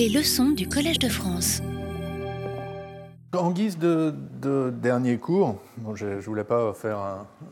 Les 0.00 0.08
leçons 0.08 0.52
du 0.52 0.66
Collège 0.66 0.98
de 0.98 1.10
France. 1.10 1.60
En 3.36 3.50
guise 3.50 3.76
de, 3.76 4.14
dernier 4.70 5.18
cours, 5.18 5.56
je 5.94 6.06
ne 6.06 6.20
voulais 6.20 6.42
pas 6.42 6.72
faire 6.72 6.96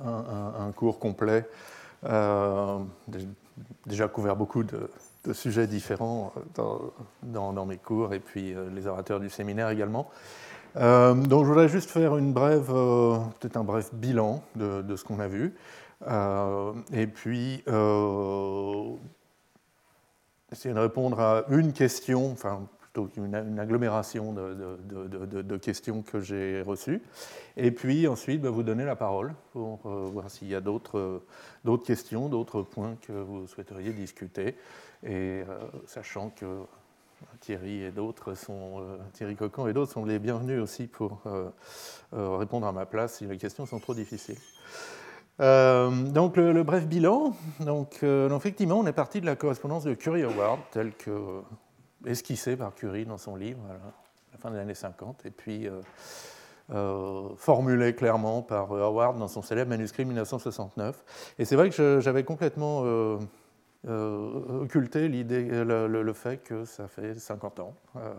un, 0.02 0.72
cours 0.72 0.98
complet. 0.98 1.46
Euh, 2.04 2.78
déjà 3.84 4.08
couvert 4.08 4.34
beaucoup 4.34 4.62
de, 4.62 4.88
sujets 5.34 5.66
différents 5.66 6.32
dans, 7.22 7.66
mes 7.66 7.76
cours 7.76 8.14
et 8.14 8.18
puis 8.18 8.54
euh, 8.54 8.70
les 8.74 8.86
orateurs 8.86 9.20
du 9.20 9.28
séminaire 9.28 9.68
également. 9.68 10.08
Euh, 10.76 11.12
donc 11.12 11.44
je 11.44 11.50
voudrais 11.50 11.68
juste 11.68 11.90
faire 11.90 12.14
euh, 12.14 13.18
un 13.56 13.64
bref 13.64 13.92
bilan 13.92 14.42
de, 14.56 14.96
ce 14.96 15.04
qu'on 15.04 15.20
a 15.20 15.28
vu. 15.28 15.54
et 16.94 17.06
puis 17.08 17.62
essayer 20.52 20.74
de 20.74 20.80
répondre 20.80 21.20
à 21.20 21.44
une 21.50 21.72
question, 21.72 22.30
enfin 22.32 22.68
plutôt 22.80 23.10
une, 23.16 23.58
agglomération 23.58 24.32
de, 24.32 25.56
questions 25.56 26.02
que 26.02 26.20
j'ai 26.20 26.62
reçues. 26.62 27.02
Et 27.56 27.70
puis 27.70 28.08
ensuite, 28.08 28.40
bah, 28.40 28.50
vous 28.50 28.62
donner 28.62 28.84
la 28.84 28.96
parole 28.96 29.34
pour 29.52 29.80
voir 29.86 30.30
s'il 30.30 30.48
y 30.48 30.54
a 30.54 30.60
d'autres 30.60 31.22
questions, 31.84 32.28
d'autres 32.28 32.62
points 32.62 32.96
que 33.02 33.12
vous 33.12 33.46
souhaiteriez 33.46 33.92
discuter. 33.92 34.56
Et 35.04 35.42
sachant 35.86 36.30
que 36.30 36.46
Thierry 37.40 37.82
et 37.82 37.90
d'autres 37.90 38.34
sont, 38.34 38.80
euh, 38.80 38.96
Thierry 39.12 39.36
Cocan 39.36 39.66
et 39.66 39.72
d'autres 39.72 39.92
sont 39.92 40.04
les 40.04 40.18
bienvenus 40.18 40.60
aussi 40.60 40.86
pour 40.86 41.20
euh, 41.26 41.48
euh, 42.14 42.36
répondre 42.36 42.66
à 42.66 42.72
ma 42.72 42.86
place 42.86 43.18
si 43.18 43.26
les 43.26 43.38
questions 43.38 43.66
sont 43.66 43.78
trop 43.78 43.94
difficiles. 43.94 44.38
Donc 45.38 46.36
le, 46.36 46.62
bref 46.62 46.86
bilan, 46.86 47.32
donc, 47.60 48.02
effectivement 48.02 48.80
on 48.80 48.86
est 48.86 48.92
parti 48.92 49.20
de 49.20 49.26
la 49.26 49.36
correspondance 49.36 49.84
de 49.84 49.94
Curie 49.94 50.22
Award 50.22 50.60
telle 50.72 50.92
que 50.92 51.40
esquissée 52.06 52.56
par 52.56 52.74
Curie 52.74 53.06
dans 53.06 53.18
son 53.18 53.36
livre 53.36 53.60
à 53.70 53.74
la 54.32 54.38
fin 54.38 54.50
des 54.50 54.58
années 54.58 54.74
50 54.74 55.26
et 55.26 55.30
puis 55.30 55.68
formulée 57.36 57.94
clairement 57.94 58.42
par 58.42 58.72
Howard 58.72 59.18
dans 59.18 59.28
son 59.28 59.42
célèbre 59.42 59.70
manuscrit 59.70 60.04
1969. 60.04 61.34
Et 61.38 61.44
c'est 61.44 61.56
vrai 61.56 61.70
que 61.70 62.00
j'avais 62.00 62.24
complètement 62.24 62.82
euh, 63.86 64.66
l'idée, 64.94 65.44
le, 65.44 66.12
fait 66.12 66.38
que 66.38 66.64
ça 66.64 66.88
fait 66.88 67.14
50 67.14 67.60
ans. 67.60 67.74
Euh, 67.96 68.14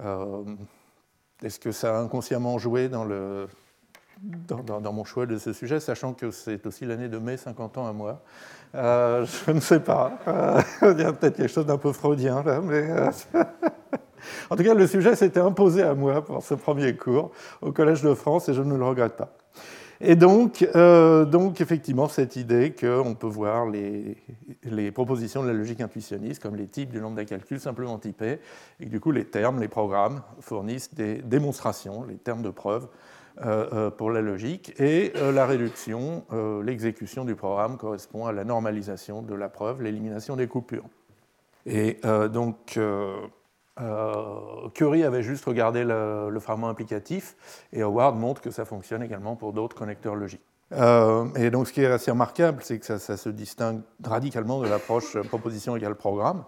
euh, 0.00 0.44
est-ce 1.42 1.60
que 1.60 1.72
ça 1.72 1.96
a 1.96 2.00
inconsciemment 2.00 2.58
joué 2.58 2.88
dans, 2.88 3.04
le, 3.04 3.48
dans, 4.22 4.92
mon 4.92 5.04
choix 5.04 5.26
de 5.26 5.38
ce 5.38 5.52
sujet, 5.52 5.80
sachant 5.80 6.12
que 6.12 6.30
c'est 6.30 6.66
aussi 6.66 6.84
l'année 6.84 7.08
de 7.08 7.18
mes 7.18 7.36
50 7.36 7.78
ans 7.78 7.86
à 7.86 7.92
moi 7.92 8.22
Je 8.74 9.50
ne 9.50 9.60
sais 9.60 9.80
pas. 9.80 10.18
il 10.82 11.00
y 11.00 11.04
a 11.04 11.12
peut-être 11.12 11.36
quelque 11.36 11.52
chose 11.52 11.66
d'un 11.66 11.78
peu 11.78 11.92
freudien 11.92 12.42
là, 12.42 12.60
mais. 12.60 12.88
en 14.50 14.56
tout 14.56 14.62
cas, 14.62 14.74
le 14.74 14.86
sujet 14.86 15.14
s'était 15.16 15.40
imposé 15.40 15.82
à 15.82 15.94
moi 15.94 16.24
pour 16.24 16.42
ce 16.42 16.54
premier 16.54 16.96
cours 16.96 17.30
au 17.62 17.72
Collège 17.72 18.02
de 18.02 18.14
France 18.14 18.48
et 18.48 18.54
je 18.54 18.62
ne 18.62 18.76
le 18.76 18.84
regrette 18.84 19.16
pas. 19.16 19.32
Et 20.00 20.14
donc, 20.14 20.66
euh, 20.76 21.24
donc 21.24 21.60
effectivement, 21.60 22.08
cette 22.08 22.36
idée 22.36 22.72
qu'on 22.72 23.16
peut 23.16 23.26
voir 23.26 23.66
les, 23.66 24.16
propositions 24.92 25.42
de 25.42 25.48
la 25.48 25.54
logique 25.54 25.80
intuitionniste 25.80 26.40
comme 26.40 26.54
les 26.54 26.68
types 26.68 26.90
du 26.90 27.00
nombre 27.00 27.16
de 27.16 27.24
calcul 27.24 27.58
simplement 27.58 27.98
typés, 27.98 28.38
et 28.78 28.84
que 28.84 28.90
du 28.90 29.00
coup 29.00 29.10
les 29.10 29.24
termes, 29.24 29.60
les 29.60 29.66
programmes 29.66 30.22
fournissent 30.38 30.94
des 30.94 31.16
démonstrations, 31.16 32.04
les 32.04 32.14
termes 32.14 32.42
de 32.42 32.50
preuve 32.50 32.84
euh, 32.84 32.86
euh, 32.86 33.07
pour 33.96 34.10
la 34.10 34.20
logique, 34.20 34.74
et 34.80 35.12
la 35.32 35.46
réduction, 35.46 36.24
l'exécution 36.64 37.24
du 37.24 37.34
programme 37.34 37.76
correspond 37.76 38.26
à 38.26 38.32
la 38.32 38.44
normalisation 38.44 39.22
de 39.22 39.34
la 39.34 39.48
preuve, 39.48 39.82
l'élimination 39.82 40.36
des 40.36 40.46
coupures. 40.46 40.84
Et 41.66 42.00
donc, 42.32 42.78
euh, 43.80 44.68
Curie 44.74 45.04
avait 45.04 45.22
juste 45.22 45.44
regardé 45.44 45.84
le, 45.84 46.36
fragment 46.40 46.68
implicatif 46.68 47.36
et 47.72 47.82
Howard 47.82 48.16
montre 48.16 48.40
que 48.40 48.50
ça 48.50 48.64
fonctionne 48.64 49.02
également 49.02 49.36
pour 49.36 49.52
d'autres 49.52 49.76
connecteurs 49.76 50.14
logiques. 50.14 50.44
Euh, 50.72 51.26
et 51.34 51.50
donc 51.50 51.66
ce 51.68 51.72
qui 51.72 51.82
est 51.82 51.86
assez 51.86 52.10
remarquable, 52.10 52.58
c'est 52.62 52.78
que 52.78 52.98
ça, 52.98 53.16
se 53.16 53.28
distingue 53.28 53.80
radicalement 54.04 54.60
de 54.60 54.68
l'approche 54.68 55.18
proposition 55.28 55.76
égale 55.76 55.94
programme 55.94 56.44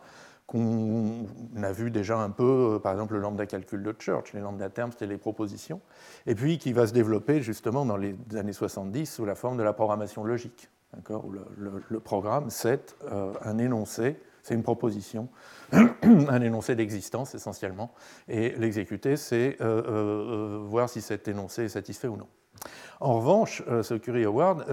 qu'on 0.50 1.26
a 1.62 1.72
vu 1.72 1.90
déjà 1.90 2.18
un 2.18 2.30
peu, 2.30 2.74
euh, 2.74 2.78
par 2.78 2.92
exemple 2.92 3.14
le 3.14 3.20
lambda 3.20 3.46
calcul 3.46 3.82
de 3.82 3.94
Church, 3.98 4.32
les 4.32 4.40
lambda 4.40 4.68
termes 4.68 4.92
c'était 4.92 5.06
les 5.06 5.18
propositions, 5.18 5.80
et 6.26 6.34
puis 6.34 6.58
qui 6.58 6.72
va 6.72 6.86
se 6.86 6.92
développer 6.92 7.40
justement 7.40 7.86
dans 7.86 7.96
les 7.96 8.16
années 8.34 8.52
70 8.52 9.06
sous 9.06 9.24
la 9.24 9.34
forme 9.34 9.56
de 9.56 9.62
la 9.62 9.72
programmation 9.72 10.24
logique, 10.24 10.68
où 11.08 11.32
le, 11.58 12.00
programme 12.00 12.50
c'est 12.50 12.96
un 13.44 13.58
énoncé 13.58 14.16
c'est 14.42 14.54
une 14.54 14.62
proposition, 14.62 15.28
un 15.72 16.40
énoncé 16.40 16.74
d'existence 16.74 17.34
essentiellement, 17.34 17.92
et 18.28 18.50
l'exécuter, 18.56 19.16
c'est 19.16 19.56
euh, 19.60 19.82
euh, 19.82 20.56
euh, 20.56 20.58
voir 20.64 20.88
si 20.88 21.00
cet 21.00 21.28
énoncé 21.28 21.64
est 21.64 21.68
satisfait 21.68 22.08
ou 22.08 22.16
non. 22.16 22.26
En 23.00 23.14
revanche, 23.14 23.62
ce 23.82 23.94
Curie 23.94 24.24
Award 24.24 24.66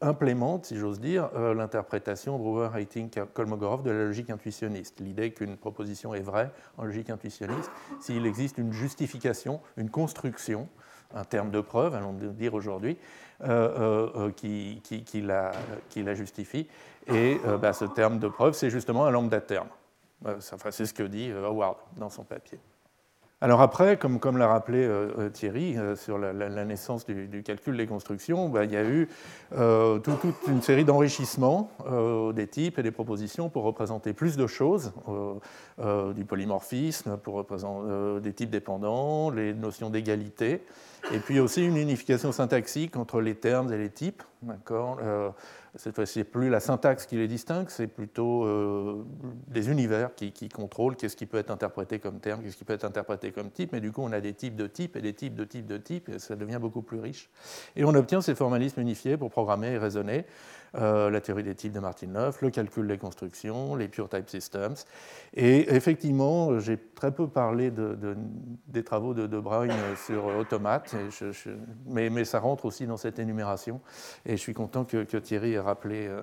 implémente, 0.00 0.64
si 0.64 0.78
j'ose 0.78 0.98
dire, 0.98 1.28
l'interprétation 1.54 2.38
Brewer, 2.38 2.70
Hating, 2.72 3.10
Kolmogorov 3.34 3.82
de 3.82 3.90
la 3.90 4.04
logique 4.04 4.30
intuitionniste. 4.30 5.00
L'idée 5.00 5.32
qu'une 5.32 5.58
proposition 5.58 6.14
est 6.14 6.22
vraie 6.22 6.50
en 6.78 6.84
logique 6.84 7.10
intuitionniste 7.10 7.70
s'il 8.00 8.24
existe 8.24 8.56
une 8.56 8.72
justification, 8.72 9.60
une 9.76 9.90
construction, 9.90 10.68
un 11.14 11.24
terme 11.24 11.50
de 11.50 11.60
preuve, 11.60 11.94
allons 11.94 12.14
dire 12.14 12.54
aujourd'hui, 12.54 12.96
qui, 14.36 14.80
qui, 14.82 15.20
la, 15.20 16.14
justifie, 16.14 16.66
et 17.08 17.40
euh, 17.46 17.56
bah, 17.56 17.72
ce 17.72 17.86
terme 17.86 18.18
de 18.18 18.28
preuve, 18.28 18.52
c'est 18.52 18.70
justement 18.70 19.06
un 19.06 19.10
lambda 19.10 19.40
terme. 19.40 19.68
Euh, 20.26 20.36
c'est 20.40 20.86
ce 20.86 20.92
que 20.92 21.02
dit 21.04 21.30
euh, 21.30 21.46
Howard 21.46 21.78
dans 21.96 22.10
son 22.10 22.24
papier. 22.24 22.58
Alors 23.40 23.60
après, 23.60 23.96
comme, 23.96 24.36
l'a 24.36 24.48
rappelé 24.48 24.88
Thierry 25.32 25.76
sur 25.94 26.18
la, 26.18 26.64
naissance 26.64 27.06
du, 27.06 27.42
calcul 27.44 27.76
des 27.76 27.86
constructions, 27.86 28.48
bah, 28.48 28.64
il 28.64 28.72
y 28.72 28.76
a 28.76 28.84
eu 28.84 29.08
toute 29.52 30.20
une 30.48 30.60
série 30.60 30.84
d'enrichissements 30.84 31.70
des 32.34 32.48
types 32.48 32.80
et 32.80 32.82
des 32.82 32.90
propositions 32.90 33.48
pour 33.48 33.62
représenter 33.62 34.12
plus 34.12 34.36
de 34.36 34.48
choses, 34.48 34.92
du 35.78 36.24
polymorphisme, 36.24 37.16
pour 37.18 37.34
représenter 37.34 38.20
des 38.22 38.32
types 38.32 38.50
dépendants, 38.50 39.30
les 39.30 39.54
notions 39.54 39.88
d'égalité, 39.88 40.64
et 41.12 41.18
puis 41.18 41.40
aussi 41.40 41.64
une 41.64 41.76
unification 41.76 42.32
syntaxique 42.32 42.96
entre 42.96 43.20
les 43.20 43.34
termes 43.34 43.72
et 43.72 43.78
les 43.78 43.90
types. 43.90 44.22
Cette 45.78 45.94
fois-ci, 45.94 46.24
plus 46.24 46.48
la 46.48 46.60
syntaxe 46.60 47.06
qui 47.06 47.16
les 47.16 47.28
distingue, 47.28 47.68
c'est 47.68 47.86
plutôt 47.86 48.44
euh, 48.44 49.04
des 49.46 49.70
univers 49.70 50.14
qui, 50.14 50.48
contrôlent 50.48 50.96
qu'est-ce 50.96 51.16
qui 51.16 51.26
peut 51.26 51.38
être 51.38 51.50
interprété 51.50 51.98
comme 51.98 52.18
terme, 52.18 52.42
qu'est-ce 52.42 52.56
qui 52.56 52.64
peut 52.64 52.72
être 52.72 52.84
interprété 52.84 53.30
comme 53.32 53.50
type. 53.50 53.72
Mais 53.72 53.80
du 53.80 53.92
coup, 53.92 54.02
on 54.02 54.10
a 54.12 54.20
des 54.20 54.32
types 54.32 54.56
de 54.56 54.66
types 54.66 54.96
et 54.96 55.00
des 55.00 55.12
types 55.12 55.36
de 55.36 55.44
types 55.44 55.66
de 55.66 55.76
types, 55.76 56.08
et 56.08 56.18
ça 56.18 56.36
devient 56.36 56.58
beaucoup 56.60 56.82
plus 56.82 56.98
riche. 56.98 57.28
Et 57.76 57.84
on 57.84 57.94
obtient 57.94 58.20
ces 58.20 58.34
formalismes 58.34 58.80
unifiés 58.80 59.16
pour 59.16 59.30
programmer 59.30 59.68
et 59.68 59.78
raisonner. 59.78 60.24
Euh, 60.74 61.08
la 61.08 61.20
théorie 61.20 61.42
des 61.42 61.54
types 61.54 61.72
de 61.72 61.80
Martin 61.80 62.08
Martin-Neuf, 62.08 62.42
le 62.42 62.50
calcul 62.50 62.86
des 62.86 62.98
constructions, 62.98 63.74
les 63.74 63.88
pure 63.88 64.08
type 64.08 64.28
systems. 64.28 64.74
Et 65.34 65.74
effectivement, 65.74 66.58
j'ai 66.60 66.76
très 66.76 67.10
peu 67.10 67.26
parlé 67.26 67.72
des 68.66 68.84
travaux 68.84 69.14
de 69.14 69.26
De 69.26 69.40
Bruyne 69.40 69.72
sur 70.06 70.26
Automate, 70.26 70.94
mais, 71.86 72.24
ça 72.24 72.40
rentre 72.40 72.66
aussi 72.66 72.86
dans 72.86 72.98
cette 72.98 73.18
énumération. 73.18 73.80
Et 74.26 74.32
je 74.32 74.36
suis 74.42 74.54
content 74.54 74.84
que, 74.84 75.04
Thierry 75.18 75.54
ait 75.54 75.60
rappelé 75.60 76.06
euh, 76.06 76.20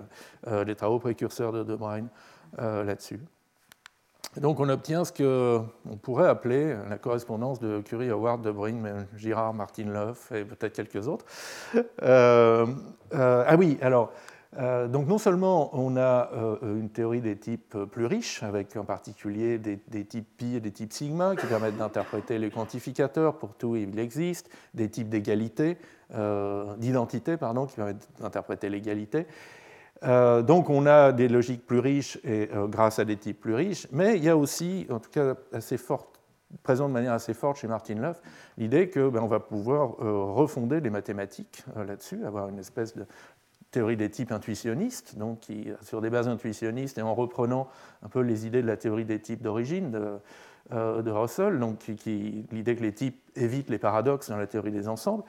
euh, 0.48 0.64
les 0.64 0.76
travaux 0.76 1.00
précurseurs 1.00 1.52
de 1.52 1.64
De 1.64 1.76
Bruyne 1.76 2.08
là-dessus. 2.58 3.20
Donc 4.38 4.60
on 4.60 4.70
obtient 4.70 5.04
ce 5.06 5.12
qu'on 5.12 5.98
pourrait 5.98 6.28
appeler 6.28 6.76
la 6.90 6.98
correspondance 6.98 7.60
de 7.60 7.82
Curie, 7.82 8.10
Howard, 8.10 8.42
De 8.42 8.52
Bruyne, 8.52 9.08
Girard, 9.16 9.54
Martin 9.54 9.86
Love 9.86 10.20
et 10.34 10.44
peut-être 10.44 10.74
quelques 10.74 11.08
autres. 11.08 11.26
ah 12.02 13.56
oui, 13.58 13.78
alors 13.82 14.14
donc 14.58 15.08
non 15.08 15.18
seulement 15.18 15.70
on 15.74 15.98
a 15.98 16.30
euh, 16.34 16.80
une 16.80 16.90
théorie 16.90 17.22
des 17.22 17.36
types 17.38 17.78
plus 17.92 18.06
riche, 18.06 18.42
avec 18.44 18.76
en 18.78 18.86
particulier 18.86 19.58
des, 19.58 20.06
types 20.06 20.28
pi 20.38 20.56
et 20.56 20.60
des 20.60 20.72
types 20.72 20.94
sigma, 20.94 21.36
qui 21.36 21.46
permettent 21.46 21.78
d'interpréter 21.78 22.40
les 22.40 22.50
quantificateurs 22.50 23.38
pour 23.38 23.56
tout 23.56 23.76
il 23.76 24.00
existe, 24.00 24.50
des 24.74 24.90
types 24.90 25.10
d'égalité, 25.10 25.78
euh, 26.14 26.76
d'identité, 26.78 27.38
pardon, 27.38 27.66
qui 27.66 27.76
permettent 27.76 28.08
d'interpréter 28.20 28.70
l'égalité. 28.70 29.28
donc 30.02 30.70
on 30.70 30.86
a 30.86 31.12
des 31.12 31.28
logiques 31.28 31.66
plus 31.66 31.80
riches 31.80 32.20
et 32.24 32.50
grâce 32.68 33.00
à 33.00 33.06
des 33.06 33.18
types 33.18 33.40
plus 33.40 33.56
riches, 33.56 33.88
mais 33.92 34.18
il 34.18 34.24
y 34.24 34.30
a 34.30 34.38
aussi, 34.38 34.88
en 34.90 35.00
tout 35.00 35.10
cas 35.10 35.36
assez 35.52 35.78
présent 36.64 36.88
de 36.88 36.94
manière 36.94 37.14
assez 37.14 37.34
forte 37.34 37.58
chez 37.58 37.68
Martin 37.68 37.96
Löf, 37.96 38.22
l'idée 38.58 38.90
qu'on 38.90 39.10
ben, 39.10 39.26
va 39.28 39.40
pouvoir 39.40 39.98
refonder 39.98 40.80
les 40.80 40.90
mathématiques 40.90 41.64
là-dessus, 41.76 42.24
avoir 42.26 42.50
une 42.50 42.60
espèce 42.60 42.96
de 42.96 43.06
théorie 43.76 43.98
des 43.98 44.10
types 44.10 44.32
intuitionnistes, 44.32 45.18
donc 45.18 45.40
sur 45.82 46.00
des 46.00 46.10
bases 46.10 46.30
intuitionnistes 46.30 46.98
et 46.98 47.02
en 47.02 47.14
reprenant 47.14 47.68
un 48.04 48.08
peu 48.08 48.22
les 48.22 48.48
idées 48.48 48.62
de 48.62 48.68
la 48.68 48.78
théorie 48.78 49.04
des 49.04 49.20
types 49.20 49.42
d'origine 49.42 49.92
de, 49.92 51.02
de 51.02 51.12
Russell, 51.12 51.60
donc 51.60 51.86
l'idée 51.88 52.76
que 52.78 52.82
les 52.82 52.94
types 52.94 53.20
évitent 53.36 53.70
les 53.70 53.78
paradoxes 53.78 54.30
dans 54.30 54.38
la 54.38 54.48
théorie 54.48 54.72
des 54.72 54.88
ensembles. 54.88 55.24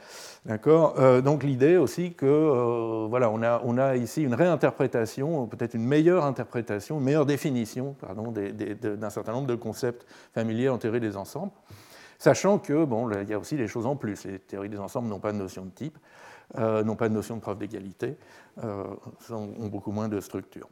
D'accord 0.44 0.94
donc 1.22 1.42
l'idée 1.42 1.76
aussi 1.76 2.14
que 2.14 3.06
voilà, 3.08 3.32
on 3.32 3.78
a, 3.78 3.96
ici 3.96 4.22
une 4.22 4.34
réinterprétation, 4.34 5.46
peut-être 5.46 5.74
une 5.74 5.84
meilleure 5.84 6.24
interprétation, 6.24 6.98
une 6.98 7.04
meilleure 7.04 7.26
définition 7.26 7.96
d'un 8.00 9.10
certain 9.10 9.32
nombre 9.32 9.48
de 9.48 9.56
concepts 9.56 10.06
familiers 10.34 10.68
en 10.68 10.78
théorie 10.78 11.00
des 11.00 11.16
ensembles. 11.16 11.52
Sachant 12.18 12.58
que, 12.58 12.84
bon, 12.84 13.10
il 13.10 13.28
y 13.28 13.34
a 13.34 13.38
aussi 13.38 13.56
des 13.56 13.66
choses 13.66 13.86
en 13.86 13.96
plus. 13.96 14.24
Les 14.24 14.38
théories 14.38 14.68
des 14.68 14.78
ensembles 14.78 15.08
n'ont 15.08 15.20
pas 15.20 15.32
de 15.32 15.38
notion 15.38 15.64
de 15.64 15.70
type, 15.70 15.98
euh, 16.58 16.84
n'ont 16.84 16.96
pas 16.96 17.08
de 17.08 17.14
notion 17.14 17.36
de 17.36 17.40
preuve 17.40 17.58
d'égalité, 17.58 18.16
euh, 18.62 18.84
ont 19.30 19.66
beaucoup 19.66 19.90
moins 19.90 20.08
de 20.08 20.20
structure. 20.20 20.68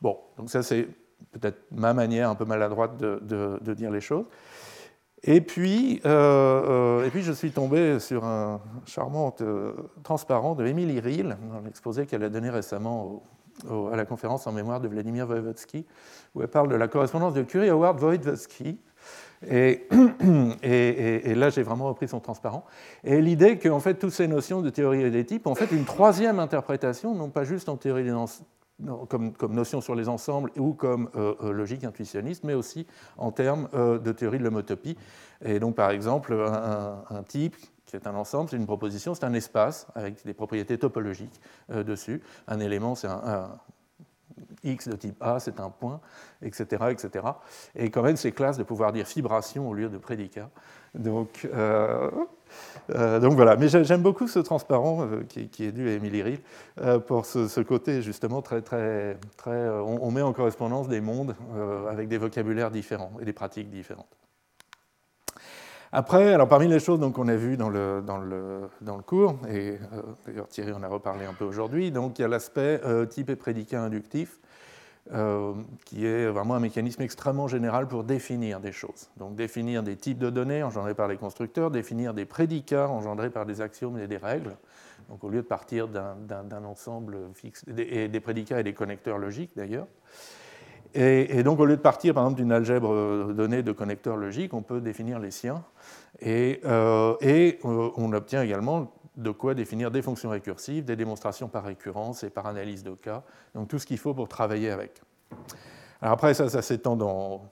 Bon, 0.00 0.18
donc 0.36 0.50
ça 0.50 0.62
c'est 0.62 0.86
peut-être 1.32 1.58
ma 1.72 1.94
manière 1.94 2.30
un 2.30 2.34
peu 2.34 2.44
maladroite 2.44 2.96
de, 2.98 3.74
dire 3.74 3.90
les 3.90 4.00
choses. 4.00 4.26
Et 5.24 5.40
puis, 5.40 6.00
euh, 6.06 7.04
et 7.04 7.10
puis, 7.10 7.22
je 7.22 7.32
suis 7.32 7.50
tombé 7.50 7.98
sur 7.98 8.24
un 8.24 8.60
charmant 8.86 9.34
transparent 10.04 10.54
de 10.54 10.64
Émilie 10.64 11.00
Riel, 11.00 11.36
dans 11.52 11.60
l'exposé 11.60 12.06
qu'elle 12.06 12.22
a 12.22 12.28
donné 12.28 12.50
récemment 12.50 13.24
à 13.92 13.96
la 13.96 14.04
conférence 14.04 14.46
en 14.46 14.52
mémoire 14.52 14.80
de 14.80 14.86
Vladimir 14.86 15.26
Voevodsky, 15.26 15.84
où 16.36 16.42
elle 16.42 16.48
parle 16.48 16.68
de 16.68 16.76
la 16.76 16.86
correspondance 16.86 17.34
de 17.34 17.42
Curie 17.42 17.68
Howard 17.68 17.98
Voevodsky, 17.98 18.78
et, 20.62 21.34
là, 21.34 21.50
j'ai 21.50 21.62
vraiment 21.62 21.88
repris 21.88 22.08
son 22.08 22.20
transparent. 22.20 22.64
Et 23.04 23.20
l'idée 23.20 23.58
que, 23.58 23.78
fait, 23.78 23.94
toutes 23.94 24.12
ces 24.12 24.28
notions 24.28 24.62
de 24.62 24.70
théorie 24.70 25.02
et 25.02 25.10
des 25.10 25.24
types 25.24 25.46
ont 25.46 25.52
en 25.52 25.54
fait 25.54 25.70
une 25.72 25.84
troisième 25.84 26.38
interprétation, 26.40 27.14
non 27.14 27.30
pas 27.30 27.44
juste 27.44 27.68
en 27.68 27.76
théorie 27.76 28.10
comme, 29.08 29.32
comme, 29.32 29.54
notion 29.54 29.80
sur 29.80 29.94
les 29.94 30.08
ensembles 30.08 30.50
ou 30.56 30.72
comme 30.72 31.10
euh, 31.16 31.34
euh, 31.42 31.52
logique 31.52 31.84
intuitionniste, 31.84 32.44
mais 32.44 32.54
aussi 32.54 32.86
en 33.16 33.32
termes 33.32 33.68
euh, 33.74 33.98
de 33.98 34.12
théorie 34.12 34.38
de 34.38 34.44
l'homotopie. 34.44 34.96
Et 35.44 35.58
donc, 35.58 35.74
par 35.74 35.90
exemple, 35.90 36.32
un, 36.32 37.22
type 37.22 37.56
qui 37.86 37.96
est 37.96 38.06
un 38.06 38.14
ensemble, 38.14 38.50
c'est 38.50 38.56
une 38.56 38.66
proposition, 38.66 39.14
c'est 39.14 39.24
un 39.24 39.34
espace 39.34 39.86
avec 39.94 40.24
des 40.24 40.34
propriétés 40.34 40.78
topologiques 40.78 41.40
dessus. 41.70 42.22
Un 42.46 42.60
élément, 42.60 42.94
c'est 42.94 43.08
un, 43.08 43.58
X 44.64 44.88
de 44.88 44.96
type 44.96 45.16
A, 45.20 45.40
c'est 45.40 45.60
un 45.60 45.70
point, 45.70 46.00
etc., 46.42 46.84
etc. 46.90 47.26
Et 47.74 47.90
quand 47.90 48.02
même, 48.02 48.16
ces 48.16 48.32
classes 48.32 48.58
de 48.58 48.62
pouvoir 48.62 48.92
dire 48.92 49.06
fibration 49.06 49.68
au 49.68 49.74
lieu 49.74 49.88
de 49.88 49.98
prédicat. 49.98 50.50
Donc, 50.94 51.48
euh, 51.54 52.10
euh, 52.90 53.20
donc 53.20 53.34
voilà. 53.34 53.56
Mais 53.56 53.68
j'aime 53.68 54.02
beaucoup 54.02 54.26
ce 54.26 54.38
transparent 54.38 55.06
euh, 55.06 55.22
qui, 55.28 55.64
est 55.64 55.72
dû 55.72 55.88
à 55.88 55.92
Émilie 55.92 56.22
Riel 56.22 57.00
pour 57.06 57.26
ce, 57.26 57.60
côté 57.60 58.02
justement 58.02 58.42
très, 58.42 58.62
très, 58.62 59.18
très. 59.36 59.68
On, 59.68 60.10
met 60.10 60.22
en 60.22 60.32
correspondance 60.32 60.88
des 60.88 61.00
mondes 61.00 61.34
avec 61.90 62.08
des 62.08 62.18
vocabulaires 62.18 62.70
différents 62.70 63.12
et 63.20 63.24
des 63.24 63.32
pratiques 63.32 63.70
différentes. 63.70 64.06
Après, 65.90 66.34
alors 66.34 66.48
parmi 66.48 66.68
les 66.68 66.80
choses 66.80 67.00
qu'on 67.12 67.28
a 67.28 67.36
vues 67.36 67.56
dans 67.56 67.70
le, 67.70 68.02
dans 68.04 68.18
le, 68.18 68.68
dans 68.82 68.96
le 68.96 69.02
cours, 69.02 69.36
et 69.48 69.78
d'ailleurs 70.26 70.48
Thierry 70.48 70.72
en 70.72 70.82
a 70.82 70.88
reparlé 70.88 71.24
un 71.24 71.32
peu 71.32 71.44
aujourd'hui, 71.44 71.90
donc 71.90 72.18
il 72.18 72.22
y 72.22 72.24
a 72.24 72.28
l'aspect 72.28 72.80
type 73.08 73.30
et 73.30 73.36
prédicat 73.36 73.82
inductif. 73.82 74.38
Euh, 75.14 75.54
qui 75.86 76.04
est 76.04 76.26
vraiment 76.26 76.54
un 76.54 76.60
mécanisme 76.60 77.00
extrêmement 77.00 77.48
général 77.48 77.88
pour 77.88 78.04
définir 78.04 78.60
des 78.60 78.72
choses. 78.72 79.08
Donc 79.16 79.36
définir 79.36 79.82
des 79.82 79.96
types 79.96 80.18
de 80.18 80.28
données 80.28 80.62
engendrés 80.62 80.94
par 80.94 81.08
les 81.08 81.16
constructeurs, 81.16 81.70
définir 81.70 82.12
des 82.12 82.26
prédicats 82.26 82.90
engendrés 82.90 83.30
par 83.30 83.46
des 83.46 83.62
axiomes 83.62 83.98
et 83.98 84.06
des 84.06 84.18
règles. 84.18 84.54
Donc 85.08 85.24
au 85.24 85.30
lieu 85.30 85.38
de 85.38 85.46
partir 85.46 85.88
d'un 85.88 86.64
ensemble 86.64 87.16
fixe, 87.32 87.64
des 87.66 88.20
prédicats 88.20 88.60
et 88.60 88.64
des 88.64 88.74
connecteurs 88.74 89.16
logiques 89.16 89.52
d'ailleurs. 89.56 89.86
Et, 90.94 91.42
donc 91.42 91.60
au 91.60 91.66
lieu 91.66 91.76
de 91.76 91.82
partir 91.82 92.14
par 92.14 92.24
exemple 92.24 92.40
d'une 92.40 92.52
algèbre 92.52 93.32
donnée 93.32 93.62
de 93.62 93.72
connecteurs 93.72 94.16
logiques, 94.16 94.54
on 94.54 94.62
peut 94.62 94.80
définir 94.80 95.18
les 95.18 95.30
siens. 95.30 95.62
Et, 96.20 96.60
euh, 96.64 97.14
euh, 97.22 97.90
on 97.96 98.12
obtient 98.12 98.42
également 98.42 98.92
de 99.16 99.30
quoi 99.30 99.54
définir 99.54 99.90
des 99.90 100.02
fonctions 100.02 100.30
récursives, 100.30 100.84
des 100.84 100.96
démonstrations 100.96 101.48
par 101.48 101.64
récurrence 101.64 102.22
et 102.22 102.30
par 102.30 102.46
analyse 102.46 102.84
de 102.84 102.92
cas, 102.92 103.22
donc 103.54 103.68
tout 103.68 103.78
ce 103.78 103.86
qu'il 103.86 103.98
faut 103.98 104.14
pour 104.14 104.28
travailler 104.28 104.70
avec. 104.70 105.02
Alors 106.00 106.14
après, 106.14 106.34
ça, 106.34 106.48
ça 106.48 106.62
s'étend 106.62 106.96
dans 106.96 107.42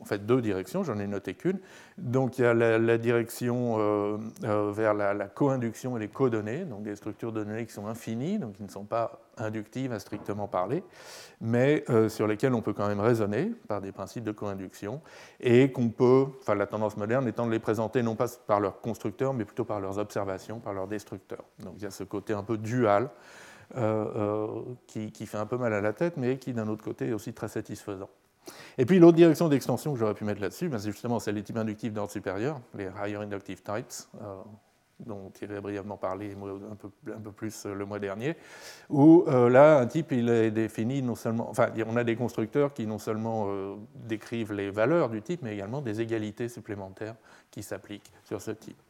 en 0.00 0.04
fait 0.04 0.24
deux 0.26 0.40
directions, 0.40 0.82
j'en 0.82 0.98
ai 0.98 1.06
noté 1.06 1.34
qu'une. 1.34 1.58
Donc 1.98 2.38
il 2.38 2.42
y 2.42 2.44
a 2.44 2.54
la, 2.54 2.98
direction 2.98 3.76
euh, 3.78 4.18
euh, 4.44 4.72
vers 4.72 4.94
la, 4.94 5.26
co-induction 5.26 5.96
et 5.96 6.00
les 6.00 6.08
codonnées, 6.08 6.64
donc 6.64 6.82
des 6.82 6.96
structures 6.96 7.32
de 7.32 7.44
données 7.44 7.66
qui 7.66 7.72
sont 7.72 7.86
infinies, 7.86 8.38
donc 8.38 8.54
qui 8.54 8.62
ne 8.62 8.68
sont 8.68 8.84
pas 8.84 9.20
inductives 9.36 9.92
à 9.92 9.98
strictement 9.98 10.48
parler, 10.48 10.82
mais 11.40 11.84
euh, 11.90 12.08
sur 12.08 12.26
lesquelles 12.26 12.54
on 12.54 12.62
peut 12.62 12.72
quand 12.72 12.88
même 12.88 13.00
raisonner 13.00 13.52
par 13.68 13.80
des 13.80 13.92
principes 13.92 14.24
de 14.24 14.32
co-induction, 14.32 15.00
et 15.40 15.72
qu'on 15.72 15.88
peut, 15.88 16.26
enfin 16.40 16.54
la 16.54 16.66
tendance 16.66 16.96
moderne 16.96 17.28
étant 17.28 17.46
de 17.46 17.52
les 17.52 17.60
présenter 17.60 18.02
non 18.02 18.14
pas 18.14 18.26
par 18.46 18.60
leurs 18.60 18.80
constructeurs, 18.80 19.34
mais 19.34 19.44
plutôt 19.44 19.64
par 19.64 19.80
leurs 19.80 19.98
observations, 19.98 20.60
par 20.60 20.74
leurs 20.74 20.88
destructeurs. 20.88 21.44
Donc 21.60 21.74
il 21.78 21.82
y 21.82 21.86
a 21.86 21.90
ce 21.90 22.04
côté 22.04 22.32
un 22.32 22.42
peu 22.42 22.58
dual. 22.58 23.10
qui, 24.86 25.12
qui 25.12 25.24
fait 25.26 25.38
un 25.38 25.46
peu 25.46 25.56
mal 25.56 25.72
à 25.72 25.80
la 25.80 25.94
tête, 25.94 26.18
mais 26.18 26.36
qui 26.36 26.52
d'un 26.52 26.68
autre 26.68 26.84
côté 26.84 27.08
est 27.08 27.12
aussi 27.14 27.32
très 27.32 27.48
satisfaisant. 27.48 28.10
Et 28.78 28.86
puis 28.86 28.98
l'autre 28.98 29.16
direction 29.16 29.48
d'extension 29.48 29.92
que 29.92 29.98
j'aurais 29.98 30.14
pu 30.14 30.24
mettre 30.24 30.40
là-dessus, 30.40 30.68
ben, 30.68 30.78
c'est 30.78 30.90
justement 30.90 31.18
c'est 31.18 31.32
les 31.32 31.42
types 31.42 31.56
inductifs 31.56 31.92
d'ordre 31.92 32.10
supérieur, 32.10 32.60
les 32.74 32.88
higher 33.04 33.16
inductive 33.16 33.62
types, 33.62 34.08
euh, 34.20 34.36
dont 35.00 35.30
Thierry 35.30 35.56
a 35.56 35.60
brièvement 35.60 35.96
parlé 35.96 36.34
un 36.70 36.76
peu, 36.76 36.90
un 37.12 37.20
peu 37.20 37.32
plus 37.32 37.66
euh, 37.66 37.74
le 37.74 37.84
mois 37.84 37.98
dernier, 37.98 38.36
où 38.88 39.24
euh, 39.28 39.48
là, 39.48 39.78
un 39.78 39.86
type, 39.86 40.12
il 40.12 40.28
est 40.28 40.50
défini 40.50 41.02
non 41.02 41.14
seulement, 41.14 41.50
enfin, 41.50 41.70
on 41.86 41.96
a 41.96 42.04
des 42.04 42.16
constructeurs 42.16 42.72
qui 42.72 42.86
non 42.86 42.98
seulement 42.98 43.48
décrivent 43.94 44.52
les 44.52 44.70
valeurs 44.70 45.10
du 45.10 45.22
type, 45.22 45.42
mais 45.42 45.54
également 45.54 45.82
des 45.82 46.00
égalités 46.00 46.48
supplémentaires 46.48 47.16
qui 47.50 47.62
s'appliquent 47.62 48.12
sur 48.24 48.40
ce 48.40 48.52
type. 48.52 48.80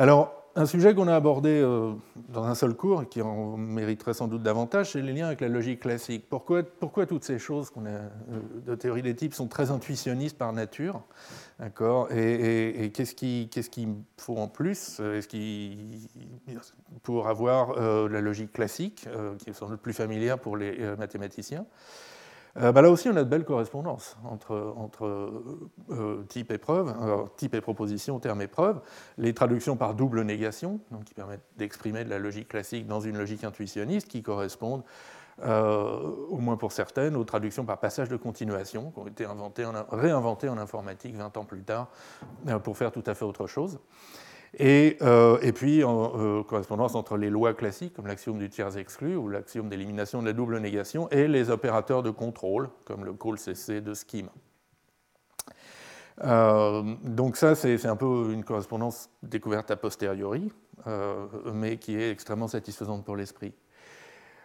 Alors, 0.00 0.32
un 0.56 0.64
sujet 0.64 0.94
qu'on 0.94 1.08
a 1.08 1.14
abordé 1.14 1.60
euh, 1.60 1.92
dans 2.30 2.44
un 2.44 2.54
seul 2.54 2.72
cours 2.72 3.02
et 3.02 3.06
qui 3.06 3.20
en 3.20 3.58
mériterait 3.58 4.14
sans 4.14 4.28
doute 4.28 4.42
davantage, 4.42 4.92
c'est 4.92 5.02
les 5.02 5.12
liens 5.12 5.26
avec 5.26 5.42
la 5.42 5.48
logique 5.48 5.80
classique. 5.80 6.24
Pourquoi, 6.30 6.62
toutes 7.06 7.22
ces 7.22 7.38
choses 7.38 7.70
euh, 7.76 8.08
de 8.64 8.74
théorie 8.76 9.02
des 9.02 9.14
types 9.14 9.34
sont 9.34 9.46
très 9.46 9.70
intuitionnistes 9.70 10.38
par 10.38 10.54
nature 10.54 11.02
Et, 11.60 12.90
qu'est-ce 12.94 13.14
qu'il 13.68 13.94
faut 14.16 14.38
en 14.38 14.48
plus? 14.48 15.02
Pour 17.02 17.28
avoir 17.28 17.72
euh, 17.72 18.08
la 18.08 18.22
logique 18.22 18.54
classique, 18.54 19.06
qui 19.38 19.50
est 19.50 19.52
sans 19.52 19.68
doute 19.68 19.82
plus 19.82 19.92
familière 19.92 20.38
pour 20.38 20.56
les 20.56 20.78
mathématiciens? 20.96 21.66
Euh, 22.56 22.72
bah 22.72 22.82
là 22.82 22.90
aussi, 22.90 23.08
on 23.08 23.16
a 23.16 23.22
de 23.22 23.28
belles 23.28 23.44
correspondances 23.44 24.16
entre, 24.24 24.74
entre 24.76 25.32
euh, 25.90 26.24
type 26.28 26.50
et 26.50 26.58
preuve, 26.58 26.94
type 27.36 27.54
et 27.54 27.60
proposition, 27.60 28.18
terme 28.18 28.42
et 28.42 28.48
preuve, 28.48 28.80
les 29.18 29.34
traductions 29.34 29.76
par 29.76 29.94
double 29.94 30.22
négation, 30.22 30.80
donc 30.90 31.04
qui 31.04 31.14
permettent 31.14 31.46
d'exprimer 31.56 32.04
de 32.04 32.10
la 32.10 32.18
logique 32.18 32.48
classique 32.48 32.86
dans 32.86 33.00
une 33.00 33.18
logique 33.18 33.44
intuitionniste, 33.44 34.08
qui 34.08 34.22
correspondent, 34.22 34.82
euh, 35.42 35.98
au 36.28 36.38
moins 36.38 36.56
pour 36.56 36.72
certaines, 36.72 37.16
aux 37.16 37.24
traductions 37.24 37.64
par 37.64 37.78
passage 37.78 38.08
de 38.08 38.16
continuation, 38.16 38.90
qui 38.90 38.98
ont 38.98 39.06
été 39.06 39.26
réinventées 39.92 40.48
en 40.48 40.58
informatique 40.58 41.14
20 41.14 41.36
ans 41.36 41.44
plus 41.44 41.62
tard 41.62 41.88
pour 42.64 42.76
faire 42.76 42.90
tout 42.90 43.04
à 43.06 43.14
fait 43.14 43.24
autre 43.24 43.46
chose. 43.46 43.78
Et, 44.58 44.96
euh, 45.00 45.38
et, 45.42 45.52
puis, 45.52 45.84
en 45.84 46.12
euh, 46.16 46.42
correspondance 46.42 46.94
entre 46.94 47.16
les 47.16 47.30
lois 47.30 47.54
classiques, 47.54 47.94
comme 47.94 48.06
l'axiome 48.06 48.38
du 48.38 48.48
tiers 48.48 48.76
exclu 48.76 49.16
ou 49.16 49.28
l'axiome 49.28 49.68
d'élimination 49.68 50.20
de 50.20 50.26
la 50.26 50.32
double 50.32 50.58
négation, 50.58 51.08
et 51.10 51.28
les 51.28 51.50
opérateurs 51.50 52.02
de 52.02 52.10
contrôle, 52.10 52.68
comme 52.84 53.04
le 53.04 53.12
call 53.12 53.38
CC 53.38 53.80
de 53.80 53.94
scheme. 53.94 54.28
Euh, 56.22 56.82
donc 57.04 57.36
ça, 57.36 57.54
c'est 57.54 57.86
un 57.86 57.96
peu 57.96 58.32
une 58.32 58.44
correspondance 58.44 59.08
découverte 59.22 59.70
a 59.70 59.76
posteriori, 59.76 60.52
mais 61.52 61.76
qui 61.76 61.96
est 61.96 62.10
extrêmement 62.10 62.48
satisfaisante 62.48 63.04
pour 63.04 63.16
l'esprit. 63.16 63.54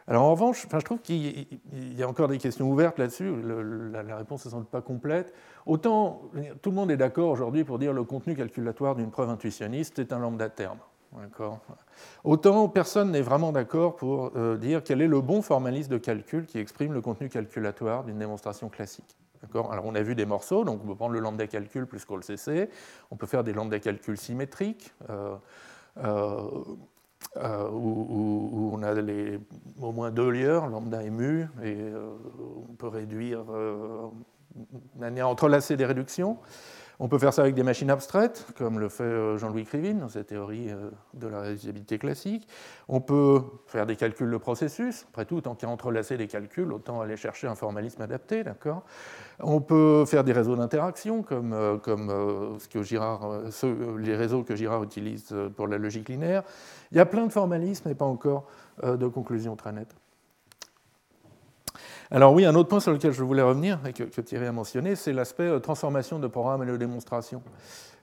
Alors 0.07 0.23
en 0.23 0.31
revanche, 0.31 0.67
je 0.71 0.77
trouve 0.77 0.99
qu'il 0.99 1.47
y 1.73 2.03
a 2.03 2.07
encore 2.07 2.27
des 2.27 2.37
questions 2.37 2.69
ouvertes 2.69 2.99
là-dessus, 2.99 3.31
la, 3.41 4.15
réponse 4.15 4.47
sans 4.47 4.59
doute 4.59 4.69
pas 4.69 4.81
complète. 4.81 5.33
Autant 5.65 6.21
tout 6.61 6.69
le 6.69 6.75
monde 6.75 6.91
est 6.91 6.97
d'accord 6.97 7.29
aujourd'hui 7.29 7.63
pour 7.63 7.79
dire 7.79 7.91
le 7.91 8.03
contenu 8.03 8.35
calculatoire 8.35 8.95
d'une 8.95 9.09
preuve 9.09 9.29
intuitionniste 9.29 9.97
est 9.97 10.13
un 10.13 10.19
lambda 10.19 10.49
terme. 10.49 10.77
Autant 12.23 12.67
personne 12.67 13.11
n'est 13.11 13.21
vraiment 13.21 13.51
d'accord 13.51 13.95
pour 13.95 14.31
euh, 14.35 14.57
dire 14.57 14.83
quel 14.83 15.01
est 15.01 15.07
le 15.07 15.21
bon 15.21 15.41
formalisme 15.41 15.91
de 15.91 15.97
calcul 15.97 16.45
qui 16.45 16.59
exprime 16.59 16.93
le 16.93 17.01
contenu 17.01 17.29
calculatoire 17.29 18.03
d'une 18.03 18.19
démonstration 18.19 18.69
classique. 18.69 19.15
Alors 19.53 19.85
on 19.85 19.95
a 19.95 20.01
vu 20.01 20.15
des 20.15 20.25
morceaux, 20.25 20.63
donc 20.63 20.81
on 20.83 20.87
peut 20.87 20.95
prendre 20.95 21.13
le 21.13 21.19
lambda 21.19 21.47
calcul 21.47 21.85
plus 21.85 22.03
call 22.03 22.23
CC, 22.23 22.69
on 23.11 23.15
peut 23.15 23.27
faire 23.27 23.43
des 23.43 23.53
lambda 23.53 23.79
calculs 23.79 24.17
symétriques. 24.17 24.93
Euh, 25.09 25.35
euh, 25.97 26.41
euh, 27.37 27.69
où, 27.69 28.71
on 28.73 28.81
a 28.83 28.93
les, 28.93 29.39
au 29.81 29.91
moins 29.91 30.11
deux 30.11 30.29
lieurs, 30.29 30.67
lambda 30.67 31.03
et 31.03 31.09
mu, 31.09 31.41
et 31.63 31.75
euh, 31.75 32.09
on 32.69 32.73
peut 32.73 32.87
réduire, 32.87 33.43
euh, 33.49 34.07
manière 34.97 35.27
entrelacer 35.27 35.75
des 35.75 35.85
réductions. 35.85 36.37
On 36.99 37.09
peut 37.09 37.19
faire 37.19 37.33
ça 37.33 37.41
avec 37.41 37.55
des 37.55 37.63
machines 37.63 37.89
abstraites, 37.89 38.45
comme 38.57 38.79
le 38.79 38.87
fait 38.87 39.03
euh, 39.03 39.37
Jean-Louis 39.37 39.65
Krivine 39.65 39.99
dans 39.99 40.07
sa 40.07 40.23
théorie 40.23 40.69
euh, 40.69 40.89
de 41.13 41.27
la 41.27 41.41
réalisabilité 41.41 41.97
classique. 41.97 42.47
On 42.87 43.01
peut 43.01 43.41
faire 43.67 43.85
des 43.85 43.97
calculs 43.97 44.31
de 44.31 44.37
processus. 44.37 45.05
Après 45.09 45.25
tout, 45.25 45.41
tant 45.41 45.55
qu'à 45.55 45.67
entrelacer 45.67 46.15
des 46.15 46.27
calculs, 46.27 46.71
autant 46.71 47.01
aller 47.01 47.17
chercher 47.17 47.47
un 47.47 47.55
formalisme 47.55 48.01
adapté, 48.01 48.43
d'accord? 48.43 48.83
On 49.39 49.59
peut 49.59 50.05
faire 50.05 50.23
des 50.23 50.31
réseaux 50.31 50.55
d'interaction, 50.55 51.21
comme, 51.21 51.53
euh, 51.53 52.57
les 53.97 54.15
réseaux 54.15 54.43
que 54.43 54.55
Girard 54.55 54.83
utilise 54.83 55.35
pour 55.55 55.67
la 55.67 55.77
logique 55.77 56.07
linéaire. 56.07 56.43
Il 56.91 56.97
y 56.97 57.01
a 57.01 57.05
plein 57.05 57.25
de 57.25 57.31
formalismes 57.31 57.89
et 57.89 57.95
pas 57.95 58.05
encore 58.05 58.47
de 58.83 59.07
conclusions 59.07 59.55
très 59.55 59.71
nettes. 59.71 59.95
Alors 62.11 62.33
oui, 62.33 62.45
un 62.45 62.53
autre 62.53 62.69
point 62.69 62.79
sur 62.79 62.91
lequel 62.91 63.13
je 63.13 63.23
voulais 63.23 63.41
revenir, 63.41 63.79
et 63.87 63.93
que, 63.93 64.03
Thierry 64.21 64.45
a 64.45 64.51
mentionné, 64.51 64.95
c'est 64.95 65.13
l'aspect 65.13 65.43
euh, 65.43 65.59
transformation 65.59 66.19
de 66.19 66.27
programme 66.27 66.61
et 66.61 66.67
de 66.67 66.77
démonstration. 66.77 67.41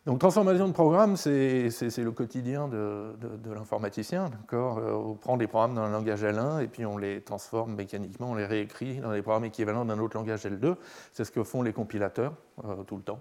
Donc 0.04 0.18
transformation 0.18 0.66
de 0.66 0.73
programme, 0.73 1.16
c'est 1.16 1.68
le 1.71 2.11
quotidien 2.11 2.66
de, 2.66 3.14
l'informaticien. 3.54 4.32
Euh, 4.52 4.92
on 4.92 5.14
prend 5.14 5.37
des 5.37 5.47
programmes 5.47 5.76
dans 5.76 5.82
un 5.82 5.92
langage 5.92 6.25
L1 6.25 6.61
et 6.61 6.66
puis 6.66 6.85
on 6.85 6.99
les 6.99 7.21
transforme 7.21 7.76
mécaniquement, 7.76 8.32
on 8.32 8.35
les 8.35 8.47
réécrit 8.47 8.99
dans 8.99 9.12
des 9.12 9.23
programmes 9.23 9.44
équivalents 9.44 9.85
d'un 9.85 10.00
autre 10.00 10.16
langage 10.16 10.44
L2. 10.44 10.75
C'est 11.12 11.25
ce 11.25 11.30
que 11.30 11.44
font 11.44 11.62
les 11.62 11.73
compilateurs 11.73 12.32
euh, 12.64 12.82
tout 12.82 12.97
le 12.97 13.02
temps, 13.02 13.21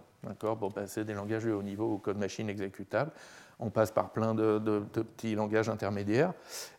pour 0.55 0.73
passer 0.73 1.03
des 1.03 1.13
langages 1.13 1.43
de 1.43 1.51
haut 1.51 1.61
niveau 1.61 1.85
au 1.85 1.97
code 1.99 2.17
machine 2.17 2.49
exécutable 2.49 3.11
on 3.61 3.69
passe 3.69 3.91
par 3.91 4.09
plein 4.09 4.33
de, 4.33 4.59
petits 4.89 5.35
langages 5.35 5.69
intermédiaires 5.69 6.33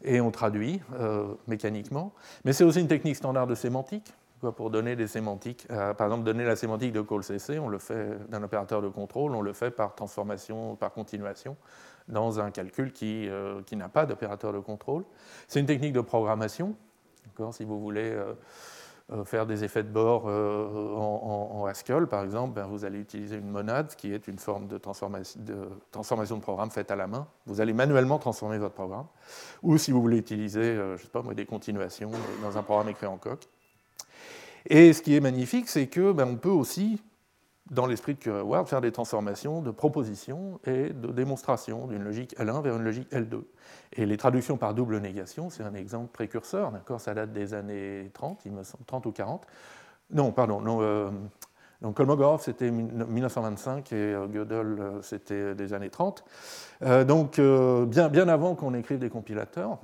et 0.05 0.21
on 0.21 0.31
traduit 0.31 0.83
euh, 0.99 1.35
mécaniquement. 1.47 2.13
Mais 2.45 2.53
c'est 2.53 2.65
aussi 2.65 2.81
une 2.81 2.89
technique 2.89 3.17
standard 3.17 3.47
de 3.47 3.55
sémantique. 3.55 4.13
pour 4.57 4.71
donner 4.71 4.97
des 4.97 5.07
sémantiques, 5.07 5.67
euh, 5.71 5.95
par 5.95 6.09
exemple, 6.09 6.25
donner 6.25 6.45
la 6.45 6.57
sémantique 6.57 6.93
de 6.93 7.01
call 7.01 7.23
CC, 7.23 7.61
on 7.61 7.69
le 7.69 7.79
fait 7.79 8.19
d'un 8.29 8.43
opérateur 8.43 8.83
de 8.83 8.89
contrôle, 8.89 9.37
on 9.37 9.41
le 9.43 9.53
fait 9.53 9.71
par 9.71 9.95
transformation, 9.95 10.75
par 10.75 10.93
continuation, 10.93 11.57
dans 12.09 12.41
un 12.41 12.51
calcul 12.51 12.93
qui, 12.93 13.29
euh, 13.29 13.63
qui 13.63 13.77
n'a 13.77 13.89
pas 13.89 14.05
d'opérateur 14.05 14.53
de 14.53 14.59
contrôle. 14.59 15.05
C'est 15.47 15.61
une 15.61 15.67
technique 15.67 15.93
de 15.93 16.01
programmation. 16.01 16.75
Si 17.53 17.65
vous 17.65 17.81
voulez 17.81 18.15
faire 19.25 19.47
des 19.47 19.65
effets 19.65 19.83
de 19.83 19.89
bord 19.89 20.25
euh, 20.27 20.97
en, 20.97 21.67
Haskell, 21.67 22.07
par 22.07 22.25
exemple, 22.25 22.55
ben, 22.55 22.67
vous 22.67 22.85
allez 22.85 22.99
utiliser 22.99 23.37
une 23.37 23.51
monade, 23.51 23.95
qui 23.97 24.13
est 24.13 24.27
une 24.29 24.39
forme 24.39 24.67
de 24.67 24.79
transformation, 24.79 25.41
de 25.41 26.41
programme 26.41 26.71
faite 26.71 26.91
à 26.91 26.97
la 26.97 27.07
main. 27.07 27.27
Vous 27.47 27.61
allez 27.61 27.73
manuellement 27.73 28.19
transformer 28.19 28.59
votre 28.59 28.75
programme. 28.75 29.07
Ou 29.63 29.79
si 29.79 29.93
vous 29.93 30.01
voulez 30.01 30.19
utiliser, 30.19 30.61
euh, 30.61 30.97
je 30.97 31.03
sais 31.03 31.09
pas 31.09 31.23
des 31.35 31.47
continuations 31.47 32.11
dans 32.43 32.59
un 32.59 32.63
programme 32.63 32.89
écrit 32.89 33.07
en 33.07 33.17
coq. 33.17 33.41
Et 34.67 34.93
ce 34.93 35.03
qui 35.03 35.17
est 35.17 35.21
magnifique, 35.21 35.69
c'est 35.69 35.87
que 35.87 36.13
ben, 36.13 36.27
on 36.27 36.37
peut 36.37 36.49
aussi 36.49 37.01
dans 37.71 37.87
l'esprit 37.87 38.15
de 38.15 38.31
Word, 38.31 38.69
faire 38.69 38.81
des 38.81 38.93
transformations 38.93 39.63
de 39.63 39.71
proposition 39.71 40.61
et 40.65 40.91
de 40.91 41.09
démonstration 41.09 41.87
d'une 41.87 42.03
logique 42.03 42.37
L1 42.39 42.63
vers 42.63 42.77
une 42.77 42.85
logique 42.85 43.11
L2. 43.13 43.43
Et 43.95 44.07
les 44.07 44.17
traductions 44.17 44.57
par 44.57 44.75
double 44.75 44.99
négation, 44.99 45.49
c'est 45.49 45.63
un 45.63 45.75
exemple 45.75 46.11
précurseur, 46.13 46.73
d'accord 46.73 47.01
Ça 47.01 47.15
date 47.15 47.33
des 47.33 47.55
années 47.55 48.11
30, 48.15 48.43
il 48.47 48.53
me 48.53 48.63
semble, 48.63 48.85
30 48.85 49.07
ou 49.07 49.13
40. 49.13 49.47
Non, 50.13 50.33
pardon, 50.33 50.61
non, 50.61 50.83
euh, 50.83 51.11
donc 51.81 51.97
Kolmogorov, 51.97 52.43
c'était 52.43 52.71
1925 52.71 53.93
et 53.93 53.97
euh, 53.97 54.27
Gödel, 54.27 54.67
euh, 54.79 55.03
c'était 55.03 55.55
des 55.55 55.73
années 55.73 55.91
30. 55.91 56.25
donc 57.07 57.41
bien, 57.41 58.09
bien 58.09 58.29
avant 58.29 58.55
qu'on 58.55 58.75
écrive 58.75 58.99
des 58.99 59.11
compilateurs, 59.11 59.79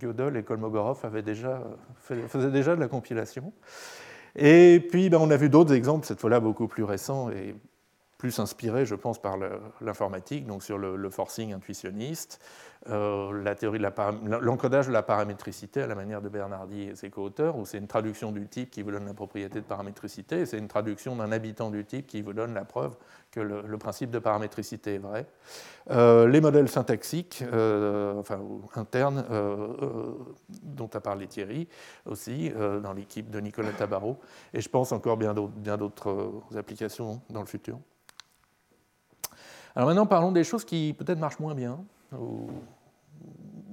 Gödel 0.00 0.36
et 0.36 0.42
Kolmogorov 0.42 1.04
avaient 1.04 1.22
déjà, 1.22 1.62
faisaient 2.00 2.50
déjà 2.50 2.74
de 2.74 2.80
la 2.80 2.88
compilation. 2.88 3.52
Et 4.36 4.86
puis, 4.90 5.08
ben, 5.08 5.18
on 5.18 5.30
a 5.30 5.36
vu 5.36 5.48
d'autres 5.48 5.72
exemples, 5.72 6.06
cette 6.06 6.20
fois-là 6.20 6.40
beaucoup 6.40 6.68
plus 6.68 6.84
récents 6.84 7.30
et 7.30 7.54
plus 8.18 8.38
inspirés, 8.38 8.86
je 8.86 8.94
pense, 8.94 9.20
par 9.20 9.36
l'informatique, 9.80 10.46
donc 10.46 10.62
sur 10.62 10.78
le, 10.78 11.10
forcing 11.10 11.52
intuitionniste, 11.52 12.40
euh, 12.88 13.42
la 13.42 13.54
de 13.54 14.36
l'encodage 14.40 14.86
de 14.86 14.92
la 14.92 15.02
paramétricité 15.02 15.82
à 15.82 15.86
la 15.86 15.94
manière 15.94 16.22
de 16.22 16.28
Bernardi 16.28 16.82
et 16.82 16.94
ses 16.94 17.10
co-auteurs, 17.10 17.56
où 17.56 17.66
c'est 17.66 17.78
une 17.78 17.86
traduction 17.86 18.32
du 18.32 18.46
type 18.46 18.70
qui 18.70 18.82
vous 18.82 18.90
donne 18.90 19.06
la 19.06 19.14
propriété 19.14 19.60
de 19.60 19.64
paramétricité, 19.64 20.40
et 20.40 20.46
c'est 20.46 20.58
une 20.58 20.68
traduction 20.68 21.16
d'un 21.16 21.30
habitant 21.32 21.70
du 21.70 21.84
type 21.84 22.06
qui 22.06 22.22
vous 22.22 22.32
donne 22.32 22.54
la 22.54 22.64
preuve 22.64 22.96
que 23.36 23.40
le, 23.40 23.78
principe 23.78 24.10
de 24.10 24.18
paramétricité 24.18 24.94
est 24.94 24.98
vrai. 24.98 25.26
Euh, 25.90 26.26
les 26.26 26.40
modèles 26.40 26.68
syntaxiques, 26.68 27.44
euh, 27.52 28.18
enfin 28.18 28.40
internes, 28.74 29.24
dont 30.62 30.88
a 30.94 31.00
parlé 31.00 31.26
Thierry 31.26 31.68
aussi, 32.06 32.50
dans 32.82 32.92
l'équipe 32.92 33.30
de 33.30 33.40
Nicolas 33.40 33.72
Tabarot, 33.72 34.18
et 34.54 34.60
je 34.60 34.68
pense 34.68 34.92
encore 34.92 35.16
bien 35.16 35.34
d'autres 35.34 36.30
applications 36.56 37.20
dans 37.28 37.40
le 37.40 37.46
futur. 37.46 37.78
Alors 39.74 39.88
maintenant, 39.88 40.06
parlons 40.06 40.32
des 40.32 40.44
choses 40.44 40.64
qui 40.64 40.94
peut-être 40.98 41.18
marchent 41.18 41.38
moins 41.38 41.54
bien, 41.54 41.78
ou 42.18 42.48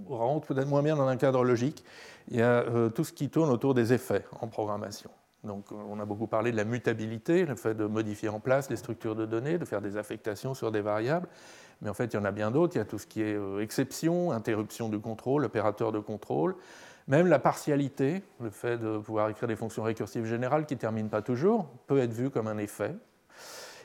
rentrent 0.10 0.48
peut-être 0.48 0.68
moins 0.68 0.84
bien 0.84 0.96
dans 0.96 1.08
un 1.08 1.18
cadre 1.18 1.44
logique. 1.44 1.84
Il 2.30 2.38
y 2.38 2.42
a 2.42 2.64
euh, 2.64 2.90
tout 2.90 3.04
ce 3.04 3.14
qui 3.14 3.30
tourne 3.30 3.50
autour 3.50 3.74
des 3.74 3.94
effets 3.94 4.26
en 4.42 4.48
programmation. 4.48 5.10
Donc, 5.44 5.72
on 5.72 6.00
a 6.00 6.06
beaucoup 6.06 6.28
parlé 6.28 6.52
de 6.52 6.58
la 6.58 6.64
mutabilité, 6.64 7.46
le 7.46 7.56
fait 7.56 7.74
de 7.74 7.86
modifier 7.86 8.30
en 8.30 8.40
place 8.40 8.70
les 8.70 8.78
structures 8.78 9.16
de 9.16 9.26
données, 9.26 9.58
de 9.58 9.66
faire 9.66 9.82
des 9.82 9.98
affectations 9.98 10.54
sur 10.54 10.72
des 10.72 10.80
variables. 10.80 11.28
Mais 11.82 11.90
en 11.90 11.94
fait, 11.94 12.06
il 12.06 12.14
y 12.14 12.20
en 12.20 12.24
a 12.24 12.32
bien 12.32 12.50
d'autres. 12.50 12.76
Il 12.76 12.80
y 12.80 12.82
a 12.82 12.86
tout 12.86 12.98
ce 12.98 13.06
qui 13.06 13.22
est 13.22 13.36
euh, 13.36 13.60
exception, 13.60 14.32
interruption 14.32 14.88
du 14.88 15.00
contrôle, 15.00 15.44
opérateur 15.44 15.92
de 15.92 16.00
contrôle. 16.00 16.56
Même 17.08 17.28
la 17.28 17.40
partialité, 17.40 18.24
le 18.40 18.50
fait 18.50 18.78
de 18.78 18.98
pouvoir 18.98 19.30
écrire 19.30 19.50
des 19.50 19.58
fonctions 19.58 19.84
récursives 19.84 20.26
générales 20.26 20.66
qui 20.66 20.76
ne 20.76 20.80
terminent 20.80 21.10
pas 21.10 21.22
toujours, 21.22 21.68
peut 21.88 22.00
être 22.00 22.14
vu 22.14 22.30
comme 22.30 22.48
un 22.48 22.58
effet. 22.58 22.96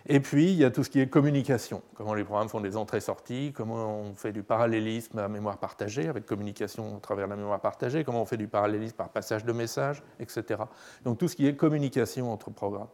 Et 0.06 0.20
puis, 0.20 0.52
il 0.52 0.56
y 0.56 0.64
a 0.64 0.70
tout 0.70 0.84
ce 0.84 0.90
qui 0.90 1.00
est 1.00 1.08
communication, 1.08 1.82
comment 1.94 2.14
les 2.14 2.24
programmes 2.24 2.48
font 2.48 2.60
des 2.60 2.76
entrées-sorties, 2.76 3.52
comment 3.54 4.00
on 4.00 4.14
fait 4.14 4.32
du 4.32 4.42
parallélisme 4.42 5.18
à 5.18 5.28
mémoire 5.28 5.58
partagée, 5.58 6.08
avec 6.08 6.24
communication 6.24 6.96
à 6.96 7.00
travers 7.00 7.26
la 7.26 7.36
mémoire 7.36 7.60
partagée, 7.60 8.04
comment 8.04 8.22
on 8.22 8.26
fait 8.26 8.36
du 8.36 8.48
parallélisme 8.48 8.96
par 8.96 9.10
passage 9.10 9.44
de 9.44 9.52
messages, 9.52 10.02
etc. 10.20 10.62
Donc 11.04 11.18
tout 11.18 11.28
ce 11.28 11.36
qui 11.36 11.46
est 11.46 11.56
communication 11.56 12.32
entre 12.32 12.50
programmes. 12.50 12.88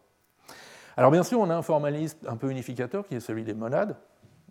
Alors 0.96 1.10
bien 1.10 1.22
sûr, 1.22 1.40
on 1.40 1.50
a 1.50 1.54
un 1.54 1.62
formalisme 1.62 2.18
un 2.26 2.36
peu 2.36 2.50
unificateur 2.50 3.06
qui 3.06 3.16
est 3.16 3.20
celui 3.20 3.44
des 3.44 3.54
monades. 3.54 3.96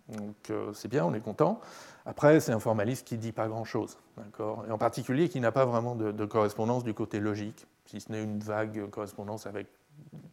Donc 0.08 0.50
euh, 0.50 0.72
c'est 0.74 0.88
bien, 0.88 1.04
on 1.04 1.14
est 1.14 1.20
content. 1.20 1.60
Après, 2.06 2.40
c'est 2.40 2.52
un 2.52 2.60
formalisme 2.60 3.04
qui 3.04 3.16
ne 3.16 3.20
dit 3.20 3.32
pas 3.32 3.48
grand-chose, 3.48 3.98
et 4.38 4.70
en 4.70 4.78
particulier 4.78 5.30
qui 5.30 5.40
n'a 5.40 5.52
pas 5.52 5.64
vraiment 5.64 5.94
de 5.94 6.24
correspondance 6.26 6.84
du 6.84 6.92
côté 6.92 7.18
logique, 7.18 7.66
si 7.86 8.00
ce 8.00 8.12
n'est 8.12 8.22
une 8.22 8.38
vague 8.38 8.90
correspondance 8.90 9.46
avec 9.46 9.68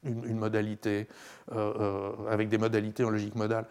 une, 0.04 0.38
modalité, 0.38 1.08
euh, 1.52 1.74
euh, 1.80 2.12
avec 2.30 2.50
des 2.50 2.58
modalités 2.58 3.04
en 3.04 3.10
logique 3.10 3.36
modale. 3.36 3.66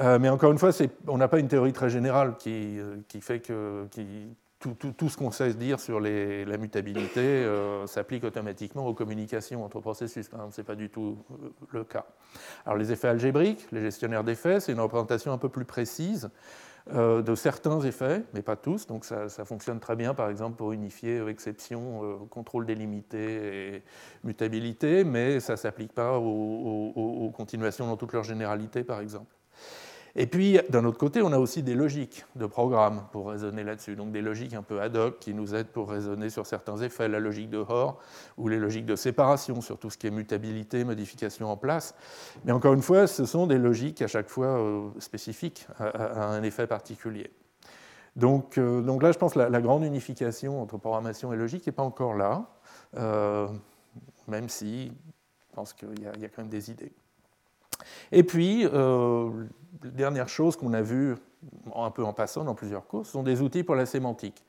Euh, 0.00 0.18
mais 0.18 0.28
encore 0.28 0.52
une 0.52 0.58
fois, 0.58 0.70
on 1.06 1.18
n'a 1.18 1.28
pas 1.28 1.38
une 1.38 1.48
théorie 1.48 1.72
très 1.72 1.90
générale 1.90 2.36
qui, 2.38 2.78
fait 3.20 3.40
que 3.40 3.86
tout, 4.60 5.08
ce 5.08 5.16
qu'on 5.16 5.30
sait 5.30 5.54
dire 5.54 5.80
sur 5.80 6.00
la 6.00 6.56
mutabilité 6.58 7.46
s'applique 7.86 8.24
automatiquement 8.24 8.86
aux 8.86 8.94
communications 8.94 9.64
entre 9.64 9.80
processus. 9.80 10.28
Ce 10.50 10.60
n'est 10.60 10.64
pas 10.64 10.74
du 10.74 10.90
tout 10.90 11.18
le 11.72 11.84
cas. 11.84 12.04
Alors 12.66 12.76
les 12.76 12.92
effets 12.92 13.08
algébriques, 13.08 13.66
les 13.72 13.80
gestionnaires 13.80 14.24
d'effets, 14.24 14.60
c'est 14.60 14.72
une 14.72 14.80
représentation 14.80 15.32
un 15.32 15.38
peu 15.38 15.48
plus 15.48 15.64
précise 15.64 16.28
euh, 16.94 17.20
de 17.20 17.34
certains 17.34 17.80
effets, 17.80 18.22
mais 18.32 18.42
pas 18.42 18.54
tous. 18.54 18.86
Donc 18.86 19.04
ça, 19.04 19.28
fonctionne 19.44 19.80
très 19.80 19.96
bien, 19.96 20.14
par 20.14 20.30
exemple, 20.30 20.56
pour 20.56 20.70
unifier 20.70 21.18
euh, 21.18 21.28
exception, 21.28 22.04
euh, 22.04 22.16
contrôle 22.30 22.64
délimité 22.64 23.74
et 23.74 23.82
mutabilité, 24.22 25.02
mais 25.02 25.40
ça 25.40 25.54
ne 25.54 25.56
s'applique 25.56 25.92
pas 25.92 26.16
aux, 26.16 27.32
continuations 27.36 27.88
dans 27.88 27.96
toute 27.96 28.12
leur 28.12 28.22
généralité, 28.22 28.84
par 28.84 29.00
exemple. 29.00 29.34
Et 30.18 30.26
puis, 30.26 30.58
d'un 30.70 30.86
autre 30.86 30.96
côté, 30.96 31.20
on 31.20 31.30
a 31.32 31.38
aussi 31.38 31.62
des 31.62 31.74
logiques 31.74 32.24
de 32.36 32.46
programme 32.46 33.02
pour 33.12 33.28
raisonner 33.28 33.62
là-dessus. 33.62 33.96
Donc 33.96 34.12
des 34.12 34.22
logiques 34.22 34.54
un 34.54 34.62
peu 34.62 34.80
ad 34.80 34.96
hoc 34.96 35.18
qui 35.18 35.34
nous 35.34 35.54
aident 35.54 35.68
pour 35.68 35.90
raisonner 35.90 36.30
sur 36.30 36.46
certains 36.46 36.78
effets, 36.78 37.06
la 37.06 37.20
logique 37.20 37.50
de 37.50 37.58
Hoare 37.58 37.98
ou 38.38 38.48
les 38.48 38.58
logiques 38.58 38.86
de 38.86 38.96
séparation 38.96 39.60
sur 39.60 39.78
tout 39.78 39.90
ce 39.90 39.98
qui 39.98 40.06
est 40.06 40.10
mutabilité, 40.10 40.84
modification 40.84 41.50
en 41.50 41.58
place. 41.58 41.94
Mais 42.46 42.52
encore 42.52 42.72
une 42.72 42.80
fois, 42.80 43.06
ce 43.06 43.26
sont 43.26 43.46
des 43.46 43.58
logiques 43.58 44.00
à 44.00 44.06
chaque 44.06 44.30
fois 44.30 44.46
euh, 44.46 44.88
spécifiques 45.00 45.66
à, 45.78 46.30
un 46.30 46.42
effet 46.42 46.66
particulier. 46.66 47.30
Donc, 48.16 48.56
euh, 48.56 48.80
donc, 48.80 49.02
là, 49.02 49.12
je 49.12 49.18
pense 49.18 49.34
que 49.34 49.40
la, 49.40 49.60
grande 49.60 49.84
unification 49.84 50.62
entre 50.62 50.78
programmation 50.78 51.30
et 51.34 51.36
logique 51.36 51.66
n'est 51.66 51.74
pas 51.74 51.82
encore 51.82 52.14
là, 52.14 52.46
euh, 52.96 53.48
même 54.28 54.48
si 54.48 54.86
je 54.86 55.54
pense 55.54 55.74
qu'il 55.74 55.98
y, 55.98 56.20
y, 56.20 56.24
a 56.24 56.28
quand 56.28 56.38
même 56.38 56.48
des 56.48 56.70
idées. 56.70 56.94
Et 58.12 58.22
puis, 58.22 58.66
dernière 59.82 60.28
chose 60.28 60.56
qu'on 60.56 60.72
a 60.72 60.82
vue 60.82 61.16
un 61.74 61.90
peu 61.90 62.04
en 62.04 62.12
passant 62.12 62.44
dans 62.44 62.54
plusieurs 62.54 62.86
cours, 62.86 63.06
ce 63.06 63.12
sont 63.12 63.22
des 63.22 63.42
outils 63.42 63.62
pour 63.62 63.74
la 63.74 63.86
sémantique. 63.86 64.44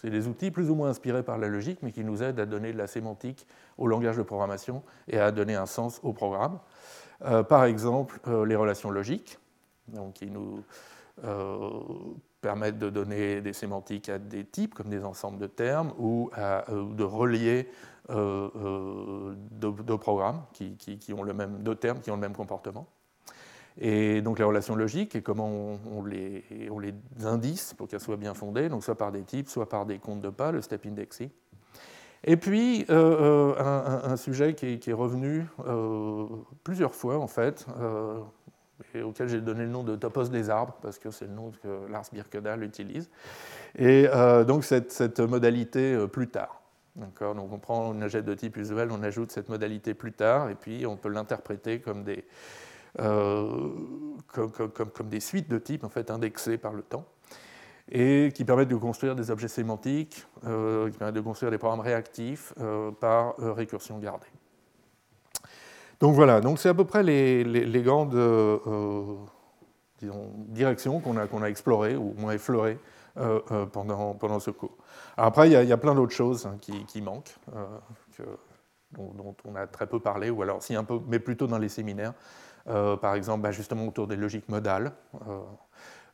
C'est 0.00 0.10
des 0.10 0.28
outils 0.28 0.50
plus 0.50 0.70
ou 0.70 0.76
moins 0.76 0.90
inspirés 0.90 1.24
par 1.24 1.38
la 1.38 1.48
logique, 1.48 1.80
mais 1.82 1.90
qui 1.90 2.04
nous 2.04 2.22
aident 2.22 2.38
à 2.38 2.46
donner 2.46 2.72
de 2.72 2.78
la 2.78 2.86
sémantique 2.86 3.46
au 3.78 3.88
langage 3.88 4.16
de 4.16 4.22
programmation 4.22 4.82
et 5.08 5.18
à 5.18 5.32
donner 5.32 5.56
un 5.56 5.66
sens 5.66 6.00
au 6.04 6.12
programme. 6.12 6.58
Euh, 7.24 7.42
par 7.42 7.64
exemple, 7.64 8.20
euh, 8.28 8.46
les 8.46 8.54
relations 8.54 8.90
logiques, 8.90 9.38
donc, 9.88 10.14
qui 10.14 10.26
nous 10.26 10.62
euh, 11.24 11.80
permettent 12.40 12.78
de 12.78 12.90
donner 12.90 13.40
des 13.40 13.52
sémantiques 13.52 14.08
à 14.08 14.18
des 14.18 14.44
types, 14.44 14.72
comme 14.74 14.88
des 14.88 15.04
ensembles 15.04 15.38
de 15.38 15.48
termes, 15.48 15.92
ou 15.98 16.30
de 16.36 17.02
relier 17.02 17.68
deux, 18.08 19.98
programmes 19.98 20.42
qui, 20.52 21.12
ont 21.12 21.22
le 21.22 21.34
même, 21.34 21.62
deux 21.62 21.74
termes 21.74 22.00
qui 22.00 22.10
ont 22.10 22.14
le 22.14 22.20
même 22.20 22.34
comportement. 22.34 22.86
Et 23.80 24.22
donc 24.22 24.38
les 24.38 24.44
relations 24.44 24.74
logiques 24.74 25.14
et 25.14 25.22
comment 25.22 25.78
on, 25.92 26.04
les, 26.04 26.44
on 26.70 26.80
les, 26.80 26.94
indice 27.24 27.74
pour 27.74 27.86
qu'elles 27.86 28.00
soient 28.00 28.16
bien 28.16 28.34
fondées, 28.34 28.68
donc 28.68 28.82
soit 28.82 28.96
par 28.96 29.12
des 29.12 29.22
types, 29.22 29.48
soit 29.48 29.68
par 29.68 29.86
des 29.86 29.98
comptes 29.98 30.20
de 30.20 30.30
pas, 30.30 30.50
le 30.50 30.60
step 30.62 30.84
indexing. 30.86 31.30
Et 32.24 32.36
puis 32.36 32.84
euh, 32.90 33.54
euh, 33.56 34.00
un, 34.04 34.16
sujet 34.16 34.54
qui 34.54 34.80
est, 34.84 34.92
revenu 34.92 35.46
euh, 35.66 36.26
plusieurs 36.64 36.94
fois 36.94 37.18
en 37.18 37.28
fait, 37.28 37.66
et 38.94 39.02
auquel 39.02 39.28
j'ai 39.28 39.40
donné 39.40 39.62
le 39.62 39.70
nom 39.70 39.84
de 39.84 39.94
topos 39.94 40.24
des 40.24 40.50
arbres, 40.50 40.76
parce 40.82 40.98
que 40.98 41.10
c'est 41.10 41.26
le 41.26 41.32
nom 41.32 41.52
que 41.62 41.90
Lars 41.90 42.06
Birkedal 42.12 42.64
utilise. 42.64 43.08
Et 43.76 44.08
donc 44.46 44.64
cette, 44.64 44.90
cette 44.90 45.20
modalité 45.20 46.06
plus 46.08 46.28
tard. 46.28 46.57
Donc 46.98 47.22
on 47.22 47.58
prend 47.58 47.92
une 47.92 48.02
agette 48.02 48.24
de 48.24 48.34
type 48.34 48.56
usuel, 48.56 48.90
on 48.90 49.02
ajoute 49.02 49.30
cette 49.30 49.48
modalité 49.48 49.94
plus 49.94 50.12
tard, 50.12 50.50
et 50.50 50.54
puis 50.54 50.84
on 50.86 50.96
peut 50.96 51.08
l'interpréter 51.08 51.80
comme 51.80 52.02
des, 52.02 52.24
euh, 53.00 53.70
comme, 54.32 55.08
des 55.08 55.20
suites 55.20 55.48
de 55.48 55.58
types 55.58 55.84
en 55.84 55.88
fait, 55.88 56.10
indexées 56.10 56.58
par 56.58 56.72
le 56.72 56.82
temps 56.82 57.04
et 57.90 58.32
qui 58.34 58.44
permettent 58.44 58.68
de 58.68 58.76
construire 58.76 59.14
des 59.14 59.30
objets 59.30 59.48
sémantiques, 59.48 60.26
euh, 60.44 60.90
qui 60.90 60.98
permettent 60.98 61.14
de 61.14 61.20
construire 61.22 61.50
des 61.50 61.56
programmes 61.56 61.80
réactifs 61.80 62.52
euh, 62.60 62.90
par 62.90 63.36
récursion 63.38 63.98
gardée. 63.98 64.26
Donc 66.00 66.14
voilà, 66.14 66.40
donc 66.40 66.58
c'est 66.58 66.68
à 66.68 66.74
peu 66.74 66.84
près 66.84 67.02
les, 67.02 67.44
les, 67.44 67.82
grandes 67.82 68.14
directions 70.48 71.00
qu'on 71.00 71.16
a, 71.16 71.26
qu'on 71.26 71.42
a 71.42 71.48
explorées 71.48 71.96
ou 71.96 72.14
moins 72.18 72.32
effleurées 72.32 72.78
pendant 73.72 74.38
ce 74.38 74.50
cours. 74.50 74.76
Après, 75.26 75.48
il 75.48 75.52
y, 75.52 75.72
a, 75.72 75.76
plein 75.76 75.94
d'autres 75.94 76.14
choses 76.14 76.46
hein, 76.46 76.56
qui, 76.60 77.02
manquent, 77.02 77.36
que, 78.16 78.22
dont, 78.92 79.34
on 79.44 79.54
a 79.56 79.66
très 79.66 79.86
peu 79.86 80.00
parlé, 80.00 80.30
ou 80.30 80.42
alors 80.42 80.62
si 80.62 80.74
un 80.74 80.84
peu, 80.84 81.00
mais 81.08 81.18
plutôt 81.18 81.46
dans 81.46 81.58
les 81.58 81.68
séminaires. 81.68 82.14
Euh, 82.68 82.96
par 82.96 83.14
exemple 83.14 83.40
bah, 83.42 83.50
justement 83.50 83.86
autour 83.86 84.06
des 84.06 84.16
logiques 84.16 84.48
modales, 84.48 84.92
euh, 85.26 85.40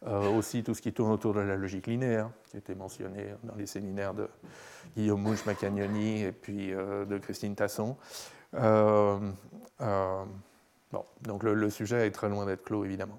euh, 0.07 0.37
aussi 0.37 0.63
tout 0.63 0.75
ce 0.75 0.83
qui 0.83 0.93
tourne 0.93 1.11
autour 1.11 1.35
de 1.35 1.41
la 1.41 1.57
logique 1.57 1.89
linéaire, 1.89 2.31
qui 2.49 2.57
a 2.57 2.59
été 2.61 2.75
mentionné 2.77 3.35
dans 3.43 3.57
les 3.57 3.67
séminaires 3.67 4.15
de 4.15 4.29
Guillaume 4.97 5.21
Mouche 5.21 5.45
Macagnoni 5.47 6.23
et 6.23 6.33
puis 6.33 6.71
de 6.71 7.19
Christine 7.19 7.57
Tasson. 7.57 7.97
bon, 8.53 9.35
donc 11.23 11.43
le, 11.43 11.71
sujet 11.71 12.07
est 12.07 12.13
très 12.13 12.29
loin 12.29 12.47
d'être 12.47 12.63
clos, 12.63 12.85
évidemment. 12.85 13.19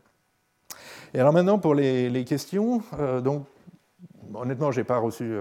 Et 1.14 1.20
alors 1.20 1.34
maintenant, 1.34 1.60
pour 1.60 1.76
les, 1.76 2.10
les 2.10 2.24
questions, 2.24 2.82
donc, 3.22 3.46
honnêtement, 4.34 4.72
je 4.72 4.80
n'ai 4.80 4.86
pas 4.86 5.00
reçu 5.00 5.36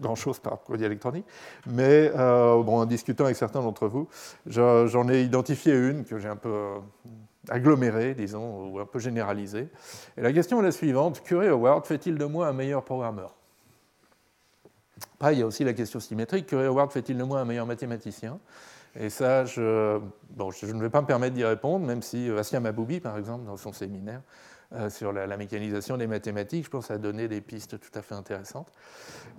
grand-chose 0.00 0.38
par 0.38 0.60
courrier 0.62 0.86
électronique, 0.86 1.24
mais 1.66 2.10
euh, 2.16 2.62
bon, 2.62 2.78
en 2.78 2.86
discutant 2.86 3.24
avec 3.24 3.36
certains 3.36 3.60
d'entre 3.60 3.88
vous, 3.88 4.08
j'en 4.46 5.08
ai 5.08 5.22
identifié 5.22 5.74
une 5.74 6.04
que 6.04 6.18
j'ai 6.18 6.28
un 6.28 6.36
peu 6.36 6.48
euh, 6.48 6.78
agglomérée, 7.48 8.14
disons, 8.14 8.70
ou 8.70 8.78
un 8.78 8.86
peu 8.86 8.98
généralisée. 8.98 9.68
Et 10.16 10.22
la 10.22 10.32
question 10.32 10.60
est 10.60 10.64
la 10.64 10.72
suivante, 10.72 11.22
Curie 11.22 11.48
Howard 11.48 11.86
fait-il 11.86 12.16
de 12.16 12.24
moi 12.24 12.48
un 12.48 12.52
meilleur 12.52 12.84
programmeur? 12.84 13.34
Après, 15.14 15.34
il 15.34 15.40
y 15.40 15.42
a 15.42 15.46
aussi 15.46 15.64
la 15.64 15.72
question 15.72 16.00
symétrique, 16.00 16.46
Curie 16.46 16.66
Howard 16.66 16.92
fait-il 16.92 17.16
de 17.16 17.24
moi 17.24 17.40
un 17.40 17.44
meilleur 17.44 17.66
mathématicien? 17.66 18.38
Et 18.98 19.10
ça, 19.10 19.44
je, 19.44 19.98
bon, 20.30 20.50
je, 20.50 20.66
ne 20.66 20.80
vais 20.80 20.88
pas 20.88 21.02
me 21.02 21.06
permettre 21.06 21.34
d'y 21.34 21.44
répondre, 21.44 21.84
même 21.86 22.00
si 22.00 22.30
euh, 22.30 22.38
Assia 22.38 22.60
Maboubi, 22.60 23.00
par 23.00 23.18
exemple, 23.18 23.44
dans 23.44 23.56
son 23.56 23.72
séminaire, 23.72 24.22
euh, 24.74 24.90
sur 24.90 25.12
la, 25.12 25.36
mécanisation 25.36 25.96
des 25.96 26.08
mathématiques, 26.08 26.64
je 26.64 26.70
pense, 26.70 26.90
a 26.90 26.98
donné 26.98 27.28
des 27.28 27.40
pistes 27.40 27.78
tout 27.78 27.96
à 27.96 28.02
fait 28.02 28.14
intéressantes. 28.14 28.72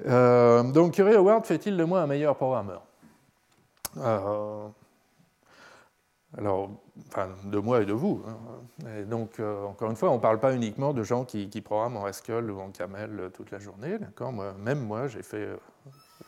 Euh, 0.05 0.63
donc, 0.63 0.93
Curie 0.93 1.15
Howard 1.15 1.45
fait-il 1.45 1.75
de 1.75 1.83
moi 1.83 2.01
un 2.01 2.07
meilleur 2.07 2.37
programmeur? 2.37 2.83
Euh, 3.97 4.67
alors, 6.37 6.69
enfin, 7.09 7.29
de 7.43 7.57
moi 7.57 7.81
et 7.81 7.85
de 7.85 7.91
vous. 7.91 8.23
Hein. 8.25 9.03
Donc, 9.05 9.39
encore 9.39 9.89
une 9.89 9.97
fois, 9.97 10.11
on 10.11 10.15
ne 10.15 10.21
parle 10.21 10.39
pas 10.39 10.53
uniquement 10.53 10.93
de 10.93 11.03
gens 11.03 11.25
qui, 11.25 11.47
programment 11.61 12.01
en 12.01 12.05
Haskell 12.05 12.49
ou 12.49 12.61
en 12.61 12.69
Camel 12.69 13.29
toute 13.33 13.51
la 13.51 13.59
journée. 13.59 13.97
D'accord? 13.97 14.31
Même 14.31 14.79
moi, 14.79 15.07
j'ai 15.07 15.23
fait 15.23 15.49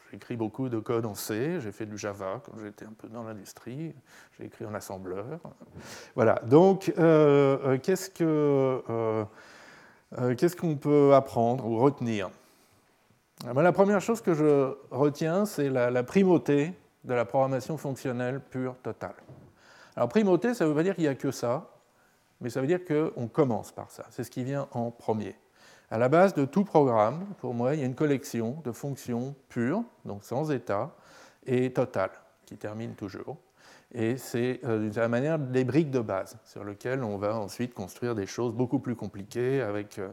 j'ai 0.09 0.17
écrit 0.17 0.35
beaucoup 0.35 0.69
de 0.69 0.79
code 0.79 1.05
en 1.05 1.13
C, 1.13 1.59
j'ai 1.61 1.71
fait 1.71 1.85
du 1.85 1.97
Java 1.97 2.41
quand 2.43 2.53
j'étais 2.63 2.85
un 2.85 2.93
peu 2.97 3.07
dans 3.07 3.23
l'industrie, 3.23 3.93
j'ai 4.37 4.45
écrit 4.45 4.65
en 4.65 4.73
assembleur. 4.73 5.25
Voilà, 6.15 6.41
donc 6.45 6.91
euh, 6.97 7.77
euh, 7.77 9.25
euh, 10.17 10.35
qu'est-ce 10.35 10.55
qu'on 10.55 10.75
peut 10.77 11.13
apprendre 11.13 11.65
ou 11.65 11.77
retenir? 11.77 12.29
Ah 13.45 13.53
ben, 13.53 13.61
La 13.61 13.71
première 13.71 14.01
chose 14.01 14.21
que 14.21 14.33
je 14.33 14.73
retiens, 14.89 15.45
c'est 15.45 15.69
la, 15.69 16.03
primauté 16.03 16.73
de 17.03 17.13
la 17.13 17.25
programmation 17.25 17.77
fonctionnelle 17.77 18.39
pure 18.39 18.75
totale. 18.81 19.15
Alors 19.95 20.09
primauté, 20.09 20.55
ça 20.55 20.63
ne 20.65 20.69
veut 20.69 20.75
pas 20.75 20.83
dire 20.83 20.95
qu'il 20.95 21.03
n'y 21.03 21.09
a 21.09 21.15
que 21.15 21.29
ça, 21.29 21.69
mais 22.41 22.49
ça 22.49 22.61
veut 22.61 22.67
dire 22.67 22.83
qu'on 22.83 23.27
commence 23.27 23.71
par 23.71 23.91
ça. 23.91 24.05
C'est 24.09 24.23
ce 24.23 24.31
qui 24.31 24.43
vient 24.43 24.67
en 24.71 24.89
premier. 24.89 25.35
À 25.91 25.97
la 25.97 26.07
base 26.07 26.35
de 26.35 26.45
tout 26.45 26.63
programme, 26.63 27.25
pour 27.39 27.55
moi, 27.55 27.73
il 27.73 27.79
y 27.79 27.83
a 27.83 27.87
une 27.87 27.95
collection 27.95 28.61
de 28.63 28.71
fonctions 28.71 29.35
pures, 29.49 29.83
donc 30.05 30.23
sans 30.23 30.51
état, 30.51 30.95
et 31.47 31.73
totales, 31.73 32.11
qui 32.45 32.57
terminent 32.57 32.93
toujours. 32.93 33.37
Et 33.91 34.17
c'est 34.17 34.59
euh, 34.65 34.77
d'une 34.77 34.93
certaine 34.93 35.09
manière 35.09 35.39
des 35.39 35.63
briques 35.63 35.89
de 35.89 35.99
base 35.99 36.37
sur 36.45 36.63
lesquelles 36.63 37.03
on 37.03 37.17
va 37.17 37.35
ensuite 37.35 37.73
construire 37.73 38.13
des 38.13 38.27
choses 38.27 38.53
beaucoup 38.53 38.77
plus 38.77 38.95
compliquées 38.95 39.61
avec 39.61 39.97
euh, 39.97 40.09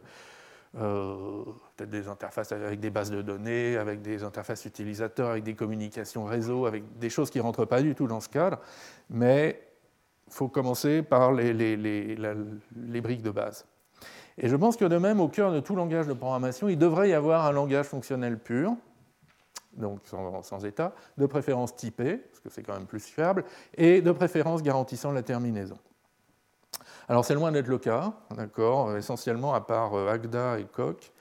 euh, 0.78 1.44
des 1.78 2.08
interfaces 2.08 2.52
avec 2.52 2.80
des 2.80 2.88
bases 2.88 3.10
de 3.10 3.20
données, 3.20 3.76
avec 3.76 4.00
des 4.00 4.24
interfaces 4.24 4.64
utilisateurs, 4.64 5.28
avec 5.28 5.44
des 5.44 5.54
communications 5.54 6.24
réseau, 6.24 6.64
avec 6.64 6.98
des 6.98 7.10
choses 7.10 7.28
qui 7.28 7.36
ne 7.36 7.42
rentrent 7.42 7.66
pas 7.66 7.82
du 7.82 7.94
tout 7.94 8.06
dans 8.06 8.20
ce 8.20 8.30
cadre. 8.30 8.60
Mais 9.10 9.60
il 10.26 10.32
faut 10.32 10.48
commencer 10.48 11.02
par 11.02 11.32
les 11.32 13.00
briques 13.02 13.22
de 13.22 13.30
base. 13.30 13.66
Et 14.38 14.48
je 14.48 14.56
pense 14.56 14.76
que 14.76 14.84
de 14.84 14.98
même, 14.98 15.20
au 15.20 15.28
cœur 15.28 15.52
de 15.52 15.60
tout 15.60 15.74
langage 15.74 16.06
de 16.06 16.12
programmation, 16.12 16.68
il 16.68 16.78
devrait 16.78 17.08
y 17.08 17.14
avoir 17.14 17.46
un 17.46 17.52
langage 17.52 17.86
fonctionnel 17.86 18.38
pur, 18.38 18.74
donc 19.72 20.00
sans, 20.42 20.64
état, 20.64 20.92
de 21.16 21.26
préférence 21.26 21.74
typé, 21.74 22.16
parce 22.16 22.40
que 22.40 22.48
c'est 22.50 22.62
quand 22.62 22.74
même 22.74 22.86
plus 22.86 23.04
fiable, 23.04 23.44
et 23.74 24.02
de 24.02 24.12
préférence 24.12 24.62
garantissant 24.62 25.12
la 25.12 25.22
terminaison. 25.22 25.78
Alors 27.08 27.24
c'est 27.24 27.34
loin 27.34 27.52
d'être 27.52 27.68
le 27.68 27.78
cas, 27.78 28.12
d'accord, 28.34 28.96
essentiellement 28.96 29.54
à 29.54 29.60
part 29.60 29.94
euh, 29.94 30.10
Agda 30.10 30.58
et 30.58 30.64
Coq, 30.64 31.12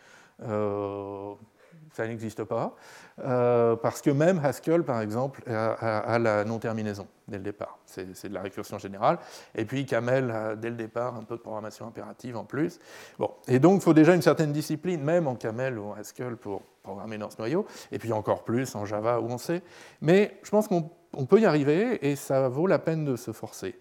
ça 1.96 2.08
n'existe 2.08 2.44
pas. 2.44 2.76
Euh, 3.24 3.76
parce 3.76 4.02
que 4.02 4.10
même 4.10 4.42
Haskell, 4.44 4.84
par 4.84 5.02
exemple, 5.02 5.42
a, 5.50 6.20
la 6.20 6.44
non-terminaison 6.44 7.08
dès 7.28 7.38
le 7.38 7.44
départ. 7.44 7.80
C'est 7.86 8.28
de 8.28 8.34
la 8.34 8.42
récursion 8.42 8.78
générale. 8.78 9.18
Et 9.56 9.66
puis 9.66 9.86
Camel 9.86 10.30
a 10.30 10.56
dès 10.56 10.70
le 10.70 10.76
départ 10.76 11.16
un 11.16 11.24
peu 11.24 11.38
de 11.38 11.42
programmation 11.42 11.88
impérative 11.88 12.36
en 12.36 12.44
plus. 12.44 12.80
Bon. 13.18 13.32
Et 13.48 13.60
donc 13.60 13.82
il 13.82 13.84
faut 13.84 13.94
déjà 13.94 14.14
une 14.14 14.22
certaine 14.22 14.52
discipline, 14.52 15.02
même 15.02 15.28
en 15.28 15.36
Camel 15.36 15.80
ou 15.80 15.86
en 15.86 15.94
Haskell, 15.94 16.36
pour 16.36 16.62
programmer 16.84 17.18
dans 17.18 17.30
ce 17.30 17.38
noyau, 17.38 17.66
et 17.92 17.98
puis 17.98 18.12
encore 18.14 18.44
plus 18.44 18.76
en 18.76 18.86
Java 18.86 19.20
ou 19.20 19.32
en 19.32 19.38
C. 19.38 19.64
Mais 20.02 20.38
je 20.44 20.50
pense 20.52 20.68
qu'on 20.68 21.26
peut 21.26 21.40
y 21.40 21.46
arriver 21.46 22.08
et 22.08 22.16
ça 22.16 22.50
vaut 22.50 22.68
la 22.68 22.80
peine 22.80 23.06
de 23.06 23.16
se 23.16 23.32
forcer 23.32 23.80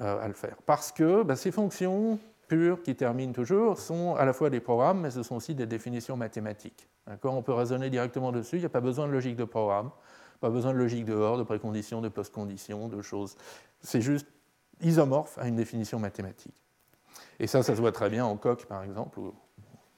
euh, 0.00 0.22
à 0.22 0.26
le 0.26 0.34
faire. 0.34 0.56
Parce 0.66 0.90
que 0.90 1.22
bah, 1.22 1.36
ces 1.36 1.52
fonctions 1.52 2.18
pures 2.48 2.82
qui 2.82 2.94
terminent 2.94 3.32
toujours 3.32 3.78
sont 3.78 4.16
à 4.16 4.24
la 4.24 4.32
fois 4.32 4.50
des 4.50 4.60
programmes, 4.60 5.00
mais 5.00 5.10
ce 5.10 5.22
sont 5.22 5.36
aussi 5.36 5.54
des 5.54 5.66
définitions 5.66 6.16
mathématiques. 6.16 6.88
On 7.24 7.42
peut 7.42 7.52
raisonner 7.52 7.90
directement 7.90 8.32
dessus, 8.32 8.56
il 8.56 8.60
n'y 8.60 8.66
a 8.66 8.70
pas 8.70 8.80
besoin 8.80 9.06
de 9.06 9.12
logique 9.12 9.36
de 9.36 9.44
programme, 9.44 9.90
pas 10.40 10.50
besoin 10.50 10.72
de 10.72 10.78
logique 10.78 11.04
de 11.04 11.14
or, 11.14 11.38
de 11.38 11.42
précondition, 11.42 12.00
de 12.00 12.08
postcondition, 12.08 12.88
de 12.88 13.02
choses. 13.02 13.36
C'est 13.80 14.00
juste 14.00 14.26
isomorphe 14.80 15.38
à 15.38 15.48
une 15.48 15.56
définition 15.56 15.98
mathématique. 15.98 16.54
Et 17.40 17.46
ça, 17.46 17.62
ça 17.62 17.74
se 17.74 17.80
voit 17.80 17.92
très 17.92 18.10
bien 18.10 18.24
en 18.24 18.36
coq, 18.36 18.66
par 18.66 18.82
exemple, 18.82 19.18
où 19.18 19.34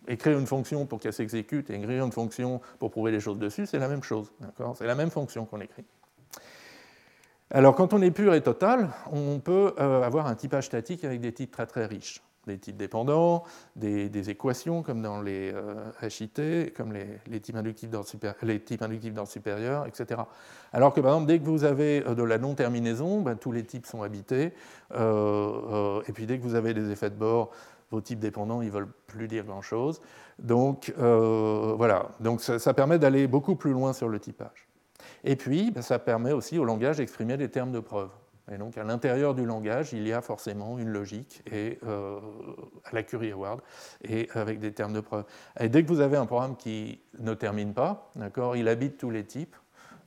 écrire 0.09 0.39
une 0.39 0.47
fonction 0.47 0.87
pour 0.87 1.01
qu'elle 1.01 1.13
s'exécute 1.13 1.71
et 1.71 1.75
écrire 1.75 2.05
une 2.05 2.13
fonction 2.13 2.61
pour 2.79 2.91
prouver 2.91 3.13
les 3.13 3.21
choses 3.21 3.39
dessus, 3.39 3.67
c'est 3.67 3.79
la 3.79 3.89
même 3.89 4.03
chose. 4.03 4.33
C'est 4.77 4.87
la 4.87 4.95
même 4.95 5.11
fonction 5.11 5.45
qu'on 5.47 5.61
écrit. 5.61 5.85
Alors, 7.51 7.75
quand 7.75 7.93
on 7.93 8.03
est 8.03 8.11
pur 8.11 8.35
et 8.35 8.43
total, 8.43 8.91
on 9.13 9.39
peut 9.39 9.75
euh, 9.79 10.03
avoir 10.03 10.27
un 10.27 10.35
typage 10.35 10.67
statique 10.67 11.05
avec 11.05 11.21
des 11.21 11.33
types 11.33 11.51
très 11.51 11.67
très 11.67 11.87
riches 11.87 12.23
des 12.47 12.59
types 12.59 12.77
dépendants, 12.77 13.45
des, 13.77 14.31
équations 14.31 14.83
comme 14.83 15.03
dans 15.03 15.21
les 15.21 15.53
HIT, 16.03 16.39
euh, 16.39 16.67
comme 16.77 16.93
les, 16.93 17.41
types 17.41 17.57
inductifs 17.57 17.91
d'ordre 17.91 19.29
supérieur, 19.29 19.87
etc. 19.87 20.21
Alors 20.73 20.93
que 20.93 21.01
par 21.01 21.13
exemple, 21.13 21.27
dès 21.29 21.39
que 21.39 21.45
vous 21.45 21.65
avez 21.65 22.05
euh, 22.07 22.15
de 22.15 22.23
la 22.23 22.39
non-terminaison, 22.39 23.21
ben, 23.21 23.37
tous 23.37 23.53
les 23.53 23.65
types 23.65 23.87
sont 23.87 24.03
habités, 24.03 24.53
euh, 24.95 26.03
et 26.09 26.13
puis 26.13 26.27
dès 26.27 26.39
que 26.39 26.43
vous 26.43 26.55
avez 26.55 26.75
des 26.75 26.91
effets 26.91 27.11
de 27.11 27.17
bord, 27.17 27.51
vos 27.91 28.01
types 28.01 28.19
dépendants, 28.19 28.63
ils 28.63 28.69
ne 28.69 28.73
veulent 28.73 28.93
plus 29.07 29.29
dire 29.29 29.45
grand-chose. 29.45 30.01
Donc 30.39 30.93
voilà, 30.97 32.09
Donc, 32.19 32.41
ça, 32.41 32.75
permet 32.75 32.99
d'aller 32.99 33.29
beaucoup 33.29 33.55
plus 33.55 33.73
loin 33.73 33.93
sur 33.93 34.09
le 34.09 34.19
typage. 34.19 34.69
Et 35.23 35.37
puis, 35.37 35.71
ben, 35.71 35.83
ça 35.83 35.99
permet 35.99 36.33
aussi 36.33 36.59
au 36.59 36.65
langage 36.65 36.97
d'exprimer 36.97 37.37
des 37.37 37.51
termes 37.51 37.73
de 37.73 37.81
preuve. 37.81 38.11
Et 38.53 38.59
donc 38.59 38.77
à 38.77 38.85
l'intérieur 38.85 39.35
du 39.35 39.47
langage, 39.47 39.93
il 39.93 40.07
y 40.07 40.13
a 40.13 40.21
forcément 40.21 40.79
une 40.79 40.91
logique 40.91 41.43
et, 41.51 41.79
euh, 41.87 42.21
à 42.85 42.95
la 42.95 43.03
Curie 43.03 43.33
Award 43.33 43.61
et 44.03 44.29
avec 44.35 44.61
des 44.61 44.73
termes 44.73 44.93
de 44.93 45.01
preuve. 45.01 45.25
Et 45.59 45.69
dès 45.69 45.83
que 45.83 45.89
vous 45.89 46.01
avez 46.01 46.17
un 46.17 46.27
programme 46.27 46.57
qui 46.57 47.01
ne 47.19 47.33
termine 47.33 47.73
pas, 47.73 48.11
il 48.55 48.69
habite 48.69 48.99
tous 48.99 49.11
les 49.11 49.25
types 49.25 49.57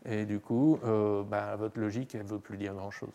et 0.05 0.25
du 0.25 0.39
coup, 0.39 0.79
euh, 0.85 1.23
bah, 1.23 1.55
votre 1.55 1.79
logique, 1.79 2.13
elle 2.13 2.23
ne 2.23 2.27
veut 2.27 2.39
plus 2.39 2.57
dire 2.57 2.73
grand-chose. 2.73 3.09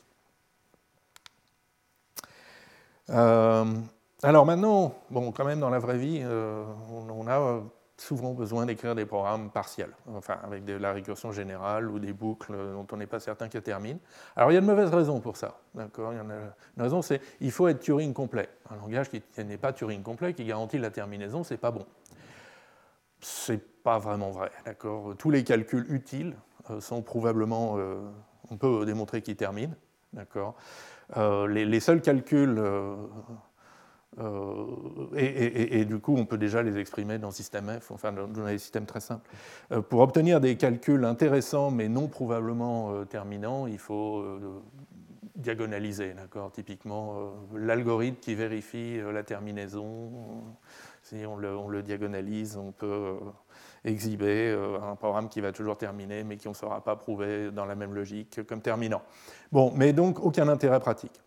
alors 3.09 4.47
maintenant, 4.47 4.95
bon, 5.11 5.31
quand 5.33 5.45
même 5.45 5.61
dans 5.61 5.71
la 5.71 5.79
vraie 5.79 5.99
vie, 5.99 6.25
on, 6.25 7.27
a 7.29 7.63
souvent 8.03 8.33
besoin 8.33 8.67
d'écrire 8.67 8.95
des 8.95 9.07
programmes 9.07 9.51
partiels, 9.51 9.93
enfin 10.15 10.39
avec 10.43 10.65
de 10.65 10.75
la 10.75 10.93
récursion 10.93 11.33
générale 11.33 11.91
ou 11.91 11.99
des 11.99 12.13
boucles 12.13 12.53
dont 12.53 12.87
on 12.91 12.97
n'est 12.97 13.07
pas 13.07 13.21
certain 13.21 13.49
qu'elles 13.49 13.63
terminent. 13.63 14.01
Alors 14.37 14.51
il 14.51 14.55
y 14.55 14.57
a 14.59 14.61
de 14.61 14.67
mauvaises 14.67 14.93
raisons 14.93 15.21
pour 15.21 15.37
ça, 15.37 15.61
d'accord? 15.75 16.13
Une 16.13 16.83
raison, 16.83 17.01
c'est 17.01 17.21
qu'il 17.39 17.53
faut 17.53 17.69
être 17.69 17.81
Turing 17.81 18.13
complet. 18.13 18.49
Un 18.71 18.77
langage 18.77 19.09
qui 19.09 19.23
n'est 19.39 19.57
pas 19.57 19.73
Turing 19.73 20.03
complet, 20.03 20.35
qui 20.35 20.45
garantit 20.45 20.79
la 20.79 20.91
terminaison, 20.91 21.45
c'est 21.45 21.57
pas 21.57 21.71
bon. 21.71 21.87
C'est 23.21 23.63
pas 23.83 23.99
vraiment 23.99 24.31
vrai, 24.31 24.51
d'accord? 24.65 25.15
Tous 25.17 25.31
les 25.31 25.45
calculs 25.45 25.87
utiles 25.89 26.37
euh, 26.71 26.81
sont 26.81 27.03
probablement, 27.03 27.77
euh, 27.79 28.01
on 28.51 28.57
peut 28.57 28.85
démontrer 28.85 29.23
qu'ils 29.23 29.37
terminent, 29.37 29.75
d'accord? 30.13 30.57
Euh, 31.17 31.47
les, 31.47 31.81
seuls 31.81 32.01
calculs 32.01 32.61
et, 35.17 35.85
du 35.87 35.99
coup, 35.99 36.15
on 36.17 36.27
peut 36.27 36.37
déjà 36.37 36.63
les 36.63 36.79
exprimer 36.79 37.19
dans 37.19 37.31
système 37.31 37.81
F, 37.81 37.91
enfin 37.91 38.13
dans 38.13 38.27
des 38.27 38.59
systèmes 38.59 38.85
très 38.85 39.01
simples. 39.01 39.31
Euh, 39.73 39.81
pour 39.81 40.01
obtenir 40.01 40.41
des 40.41 40.57
calculs 40.57 41.05
intéressants 41.05 41.71
mais 41.71 41.89
non 41.89 42.09
probablement 42.09 42.93
euh, 42.93 43.05
terminants, 43.05 43.67
il 43.67 43.79
faut 43.79 44.23
diagonaliser, 45.37 46.13
d'accord? 46.13 46.53
Typiquement, 46.53 47.33
l'algorithme 47.55 48.19
qui 48.21 48.35
vérifie 48.35 49.01
la 49.13 49.23
terminaison, 49.23 50.11
si 51.03 51.25
on 51.27 51.37
le, 51.37 51.57
on 51.57 51.69
le 51.69 51.83
diagonalise, 51.83 52.57
on 52.59 52.71
peut 52.71 53.17
exhiber 53.85 54.55
un 54.83 54.95
programme 54.95 55.29
qui 55.29 55.41
va 55.41 55.51
toujours 55.51 55.77
terminer 55.77 56.23
mais 56.23 56.37
qui 56.37 56.49
ne 56.49 56.55
sera 56.55 56.85
pas 56.85 56.97
prouvé 56.97 57.51
dans 57.51 57.65
la 57.65 57.75
même 57.75 57.95
logique 57.95 58.47
comme 58.47 58.61
terminant. 58.61 59.03
Bon, 59.51 59.73
mais 59.75 59.93
donc 59.93 60.21
aucun 60.21 60.49
intérêt 60.49 60.79
pratique. 60.81 61.22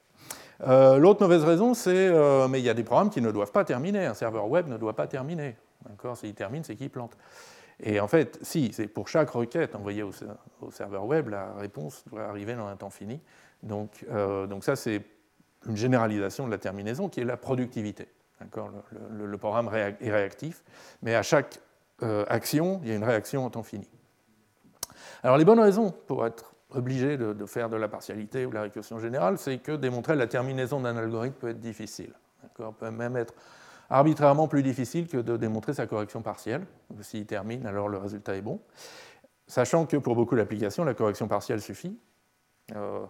Euh, 0.62 0.98
l'autre 0.98 1.22
mauvaise 1.22 1.44
raison, 1.44 1.74
c'est 1.74 2.08
euh, 2.08 2.48
mais 2.48 2.60
il 2.60 2.66
y 2.66 2.70
a 2.70 2.74
des 2.74 2.84
programmes 2.84 3.10
qui 3.10 3.22
ne 3.22 3.32
doivent 3.32 3.52
pas 3.52 3.66
terminer. 3.66 4.06
Un 4.06 4.14
serveur 4.14 4.50
web 4.50 4.68
ne 4.68 4.78
doit 4.78 4.96
pas 4.96 5.08
terminer. 5.08 5.56
S'il 6.16 6.34
termine, 6.34 6.64
c'est 6.64 6.76
qu'il 6.76 6.90
plante. 6.90 7.18
Et 7.80 8.00
en 8.00 8.08
fait, 8.08 8.40
si, 8.42 8.72
c'est 8.74 8.88
pour 8.88 9.08
chaque 9.08 9.30
requête 9.30 9.76
envoyée 9.76 10.04
au, 10.04 10.12
serveur 10.72 11.06
web, 11.06 11.30
la 11.30 11.54
réponse 11.54 12.04
doit 12.10 12.24
arriver 12.24 12.56
dans 12.56 12.68
un 12.68 12.76
temps 12.76 12.90
fini. 12.90 13.20
Donc, 13.64 14.06
euh, 14.10 14.48
donc 14.48 14.64
ça, 14.64 14.76
c'est 14.76 15.04
une 15.68 15.76
généralisation 15.76 16.46
de 16.46 16.52
la 16.52 16.58
terminaison 16.58 17.10
qui 17.10 17.20
est 17.20 17.26
la 17.26 17.38
productivité. 17.38 18.08
Le, 19.12 19.26
le, 19.26 19.38
programme 19.38 19.70
est 19.74 20.12
réactif, 20.12 20.64
mais 21.02 21.16
à 21.16 21.24
chaque 21.24 21.60
action, 22.28 22.82
il 22.84 22.90
y 22.90 22.92
a 22.92 22.96
une 22.96 23.04
réaction 23.04 23.46
en 23.46 23.50
temps 23.50 23.64
fini. 23.64 23.88
Alors 25.24 25.38
les 25.38 25.46
bonnes 25.46 25.60
raisons 25.60 25.92
pour 26.06 26.26
être 26.26 26.55
obligé 26.76 27.18
de, 27.18 27.46
faire 27.46 27.70
de 27.70 27.78
la 27.78 27.88
partialité 27.88 28.46
ou 28.46 28.50
de 28.50 28.56
la 28.56 28.64
récursion 28.64 29.00
générale, 29.00 29.38
c'est 29.38 29.58
que 29.58 29.74
démontrer 29.74 30.16
la 30.16 30.28
terminaison 30.28 30.80
d'un 30.80 30.98
algorithme 30.98 31.36
peut 31.36 31.50
être 31.50 31.60
difficile. 31.60 32.14
peut 32.56 32.92
même 32.92 33.18
être 33.18 33.34
arbitrairement 33.90 34.48
plus 34.48 34.64
difficile 34.64 35.08
que 35.08 35.18
de 35.18 35.38
démontrer 35.38 35.74
sa 35.74 35.88
correction 35.88 36.22
partielle. 36.22 36.66
S'il 37.02 37.26
termine, 37.26 37.66
alors 37.66 37.90
le 37.90 37.98
résultat 37.98 38.36
est 38.36 38.42
bon. 38.42 38.60
Sachant 39.48 39.86
que 39.86 39.98
pour 39.98 40.16
beaucoup 40.16 40.36
d'applications, 40.36 40.84
la 40.84 40.94
correction 40.94 41.28
partielle 41.28 41.62
suffit. 41.62 41.98
Euh, 42.76 43.06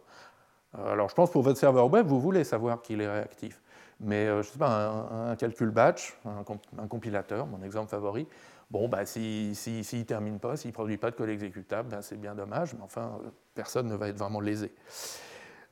alors 0.73 1.07
je 1.09 1.15
pense 1.15 1.31
pour 1.31 1.41
votre 1.41 1.59
serveur 1.59 1.89
web, 1.91 2.05
vous 2.07 2.19
voulez 2.19 2.43
savoir 2.43 2.81
qu'il 2.81 3.01
est 3.01 3.09
réactif. 3.09 3.61
Mais 4.01 4.27
euh, 4.27 4.43
je 4.43 4.49
sais 4.49 4.59
pas, 4.59 5.07
un, 5.29 5.35
calcul 5.37 5.69
batch, 5.69 6.17
un, 6.25 6.87
compilateur, 6.87 7.47
mon 7.47 7.63
exemple 7.63 7.89
favori, 7.89 8.27
Bon, 8.71 8.87
bah, 8.87 9.05
s'il 9.05 9.55
si, 9.55 9.83
si, 9.83 9.97
ne 9.97 10.03
termine 10.03 10.39
pas, 10.39 10.57
s'il 10.57 10.69
ne 10.69 10.73
produit 10.73 10.97
pas 10.97 11.11
de 11.11 11.15
code 11.15 11.29
exécutable, 11.29 11.89
ben, 11.89 12.01
c'est 12.01 12.19
bien 12.19 12.33
dommage, 12.33 12.73
mais 12.73 12.83
enfin, 12.83 13.19
euh, 13.23 13.29
personne 13.53 13.87
ne 13.87 13.95
va 13.95 14.07
être 14.07 14.17
vraiment 14.17 14.39
lésé. 14.39 14.73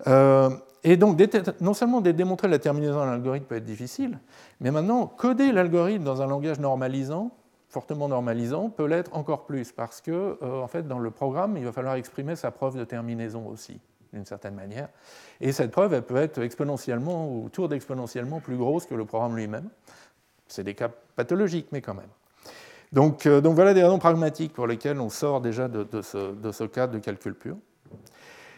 Euh, 0.07 0.49
et 0.83 0.97
donc, 0.97 1.19
non 1.61 1.73
seulement 1.73 2.01
démontrer 2.01 2.47
la 2.47 2.59
terminaison 2.59 2.99
d'un 2.99 3.13
algorithme 3.13 3.45
peut 3.45 3.55
être 3.55 3.63
difficile, 3.63 4.19
mais 4.59 4.69
maintenant, 4.69 5.07
coder 5.07 5.51
l'algorithme 5.51 6.03
dans 6.03 6.21
un 6.21 6.27
langage 6.27 6.59
normalisant, 6.59 7.31
fortement 7.69 8.07
normalisant, 8.07 8.69
peut 8.69 8.85
l'être 8.85 9.15
encore 9.15 9.45
plus, 9.45 9.71
parce 9.71 10.01
que, 10.01 10.37
euh, 10.41 10.61
en 10.61 10.67
fait, 10.67 10.87
dans 10.87 10.99
le 10.99 11.09
programme, 11.09 11.57
il 11.57 11.65
va 11.65 11.71
falloir 11.71 11.95
exprimer 11.95 12.35
sa 12.35 12.51
preuve 12.51 12.77
de 12.77 12.83
terminaison 12.83 13.47
aussi, 13.47 13.79
d'une 14.11 14.25
certaine 14.25 14.53
manière. 14.53 14.89
Et 15.41 15.51
cette 15.51 15.71
preuve, 15.71 15.93
elle 15.93 16.03
peut 16.03 16.17
être 16.17 16.39
exponentiellement 16.39 17.27
ou 17.27 17.45
autour 17.45 17.69
d'exponentiellement 17.69 18.39
plus 18.39 18.57
grosse 18.57 18.85
que 18.85 18.93
le 18.93 19.05
programme 19.05 19.35
lui-même. 19.35 19.69
C'est 20.47 20.63
des 20.63 20.75
cas 20.75 20.89
pathologiques, 21.15 21.69
mais 21.71 21.81
quand 21.81 21.95
même. 21.95 22.09
Euh, 22.95 23.41
donc, 23.41 23.55
voilà 23.55 23.73
des 23.73 23.83
raisons 23.83 23.99
pragmatiques 23.99 24.53
pour 24.53 24.67
lesquelles 24.67 24.99
on 24.99 25.09
sort 25.09 25.41
déjà 25.41 25.67
de, 25.67 26.01
ce, 26.01 26.63
cadre 26.65 26.93
de 26.93 26.99
calcul 26.99 27.35
pur. 27.35 27.57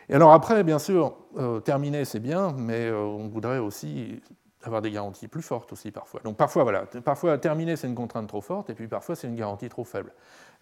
Et 0.10 0.14
alors 0.14 0.34
après, 0.34 0.64
bien 0.64 0.80
sûr, 0.80 1.16
euh, 1.38 1.60
terminer 1.60 2.06
c'est 2.06 2.20
bien, 2.20 2.54
mais 2.58 2.86
euh, 2.86 3.00
on 3.00 3.28
voudrait 3.28 3.58
aussi 3.58 4.22
avoir 4.62 4.82
des 4.82 4.92
garanties 4.92 5.28
plus 5.28 5.42
fortes 5.42 5.74
aussi 5.74 5.92
parfois. 5.92 6.22
Donc 6.24 6.38
parfois, 6.38 6.64
voilà, 6.64 6.86
parfois 7.04 7.38
terminer 7.38 7.76
c'est 7.76 7.88
une 7.88 7.96
contrainte 7.96 8.28
trop 8.28 8.42
forte, 8.42 8.70
et 8.70 8.76
puis 8.76 8.88
parfois 8.88 9.16
c'est 9.16 9.28
une 9.28 9.36
garantie 9.36 9.70
trop 9.70 9.84
faible. 9.84 10.12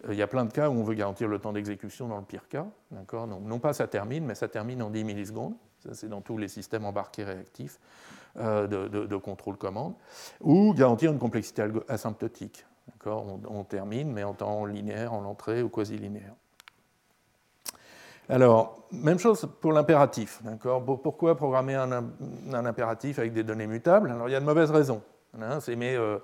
il 0.08 0.14
y 0.14 0.22
a 0.22 0.26
plein 0.26 0.44
de 0.44 0.52
cas 0.52 0.70
où 0.70 0.72
on 0.72 0.82
veut 0.82 0.94
garantir 0.94 1.28
le 1.28 1.38
temps 1.38 1.52
d'exécution 1.52 2.08
dans 2.08 2.18
le 2.18 2.24
pire 2.24 2.48
cas, 2.48 2.66
Donc 2.90 3.12
non 3.12 3.58
pas 3.58 3.72
ça 3.74 3.86
termine, 3.86 4.24
mais 4.24 4.34
ça 4.34 4.48
termine 4.48 4.82
en 4.82 4.90
10 4.90 5.04
millisecondes. 5.04 5.54
Ça 5.80 5.94
c'est 5.94 6.08
dans 6.08 6.22
tous 6.22 6.38
les 6.38 6.48
systèmes 6.48 6.86
embarqués 6.86 7.24
réactifs 7.24 7.78
de, 8.36 8.88
de 8.88 9.16
contrôle 9.16 9.56
commande, 9.56 9.94
ou 10.40 10.74
garantir 10.74 11.12
une 11.12 11.18
complexité 11.18 11.66
asymptotique. 11.88 12.64
On, 13.06 13.64
termine, 13.64 14.12
mais 14.12 14.24
en 14.24 14.32
temps 14.32 14.64
linéaire, 14.64 15.12
en 15.12 15.24
entrée 15.24 15.62
ou 15.62 15.68
quasi-linéaire. 15.68 16.34
Alors, 18.28 18.86
même 18.92 19.18
chose 19.18 19.46
pour 19.60 19.72
l'impératif. 19.72 20.40
Pourquoi 21.02 21.36
programmer 21.36 21.74
un, 21.74 21.92
impératif 22.52 23.18
avec 23.18 23.34
des 23.34 23.42
données 23.42 23.66
mutables? 23.66 24.10
Alors, 24.10 24.28
il 24.28 24.32
y 24.32 24.34
a 24.34 24.40
de 24.40 24.44
mauvaises 24.44 24.70
raisons. 24.70 25.02
Hein, 25.40 25.58
mais 25.76 25.96
euh, 25.96 26.18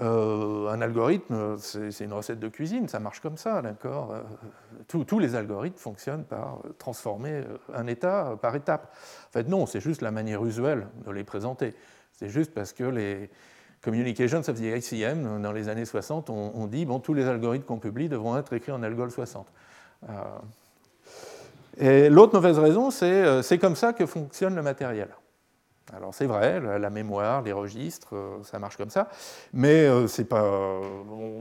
euh, 0.00 0.68
un 0.68 0.80
algorithme, 0.80 1.56
c'est 1.58 2.00
une 2.00 2.12
recette 2.12 2.40
de 2.40 2.48
cuisine, 2.48 2.88
ça 2.88 2.98
marche 2.98 3.20
comme 3.20 3.36
ça, 3.36 3.62
d'accord? 3.62 4.12
Euh, 4.12 5.04
tous, 5.04 5.18
les 5.18 5.36
algorithmes 5.36 5.78
fonctionnent 5.78 6.24
par 6.24 6.60
transformer 6.78 7.44
un 7.74 7.86
état 7.86 8.36
par 8.40 8.56
étape. 8.56 8.92
En 9.28 9.32
fait, 9.32 9.48
non, 9.48 9.66
c'est 9.66 9.80
juste 9.80 10.02
la 10.02 10.10
manière 10.10 10.44
usuelle 10.44 10.88
de 11.04 11.10
les 11.12 11.24
présenter. 11.24 11.74
C'est 12.12 12.30
juste 12.30 12.52
parce 12.52 12.72
que 12.72 12.84
les, 12.84 13.30
Communications 13.82 14.42
of 14.48 14.60
the 14.60 14.76
ICM, 14.76 15.40
dans 15.40 15.52
les 15.52 15.68
années 15.68 15.84
60, 15.84 16.30
on, 16.30 16.66
dit 16.66 16.84
bon, 16.84 16.98
tous 16.98 17.14
les 17.14 17.26
algorithmes 17.26 17.64
qu'on 17.64 17.78
publie 17.78 18.08
devront 18.08 18.36
être 18.36 18.52
écrits 18.52 18.72
en 18.72 18.82
Algol 18.82 19.10
60. 19.10 19.46
Euh, 20.08 20.12
et 21.76 22.10
l'autre 22.10 22.34
mauvaise 22.34 22.58
raison, 22.58 22.90
euh, 23.02 23.42
c'est 23.42 23.58
comme 23.58 23.76
ça 23.76 23.92
que 23.92 24.04
fonctionne 24.04 24.56
le 24.56 24.62
matériel. 24.62 25.08
Alors 25.94 26.12
c'est 26.12 26.26
vrai, 26.26 26.60
la, 26.60 26.90
mémoire, 26.90 27.42
les 27.42 27.52
registres, 27.52 28.16
euh, 28.16 28.42
ça 28.42 28.58
marche 28.58 28.76
comme 28.76 28.90
ça, 28.90 29.08
mais 29.52 29.86
c'est 30.08 30.24
pas, 30.24 30.44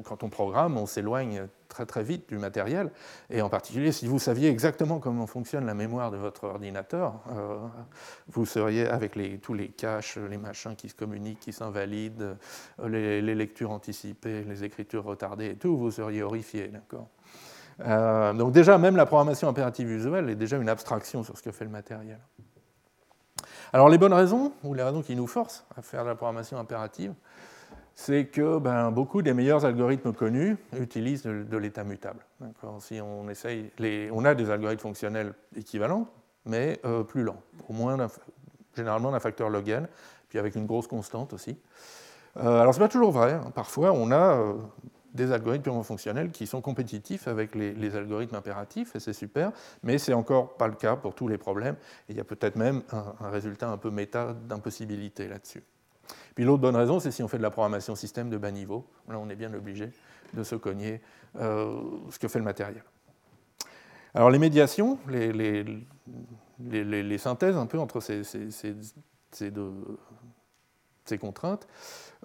quand 0.06 0.24
on 0.24 0.30
programme, 0.30 0.78
on 0.78 0.86
s'éloigne 0.86 1.48
très 1.78 1.86
très 1.86 2.04
vite 2.04 2.28
du 2.28 2.40
matériel, 2.40 2.90
et 3.30 3.44
en 3.44 3.50
particulier 3.50 3.92
si 3.92 4.08
vous 4.08 4.18
saviez 4.18 4.50
exactement 4.50 4.98
comment 4.98 5.28
fonctionne 5.28 5.68
la 5.68 5.76
mémoire 5.76 6.10
de 6.10 6.18
votre 6.18 6.46
ordinateur, 6.46 7.20
euh, 7.32 7.58
vous 8.30 8.48
seriez 8.48 8.88
avec 8.88 9.16
tous 9.42 9.54
les 9.54 9.68
caches, 9.68 10.18
les 10.18 10.38
machins 10.38 10.76
qui 10.76 10.90
se 10.90 10.96
communiquent, 10.96 11.40
qui 11.40 11.54
s'invalident, 11.54 12.36
les, 12.84 13.22
les, 13.22 13.36
lectures 13.36 13.70
anticipées, 13.70 14.44
les 14.44 14.64
écritures 14.64 15.04
retardées 15.04 15.50
et 15.52 15.56
tout, 15.56 15.78
vous 15.78 15.92
seriez 15.92 16.24
horrifié, 16.24 16.70
d'accord 16.70 17.08
donc 17.80 18.54
déjà, 18.54 18.80
même 18.80 18.96
la 18.96 19.06
programmation 19.06 19.48
impérative 19.48 19.92
usuelle 19.92 20.32
est 20.32 20.36
déjà 20.36 20.58
une 20.58 20.68
abstraction 20.68 21.22
sur 21.22 21.38
ce 21.38 21.44
que 21.44 21.52
fait 21.52 21.64
le 21.64 21.70
matériel. 21.70 22.18
Alors 23.72 23.88
les 23.88 24.00
bonnes 24.00 24.14
raisons, 24.14 24.52
ou 24.64 24.74
les 24.74 24.82
raisons 24.82 25.04
qui 25.04 25.16
nous 25.16 25.28
forcent 25.28 25.64
à 25.78 25.84
faire 25.84 26.04
de 26.04 26.10
la 26.10 26.16
programmation 26.16 26.58
impérative, 26.58 27.14
c'est 28.00 28.28
que 28.28 28.60
ben, 28.60 28.92
beaucoup 28.92 29.24
des 29.24 29.34
meilleurs 29.34 29.66
algorithmes 29.66 30.14
connus 30.14 30.56
utilisent 30.80 31.24
de, 31.24 31.58
l'état 31.58 31.84
mutable. 31.84 32.24
Si 32.80 33.02
on, 33.02 33.28
essaye, 33.28 33.72
on 34.14 34.24
a 34.24 34.36
des 34.36 34.52
algorithmes 34.52 34.82
fonctionnels 34.82 35.34
équivalents, 35.56 36.08
mais 36.46 36.80
euh, 36.86 37.04
plus 37.04 37.24
lents, 37.24 37.42
au 37.68 37.74
moins 37.74 37.98
généralement 38.76 39.12
d'un 39.12 39.20
facteur 39.20 39.50
log 39.50 39.68
n, 39.68 39.88
puis 40.30 40.38
avec 40.38 40.54
une 40.54 40.68
grosse 40.68 40.86
constante 40.86 41.34
aussi. 41.34 41.58
Euh, 42.38 42.62
alors 42.62 42.76
ce 42.76 42.80
n'est 42.80 42.86
pas 42.86 42.92
toujours 42.92 43.12
vrai, 43.12 43.34
hein. 43.34 43.52
parfois 43.56 43.92
on 43.92 44.12
a 44.12 44.38
euh, 44.38 44.54
des 45.16 45.32
algorithmes 45.32 45.64
purement 45.64 45.82
fonctionnels 45.82 46.30
qui 46.30 46.46
sont 46.46 46.62
compétitifs 46.62 47.28
avec 47.28 47.56
les, 47.56 47.96
algorithmes 47.96 48.36
impératifs, 48.36 48.96
et 48.96 49.00
c'est 49.00 49.12
super, 49.12 49.52
mais 49.82 49.98
c'est 49.98 50.14
encore 50.14 50.56
pas 50.56 50.68
le 50.68 50.76
cas 50.76 50.96
pour 50.98 51.16
tous 51.16 51.28
les 51.28 51.40
problèmes, 51.40 51.76
et 52.08 52.12
il 52.12 52.18
y 52.18 52.22
a 52.22 52.24
peut-être 52.24 52.58
même 52.58 52.84
un, 52.92 53.30
résultat 53.32 53.70
un 53.70 53.78
peu 53.78 53.90
méta 53.90 54.36
d'impossibilité 54.48 55.28
là-dessus. 55.28 55.64
Puis 56.36 56.44
l'autre 56.44 56.62
bonne 56.62 56.76
raison, 56.76 57.00
c'est 57.00 57.12
si 57.12 57.24
on 57.24 57.28
fait 57.28 57.38
de 57.38 57.44
la 57.44 57.52
programmation 57.52 57.96
système 57.96 58.30
de 58.30 58.38
bas 58.38 58.52
niveau, 58.52 58.86
là 59.10 59.18
on 59.20 59.30
est 59.30 59.36
bien 59.36 59.54
obligé 59.54 59.92
de 60.34 60.44
se 60.44 60.56
cogner 60.56 61.02
euh, 61.40 61.82
ce 62.10 62.20
que 62.20 62.28
fait 62.28 62.40
le 62.40 62.46
matériel. 62.46 62.84
Alors 64.14 64.30
les 64.30 64.40
médiations, 64.40 64.98
les, 65.10 65.58
synthèses 67.18 67.56
un 67.56 67.66
peu 67.66 67.80
entre 67.80 68.00
ces 68.00 68.24
contraintes, 71.20 71.68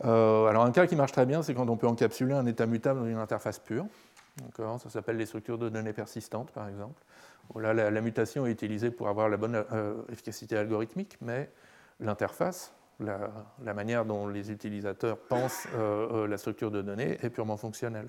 euh, 0.05 0.47
alors 0.47 0.65
un 0.65 0.73
cas 0.73 0.87
qui 0.87 0.97
marche 0.97 1.13
très 1.13 1.27
bien, 1.27 1.43
c'est 1.43 1.55
quand 1.55 1.69
on 1.69 1.77
peut 1.77 1.87
encapsuler 1.87 2.33
un 2.35 2.47
état 2.47 2.67
mutable 2.67 3.01
dans 3.01 3.07
une 3.07 3.19
interface 3.19 3.59
pure. 3.59 3.87
Ça 4.57 4.89
s'appelle 4.89 5.19
les 5.19 5.27
structures 5.27 5.59
de 5.59 5.69
données 5.69 5.93
persistantes, 5.93 6.51
par 6.53 6.69
exemple. 6.69 7.03
Là, 7.57 7.75
la, 7.75 8.01
mutation 8.01 8.47
est 8.47 8.53
utilisée 8.53 8.91
pour 8.91 9.09
avoir 9.09 9.29
la 9.29 9.37
bonne 9.37 9.63
euh, 9.73 9.95
efficacité 10.11 10.57
algorithmique, 10.57 11.19
mais 11.21 11.51
l'interface, 12.01 12.73
la, 13.03 13.75
manière 13.75 14.05
dont 14.05 14.27
les 14.27 14.51
utilisateurs 14.51 15.19
pensent 15.19 15.67
la 15.75 16.37
structure 16.37 16.71
de 16.71 16.83
données 16.83 17.19
est 17.23 17.31
purement 17.31 17.57
fonctionnelle. 17.57 18.09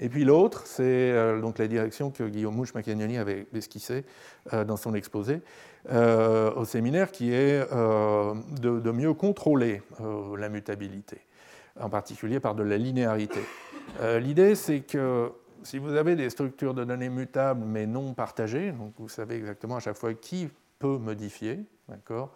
Et 0.00 0.08
puis 0.08 0.24
l'autre, 0.24 0.66
c'est 0.66 1.40
donc 1.40 1.58
la 1.58 1.66
direction 1.66 2.10
que 2.10 2.22
Guillaume 2.22 2.54
mouche 2.54 2.72
macagnoni 2.72 3.18
avait 3.18 3.46
esquissée 3.52 4.04
dans 4.52 4.76
son 4.76 4.94
exposé 4.94 5.40
au 5.90 6.64
séminaire, 6.64 7.10
qui 7.10 7.32
est 7.32 7.68
de, 7.68 8.90
mieux 8.92 9.12
contrôler 9.14 9.82
la 10.36 10.48
mutabilité, 10.48 11.20
en 11.80 11.90
particulier 11.90 12.38
par 12.38 12.54
de 12.54 12.62
la 12.62 12.76
linéarité. 12.76 13.40
L'idée, 14.20 14.54
c'est 14.54 14.80
que 14.80 15.32
si 15.62 15.78
vous 15.78 15.94
avez 15.94 16.16
des 16.16 16.30
structures 16.30 16.74
de 16.74 16.84
données 16.84 17.08
mutables 17.08 17.64
mais 17.64 17.86
non 17.86 18.14
partagées, 18.14 18.72
donc 18.72 18.94
vous 18.98 19.08
savez 19.08 19.36
exactement 19.36 19.76
à 19.76 19.80
chaque 19.80 19.96
fois 19.96 20.14
qui 20.14 20.48
peut 20.78 20.98
modifier, 20.98 21.60
d'accord, 21.88 22.32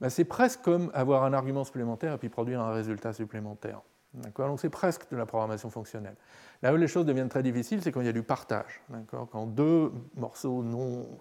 ben 0.00 0.08
c'est 0.08 0.24
presque 0.24 0.62
comme 0.62 0.90
avoir 0.94 1.24
un 1.24 1.32
argument 1.32 1.64
supplémentaire 1.64 2.14
et 2.14 2.18
puis 2.18 2.28
produire 2.28 2.60
un 2.60 2.72
résultat 2.72 3.12
supplémentaire. 3.12 3.80
Donc 4.14 4.60
c'est 4.60 4.70
presque 4.70 5.08
de 5.10 5.16
la 5.16 5.24
programmation 5.24 5.70
fonctionnelle. 5.70 6.16
Là 6.62 6.72
où 6.74 6.76
les 6.76 6.88
choses 6.88 7.06
deviennent 7.06 7.28
très 7.28 7.44
difficiles, 7.44 7.80
c'est 7.80 7.92
quand 7.92 8.00
il 8.00 8.06
y 8.06 8.10
a 8.10 8.12
du 8.12 8.24
partage. 8.24 8.82
Quand 9.08 9.46
deux 9.46 9.92
morceaux 10.16 10.64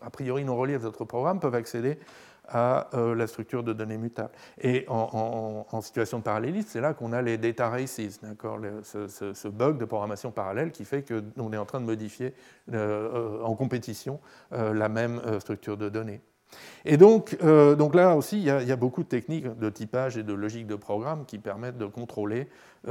a 0.01 0.09
priori 0.09 0.43
non 0.43 0.57
reliés 0.57 0.75
à 0.75 0.79
votre 0.79 1.05
programme 1.05 1.39
peuvent 1.39 1.55
accéder 1.55 1.99
à 2.47 2.89
euh, 2.95 3.13
la 3.13 3.27
structure 3.27 3.63
de 3.63 3.73
données 3.73 3.99
mutables. 3.99 4.33
Et 4.59 4.85
en, 4.87 5.81
situation 5.81 6.17
de 6.17 6.23
parallélisme, 6.23 6.67
c'est 6.67 6.81
là 6.81 6.95
qu'on 6.95 7.13
a 7.13 7.21
les 7.21 7.37
data 7.37 7.69
races, 7.69 8.01
ce, 8.01 9.07
ce, 9.07 9.47
bug 9.47 9.77
de 9.77 9.85
programmation 9.85 10.31
parallèle 10.31 10.71
qui 10.71 10.83
fait 10.83 11.07
qu'on 11.07 11.53
est 11.53 11.57
en 11.57 11.65
train 11.65 11.79
de 11.79 11.85
modifier 11.85 12.33
euh, 12.73 13.39
euh, 13.39 13.43
en 13.43 13.55
compétition 13.55 14.19
la 14.51 14.89
même 14.89 15.21
structure 15.39 15.77
de 15.77 15.89
données. 15.89 16.21
Et 16.85 16.97
donc, 16.97 17.37
donc 17.41 17.93
là 17.93 18.15
aussi, 18.15 18.37
il 18.37 18.43
y, 18.43 18.49
a, 18.49 18.75
beaucoup 18.75 19.03
de 19.03 19.07
techniques 19.07 19.45
de 19.59 19.69
typage 19.69 20.17
et 20.17 20.23
de 20.23 20.33
logique 20.33 20.65
de 20.65 20.75
programme 20.75 21.25
qui 21.25 21.37
permettent 21.37 21.77
de 21.77 21.85
contrôler 21.85 22.47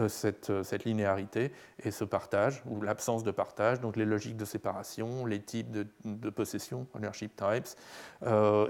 cette, 0.09 0.63
cette, 0.63 0.85
linéarité 0.85 1.53
et 1.83 1.91
ce 1.91 2.05
partage, 2.05 2.63
ou 2.67 2.81
l'absence 2.83 3.25
de 3.25 3.31
partage, 3.31 3.81
donc 3.81 3.97
les 3.97 4.05
logiques 4.05 4.37
de 4.37 4.45
séparation, 4.45 5.27
les 5.27 5.41
types 5.41 5.71
de, 5.71 6.31
possession, 6.31 6.87
ownership 6.95 7.33
types, 7.35 7.77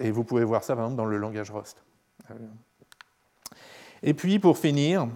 et 0.00 0.10
vous 0.10 0.24
pouvez 0.24 0.44
voir 0.44 0.64
ça 0.64 0.74
par 0.74 0.84
exemple 0.84 0.96
dans 0.96 1.06
le 1.06 1.18
langage 1.18 1.50
Rust. 1.50 1.82
Et 4.02 4.14
puis, 4.14 4.38
pour 4.38 4.58
finir, 4.58 5.08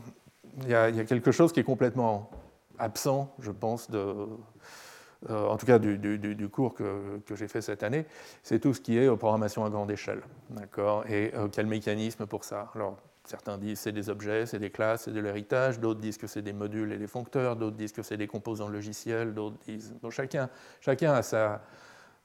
il 0.62 0.70
y 0.70 0.74
a 0.74 1.04
quelque 1.04 1.32
chose 1.32 1.52
qui 1.52 1.60
est 1.60 1.64
complètement 1.64 2.30
absent, 2.78 3.34
je 3.38 3.50
pense, 3.50 3.90
de, 3.90 4.26
euh, 5.30 5.46
en 5.46 5.56
tout 5.56 5.66
cas 5.66 5.78
du, 5.78 6.48
cours 6.48 6.74
que, 6.74 7.20
j'ai 7.34 7.48
fait 7.48 7.60
cette 7.60 7.82
année, 7.82 8.06
c'est 8.42 8.58
tout 8.58 8.74
ce 8.74 8.80
qui 8.80 8.98
est 8.98 9.08
programmation 9.16 9.64
à 9.64 9.70
grande 9.70 9.90
échelle. 9.90 10.22
D'accord 10.50 11.04
Et 11.08 11.32
euh, 11.34 11.48
quel 11.50 11.66
mécanisme 11.66 12.26
pour 12.26 12.44
ça? 12.44 12.70
Alors, 12.74 12.96
certains 13.24 13.56
disent 13.56 13.78
c'est 13.78 13.92
des 13.92 14.10
objets, 14.10 14.46
c'est 14.46 14.58
des 14.58 14.70
classes, 14.70 15.02
c'est 15.02 15.12
de 15.12 15.20
l'héritage, 15.20 15.78
d'autres 15.78 16.00
disent 16.00 16.18
que 16.18 16.26
c'est 16.26 16.42
des 16.42 16.52
modules 16.52 16.92
et 16.92 16.98
des 16.98 17.06
foncteurs, 17.06 17.56
d'autres 17.56 17.76
disent 17.76 17.92
que 17.92 18.02
c'est 18.02 18.16
des 18.16 18.26
composants 18.26 18.68
logiciels, 18.68 19.32
d'autres 19.32 19.58
disent. 19.64 19.94
Donc, 20.02 20.10
chacun, 20.10 20.48
chacun 20.80 21.12
a 21.12 21.22
sa, 21.22 21.62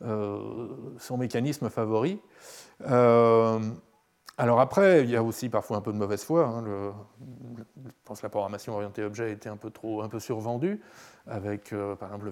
euh, 0.02 0.68
son 0.98 1.18
mécanisme 1.18 1.70
favori. 1.70 2.20
alors 4.40 4.60
après, 4.60 5.04
il 5.04 5.10
y 5.12 5.16
a 5.16 5.22
aussi 5.22 5.50
parfois 5.50 5.78
un 5.78 5.82
peu 5.82 5.94
de 5.94 5.98
mauvaise 5.98 6.24
foi. 6.24 6.48
Hein, 6.48 6.64
je 6.66 7.92
pense 8.06 8.22
que 8.22 8.26
la 8.26 8.30
programmation 8.32 8.74
orientée 8.74 9.04
objet 9.04 9.26
a 9.26 9.30
été 9.30 9.50
un 9.50 9.58
peu 9.58 9.70
trop, 9.70 10.02
un 10.02 10.10
peu 10.10 10.20
survendue, 10.20 10.82
avec 11.28 11.76
par 12.00 12.10
exemple 12.10 12.32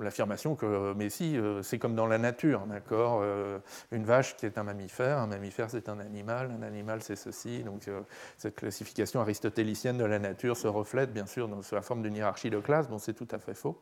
l'affirmation 0.00 0.54
que, 0.54 0.94
mais 0.94 1.10
si, 1.10 1.36
euh, 1.36 1.62
c'est 1.62 1.78
comme 1.78 1.94
dans 1.94 2.06
la 2.06 2.18
nature, 2.18 2.66
d'accord 2.66 3.20
euh, 3.22 3.58
Une 3.90 4.04
vache 4.04 4.36
qui 4.36 4.46
est 4.46 4.58
un 4.58 4.62
mammifère, 4.62 5.18
un 5.18 5.26
mammifère 5.26 5.70
c'est 5.70 5.88
un 5.88 5.98
animal, 5.98 6.52
un 6.58 6.62
animal 6.62 7.02
c'est 7.02 7.16
ceci. 7.16 7.62
Donc 7.64 7.88
euh, 7.88 8.00
cette 8.36 8.54
classification 8.54 9.20
aristotélicienne 9.20 9.98
de 9.98 10.04
la 10.04 10.18
nature 10.18 10.56
se 10.56 10.68
reflète 10.68 11.12
bien 11.12 11.26
sûr 11.26 11.48
dans, 11.48 11.60
la 11.72 11.82
forme 11.82 12.02
d'une 12.02 12.14
hiérarchie 12.14 12.50
de 12.50 12.60
classes, 12.60 12.88
bon 12.88 12.98
c'est 12.98 13.14
tout 13.14 13.28
à 13.30 13.38
fait 13.38 13.54
faux. 13.54 13.78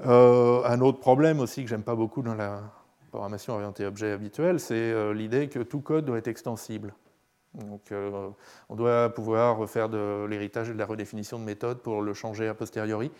un 0.00 0.80
autre 0.80 0.98
problème 0.98 1.40
aussi 1.40 1.62
que 1.62 1.70
j'aime 1.70 1.82
pas 1.84 1.94
beaucoup 1.94 2.22
dans 2.22 2.34
la 2.34 2.62
programmation 3.10 3.54
orientée 3.54 3.86
objet 3.86 4.12
habituelle, 4.12 4.60
c'est 4.60 5.12
l'idée 5.12 5.48
que 5.48 5.60
tout 5.60 5.80
code 5.80 6.04
doit 6.04 6.18
être 6.18 6.28
extensible. 6.28 6.94
Donc, 7.54 7.92
on 8.68 8.76
doit 8.76 9.12
pouvoir 9.12 9.68
faire 9.68 9.88
de 9.88 10.24
l'héritage 10.30 10.70
et 10.70 10.72
de 10.72 10.78
la 10.78 10.86
redéfinition 10.86 11.36
de 11.36 11.44
méthode 11.44 11.78
pour 11.78 12.00
le 12.00 12.14
changer 12.14 12.46
a 12.46 12.54
posteriori. 12.54 13.10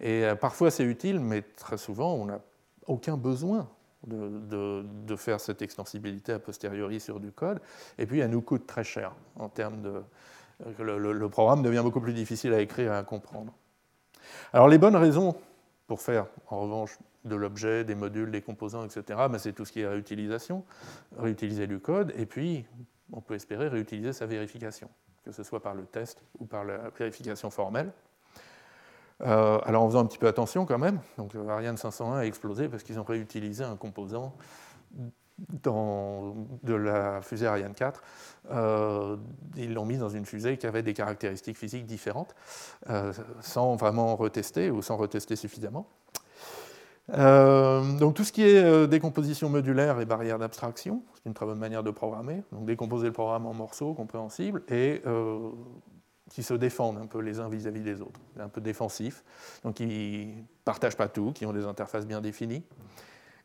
Et 0.00 0.24
euh, 0.24 0.34
parfois 0.34 0.70
c'est 0.70 0.84
utile, 0.84 1.20
mais 1.20 1.42
très 1.42 1.78
souvent 1.78 2.14
on 2.14 2.26
n'a 2.26 2.40
aucun 2.86 3.16
besoin 3.16 3.68
de, 4.06 5.16
faire 5.16 5.40
cette 5.40 5.62
extensibilité 5.62 6.32
a 6.32 6.38
posteriori 6.38 7.00
sur 7.00 7.20
du 7.20 7.32
code. 7.32 7.60
Et 7.98 8.06
puis 8.06 8.20
elle 8.20 8.30
nous 8.30 8.42
coûte 8.42 8.66
très 8.66 8.84
cher 8.84 9.12
en 9.36 9.48
termes 9.48 9.82
de. 9.82 10.02
Le, 10.78 11.28
programme 11.28 11.62
devient 11.62 11.82
beaucoup 11.82 12.00
plus 12.00 12.14
difficile 12.14 12.54
à 12.54 12.60
écrire 12.60 12.92
et 12.92 12.96
à 12.96 13.02
comprendre. 13.02 13.52
Alors 14.52 14.68
les 14.68 14.78
bonnes 14.78 14.96
raisons 14.96 15.36
pour 15.86 16.00
faire, 16.00 16.26
en 16.48 16.60
revanche, 16.60 16.98
de 17.24 17.36
l'objet, 17.36 17.84
des 17.84 17.94
modules, 17.94 18.30
des 18.30 18.40
composants, 18.40 18.84
etc., 18.84 19.02
ben, 19.30 19.38
c'est 19.38 19.52
tout 19.52 19.64
ce 19.64 19.72
qui 19.72 19.80
est 19.80 19.86
réutilisation, 19.86 20.64
réutiliser 21.18 21.66
du 21.66 21.78
code, 21.78 22.12
et 22.16 22.24
puis 22.24 22.64
on 23.12 23.20
peut 23.20 23.34
espérer 23.34 23.68
réutiliser 23.68 24.12
sa 24.12 24.26
vérification, 24.26 24.88
que 25.24 25.32
ce 25.32 25.42
soit 25.42 25.60
par 25.60 25.74
le 25.74 25.84
test 25.84 26.22
ou 26.38 26.46
par 26.46 26.64
la 26.64 26.90
vérification 26.90 27.50
formelle. 27.50 27.92
Euh, 29.22 29.58
alors 29.64 29.82
en 29.82 29.88
faisant 29.88 30.00
un 30.00 30.06
petit 30.06 30.18
peu 30.18 30.26
attention 30.26 30.66
quand 30.66 30.78
même, 30.78 31.00
donc 31.16 31.34
Ariane 31.48 31.76
501 31.76 32.18
a 32.18 32.24
explosé 32.24 32.68
parce 32.68 32.82
qu'ils 32.82 32.98
ont 33.00 33.04
réutilisé 33.04 33.64
un 33.64 33.76
composant 33.76 34.34
de 35.62 36.74
la 36.74 37.22
fusée 37.22 37.46
Ariane 37.46 37.74
4. 37.74 38.02
Euh, 38.50 39.16
ils 39.56 39.72
l'ont 39.72 39.86
mis 39.86 39.96
dans 39.96 40.08
une 40.08 40.26
fusée 40.26 40.58
qui 40.58 40.66
avait 40.66 40.82
des 40.82 40.94
caractéristiques 40.94 41.56
physiques 41.56 41.86
différentes, 41.86 42.34
euh, 42.90 43.12
sans 43.40 43.76
vraiment 43.76 44.16
retester 44.16 44.70
ou 44.70 44.82
sans 44.82 44.96
retester 44.96 45.36
suffisamment. 45.36 45.88
donc 47.08 48.14
tout 48.14 48.24
ce 48.24 48.32
qui 48.32 48.42
est 48.42 48.86
décomposition 48.86 49.48
modulaire 49.48 50.00
et 50.00 50.04
barrière 50.04 50.38
d'abstraction, 50.38 51.02
c'est 51.14 51.26
une 51.26 51.34
très 51.34 51.46
bonne 51.46 51.58
manière 51.58 51.82
de 51.82 51.90
programmer. 51.90 52.42
Donc 52.52 52.66
décomposer 52.66 53.06
le 53.06 53.12
programme 53.12 53.46
en 53.46 53.54
morceaux 53.54 53.94
compréhensibles 53.94 54.62
et 54.68 55.02
qui 56.30 56.42
se 56.42 56.54
défendent 56.54 56.98
un 56.98 57.06
peu 57.06 57.20
les 57.20 57.40
uns 57.40 57.48
vis-à-vis 57.48 57.82
des 57.82 58.00
autres, 58.00 58.20
un 58.38 58.48
peu 58.48 58.60
défensifs, 58.60 59.22
donc 59.62 59.76
qui 59.76 60.26
ne 60.26 60.42
partagent 60.64 60.96
pas 60.96 61.08
tout, 61.08 61.32
qui 61.32 61.46
ont 61.46 61.52
des 61.52 61.64
interfaces 61.64 62.06
bien 62.06 62.20
définies. 62.20 62.64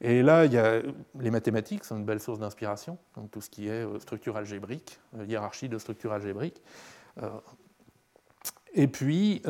Et 0.01 0.23
là, 0.23 0.45
il 0.45 0.53
y 0.53 0.57
a 0.57 0.81
les 1.19 1.29
mathématiques, 1.29 1.83
sont 1.83 1.97
une 1.97 2.05
belle 2.05 2.19
source 2.19 2.39
d'inspiration, 2.39 2.97
donc 3.15 3.29
tout 3.29 3.39
ce 3.39 3.51
qui 3.51 3.67
est 3.67 3.85
euh, 3.85 3.99
structure 3.99 4.35
algébrique, 4.35 4.99
euh, 5.15 5.25
hiérarchie 5.25 5.69
de 5.69 5.77
structure 5.77 6.11
algébrique. 6.11 6.61
Euh, 7.21 7.29
et 8.73 8.87
puis, 8.87 9.43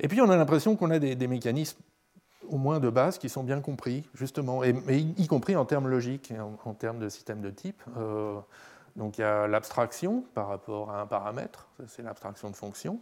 et 0.00 0.08
puis, 0.08 0.20
on 0.20 0.30
a 0.30 0.36
l'impression 0.36 0.74
qu'on 0.74 0.90
a 0.90 0.98
des, 0.98 1.28
mécanismes, 1.28 1.80
au 2.48 2.56
moins 2.56 2.80
de 2.80 2.88
base, 2.88 3.18
qui 3.18 3.28
sont 3.28 3.42
bien 3.42 3.60
compris, 3.60 4.08
justement, 4.14 4.64
et, 4.64 4.74
y, 4.88 5.26
compris 5.26 5.54
en 5.54 5.64
termes 5.64 5.88
logiques, 5.88 6.32
en, 6.64 6.74
termes 6.74 6.98
de 6.98 7.08
système 7.08 7.40
de 7.40 7.50
type. 7.50 7.82
Donc 8.96 9.18
il 9.18 9.22
y 9.22 9.24
a 9.24 9.46
l'abstraction 9.46 10.24
par 10.34 10.48
rapport 10.48 10.90
à 10.90 11.00
un 11.00 11.06
paramètre, 11.06 11.68
c'est 11.86 12.02
l'abstraction 12.02 12.50
de 12.50 12.56
fonction. 12.56 13.00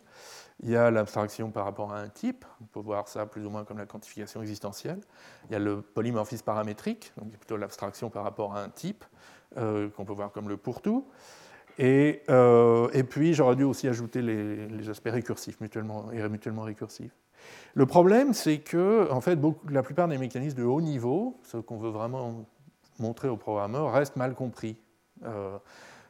Il 0.63 0.71
y 0.71 0.77
a 0.77 0.91
l'abstraction 0.91 1.51
par 1.51 1.65
rapport 1.65 1.93
à 1.93 2.01
un 2.01 2.09
type, 2.09 2.45
on 2.61 2.67
peut 2.67 2.81
voir 2.81 3.09
ça 3.09 3.27
plus 3.27 3.45
ou 3.45 3.51
moins 3.51 3.65
comme 3.65 3.79
la 3.79 3.87
quantification 3.87 4.41
existentielle. 4.41 5.01
Il 5.49 5.53
y 5.53 5.57
a 5.57 5.59
le 5.59 5.83
polymorphisme 5.83 6.45
paramétrique, 6.45 7.13
donc 7.17 7.31
plutôt 7.33 7.57
l'abstraction 7.57 8.11
par 8.11 8.25
rapport 8.25 8.55
à 8.55 8.63
un 8.63 8.69
type, 8.69 9.05
euh, 9.57 9.89
qu'on 9.91 10.05
peut 10.05 10.13
voir 10.13 10.31
comme 10.31 10.49
le 10.49 10.57
pour-tout. 10.57 11.09
Et, 11.79 12.23
euh, 12.29 12.89
et, 12.93 13.05
puis 13.05 13.33
j'aurais 13.33 13.57
dû 13.57 13.65
aussi 13.65 13.89
ajouter 13.89 14.23
les, 14.23 14.89
aspects 14.91 15.09
récursifs, 15.09 15.61
mutuellement, 15.61 16.13
et 16.13 16.29
mutuellement 16.29 16.63
récursifs. 16.63 17.17
Le 17.75 17.87
problème, 17.87 18.35
c'est 18.35 18.59
que 18.59 19.11
en 19.11 19.21
fait, 19.21 19.39
la 19.71 19.83
plupart 19.83 20.07
des 20.07 20.19
mécanismes 20.19 20.59
de 20.59 20.65
haut 20.65 20.83
niveau, 20.83 21.41
ce 21.43 21.57
qu'on 21.57 21.79
veut 21.79 21.91
vraiment 21.91 22.45
montrer 22.99 23.29
aux 23.29 23.39
programmeurs, 23.39 23.93
restent 23.93 24.17
mal 24.17 24.35
compris 24.35 24.77
euh, 25.25 25.59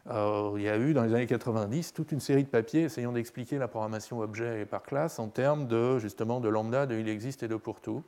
euh, 0.09 0.53
il 0.57 0.63
y 0.63 0.69
a 0.69 0.79
eu 0.79 0.95
dans 0.95 1.05
les 1.05 1.15
années 1.15 1.27
90 1.27 1.93
toute 1.93 2.13
une 2.13 2.21
série 2.21 2.45
de 2.45 2.49
papiers 2.49 2.83
essayant 2.83 3.13
d'expliquer 3.13 3.59
la 3.59 3.69
programmation 3.69 4.21
objet 4.21 4.63
et 4.63 4.65
par 4.65 4.83
classe 4.83 5.19
en 5.19 5.29
termes 5.29 5.67
de 5.67 5.99
justement 5.99 6.41
de 6.41 6.49
lambda, 6.49 6.87
de 6.87 6.99
il 6.99 7.09
existe 7.09 7.43
et 7.43 7.49
de 7.49 7.57
pour 7.57 7.81
tout. 7.81 8.03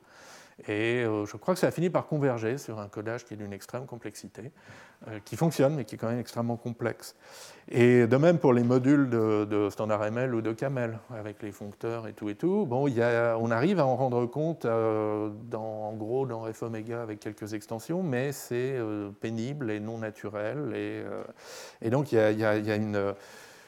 Et 0.69 1.03
euh, 1.05 1.25
je 1.27 1.37
crois 1.37 1.55
que 1.55 1.61
ça 1.61 1.69
a 1.69 1.71
fini 1.71 1.91
par 1.91 2.07
converger 2.07 2.59
sur 2.59 2.79
un 2.79 2.89
codage 2.89 3.25
qui 3.25 3.35
est 3.35 3.37
d'une 3.37 3.53
extrême 3.53 3.87
complexité, 3.87 4.53
euh, 5.09 5.19
qui 5.25 5.37
fonctionne, 5.37 5.75
mais 5.75 5.85
qui 5.85 5.95
est 5.95 5.99
quand 5.99 6.09
même 6.09 6.19
extrêmement 6.19 6.57
complexe. 6.57 7.17
Et 7.71 8.07
de 8.07 8.17
même 8.17 8.39
pour 8.39 8.53
les 8.53 8.63
modules 8.63 9.09
de, 9.09 9.69
standard 9.71 10.05
ML 10.05 10.35
ou 10.35 10.41
de 10.41 10.53
Camel, 10.53 10.99
avec 11.11 11.43
les 11.43 11.53
foncteurs 11.53 12.07
et 12.07 12.13
tout 12.13 12.29
et 12.29 12.35
tout, 12.35 12.67
bon, 12.67 12.87
y 12.89 13.03
a, 13.03 13.37
on 13.39 13.51
arrive 13.51 13.81
à 13.81 13.87
en 13.87 13.97
rendre 13.97 14.27
compte 14.27 14.65
euh, 14.65 15.31
en 15.55 15.93
gros 15.95 16.27
dans 16.27 16.53
FOmega 16.53 17.03
avec 17.03 17.21
quelques 17.21 17.55
extensions, 17.55 18.03
mais 18.03 18.33
c'est 18.33 18.77
pénible 19.21 19.71
et 19.71 19.81
non 19.81 19.99
naturel. 19.99 20.75
Et, 21.81 21.91
donc 21.91 22.13
il 22.13 22.19
y 22.19 22.45
a 22.45 22.77
une 22.77 23.15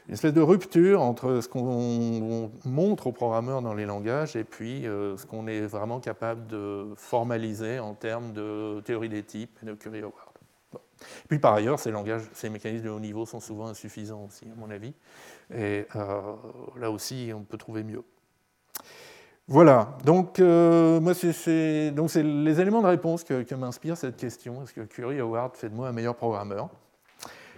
une 0.09 0.15
espèce 0.15 0.35
de 0.35 0.41
rupture 0.41 1.01
entre 1.01 1.41
ce 1.41 1.49
qu'on 1.49 2.51
montre 2.65 3.07
aux 3.07 3.13
programmeurs 3.13 3.63
dans 3.63 3.75
les 3.75 3.87
langages 3.87 4.37
et 4.37 4.45
puis 4.45 4.87
euh, 4.87 5.17
ce 5.17 5.25
qu'on 5.25 5.47
est 5.47 5.63
vraiment 5.63 6.01
capable 6.01 6.47
de 6.47 6.89
formaliser 6.97 7.79
en 7.79 7.95
termes 7.95 8.33
de 8.33 8.81
théorie 8.81 9.09
des 9.09 9.23
types 9.23 9.59
et 9.63 9.67
de 9.67 9.75
Curie-Howard. 9.75 10.15
Puis 11.29 11.39
par 11.39 11.55
ailleurs, 11.55 11.79
ces, 11.79 11.91
langages, 11.91 12.23
ces 12.33 12.51
mécanismes 12.51 12.85
de 12.85 12.91
haut 12.91 13.01
niveau 13.01 13.27
sont 13.27 13.41
souvent 13.41 13.67
insuffisants 13.67 14.25
aussi, 14.27 14.45
à 14.45 14.55
mon 14.59 14.71
avis. 14.71 14.95
Et 15.55 15.87
là 15.95 16.91
aussi, 16.91 17.33
on 17.35 17.43
peut 17.43 17.59
trouver 17.59 17.83
mieux. 17.83 18.03
Voilà, 19.47 19.99
donc 20.07 20.41
euh, 20.41 21.01
moi 21.01 21.13
c'est 21.13 21.93
les 21.93 22.61
éléments 22.61 22.81
de 22.81 22.87
réponse 22.87 23.25
que, 23.25 23.55
m'inspire 23.55 23.95
cette 23.95 24.17
question. 24.17 24.63
Est-ce 24.63 24.73
que 24.73 24.81
Curie 24.81 25.21
Howard 25.21 25.55
fait 25.55 25.69
de 25.69 25.75
moi 25.75 25.89
un 25.89 25.93
meilleur 25.93 26.17
programmeur? 26.17 26.71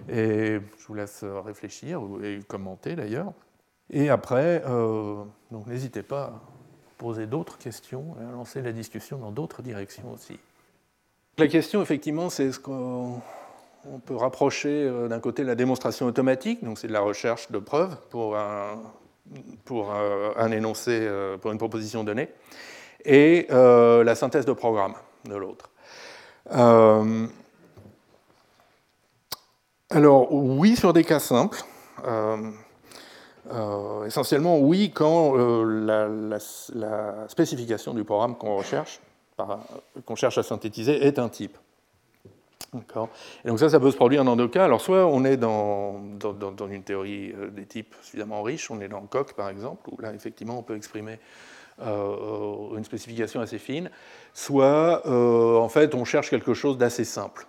Et 0.09 0.59
je 0.79 0.87
vous 0.87 0.95
laisse 0.95 1.25
réfléchir 1.25 2.01
et 2.23 2.41
commenter 2.47 2.97
d'ailleurs. 2.97 3.33
Et 3.91 4.11
après, 4.11 4.63
euh, 4.67 5.23
donc 5.51 5.67
n'hésitez 5.67 6.03
pas 6.03 6.23
à 6.25 6.43
poser 6.99 7.27
d'autres 7.27 7.59
questions 7.59 8.17
et 8.21 8.25
à 8.25 8.33
lancer 8.33 8.63
la 8.63 8.73
discussion 8.73 9.19
dans 9.19 9.31
d'autres 9.31 9.63
directions 9.63 10.13
aussi. 10.13 10.39
La 11.39 11.49
question 11.49 11.83
effectivement, 11.83 12.31
c'est 12.31 12.51
ce 12.53 12.59
qu'on 12.59 13.21
peut 14.07 14.17
rapprocher 14.17 14.85
euh, 14.85 15.09
d'un 15.09 15.21
côté 15.21 15.45
la 15.45 15.55
démonstration 15.55 16.07
automatique, 16.07 16.65
donc 16.65 16.79
c'est 16.79 16.89
de 16.89 16.93
la 16.93 17.01
recherche 17.01 17.51
de 17.51 17.59
preuves 17.59 17.97
pour 18.11 18.37
un, 18.37 18.81
pour 19.65 19.93
euh, 19.93 20.33
un 20.37 20.51
énoncé, 20.51 20.99
euh, 21.03 21.37
pour 21.37 21.53
une 21.53 21.59
proposition 21.59 22.05
donnée, 22.05 22.29
et 23.05 23.47
euh, 23.51 24.05
la 24.05 24.15
synthèse 24.15 24.47
de 24.47 24.53
programme 24.53 24.95
de 25.25 25.37
l'autre. 25.37 25.71
Alors 29.91 30.33
oui 30.33 30.77
sur 30.77 30.93
des 30.93 31.05
cas 31.05 31.21
simples. 31.21 31.63
essentiellement 34.07 34.59
oui 34.59 34.91
quand 34.95 35.35
la, 35.35 36.39
spécification 37.29 37.95
du 37.95 38.05
programme 38.05 38.37
qu'on 38.37 38.57
recherche, 38.57 39.01
qu'on 40.05 40.17
cherche 40.17 40.39
à 40.39 40.43
synthétiser, 40.43 41.07
est 41.07 41.19
un 41.19 41.29
type. 41.29 41.57
Et 43.45 43.49
donc 43.49 43.59
ça, 43.59 43.69
ça 43.69 43.81
peut 43.81 43.91
se 43.91 43.97
produire 43.97 44.25
dans 44.25 44.37
deux 44.37 44.49
cas. 44.49 44.65
Alors 44.65 44.81
soit 44.81 45.07
on 45.07 45.25
est 45.25 45.37
dans, 45.37 46.01
une 46.71 46.83
théorie 46.83 47.33
euh, 47.33 47.51
des 47.51 47.67
types 47.67 47.95
suffisamment 48.03 48.43
riche, 48.43 48.71
on 48.71 48.81
est 48.81 48.89
dans 48.89 49.03
Coq 49.03 49.35
par 49.35 49.49
exemple, 49.49 49.89
où 49.91 50.01
là 50.01 50.13
effectivement 50.13 50.59
on 50.59 50.63
peut 50.63 50.77
exprimer 50.77 51.19
euh, 51.83 52.77
une 52.77 52.85
spécification 52.85 53.41
assez 53.41 53.59
fine, 53.59 53.91
soit 54.33 55.07
euh, 55.07 55.57
en 55.57 55.69
fait 55.69 55.95
on 55.95 56.05
cherche 56.05 56.31
quelque 56.31 56.55
chose 56.55 56.79
d'assez 56.79 57.05
simple. 57.05 57.47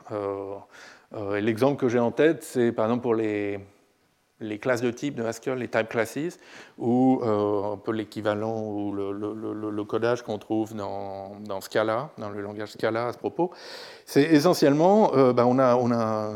L'exemple 1.11 1.79
que 1.79 1.87
j'ai 1.87 1.99
en 1.99 2.11
tête, 2.11 2.43
c'est 2.43 2.71
par 2.71 2.85
exemple 2.85 3.03
pour 3.03 3.15
les, 3.15 3.59
classes 4.59 4.81
de 4.81 4.91
type 4.91 5.15
de 5.15 5.23
Haskell, 5.23 5.57
les 5.57 5.69
type 5.69 5.87
classes, 5.87 6.37
ou 6.77 7.21
euh, 7.23 7.73
un 7.73 7.77
peu 7.77 7.93
l'équivalent 7.93 8.61
ou 8.61 8.91
le, 8.91 9.83
codage 9.85 10.21
qu'on 10.21 10.37
trouve 10.37 10.75
dans, 10.75 11.61
Scala, 11.61 12.09
dans 12.17 12.29
le 12.29 12.41
langage 12.41 12.73
Scala 12.73 13.07
à 13.07 13.13
ce 13.13 13.17
propos. 13.17 13.51
C'est 14.05 14.23
essentiellement, 14.23 15.15
euh, 15.15 15.31
ben, 15.31 15.45
on, 15.45 15.59
a, 15.59 16.33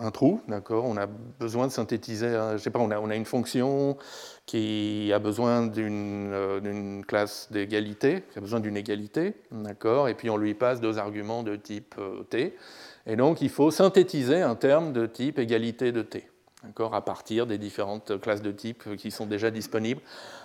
un, 0.00 0.10
trou, 0.10 0.40
d'accord? 0.48 0.86
On 0.86 0.96
a 0.96 1.06
besoin 1.38 1.66
de 1.66 1.72
synthétiser, 1.72 2.30
je 2.54 2.58
sais 2.58 2.70
pas, 2.70 2.78
on 2.78 2.90
a, 2.90 3.14
une 3.14 3.26
fonction 3.26 3.98
qui 4.46 5.12
a 5.14 5.18
besoin 5.18 5.66
d'une 5.66 6.30
euh, 6.32 7.02
classe 7.02 7.52
d'égalité, 7.52 8.24
qui 8.32 8.38
a 8.38 8.40
besoin 8.40 8.58
d'une 8.58 8.76
égalité, 8.78 9.34
d'accord? 9.50 10.08
Et 10.08 10.14
puis 10.14 10.30
on 10.30 10.38
lui 10.38 10.54
passe 10.54 10.80
deux 10.80 10.96
arguments 10.98 11.42
de 11.42 11.56
type 11.56 11.94
t. 12.30 12.56
Et 13.06 13.16
donc 13.16 13.40
il 13.40 13.50
faut 13.50 13.70
synthétiser 13.70 14.42
un 14.42 14.54
terme 14.54 14.92
de 14.92 15.06
type 15.06 15.38
égalité 15.38 15.92
de 15.92 16.02
t 16.02 16.28
à 16.92 17.00
partir 17.00 17.46
des 17.46 17.58
différentes 17.58 18.20
classes 18.20 18.42
de 18.42 18.52
types 18.52 18.96
qui 18.96 19.10
sont 19.10 19.26
déjà 19.26 19.50
disponibles. 19.50 20.00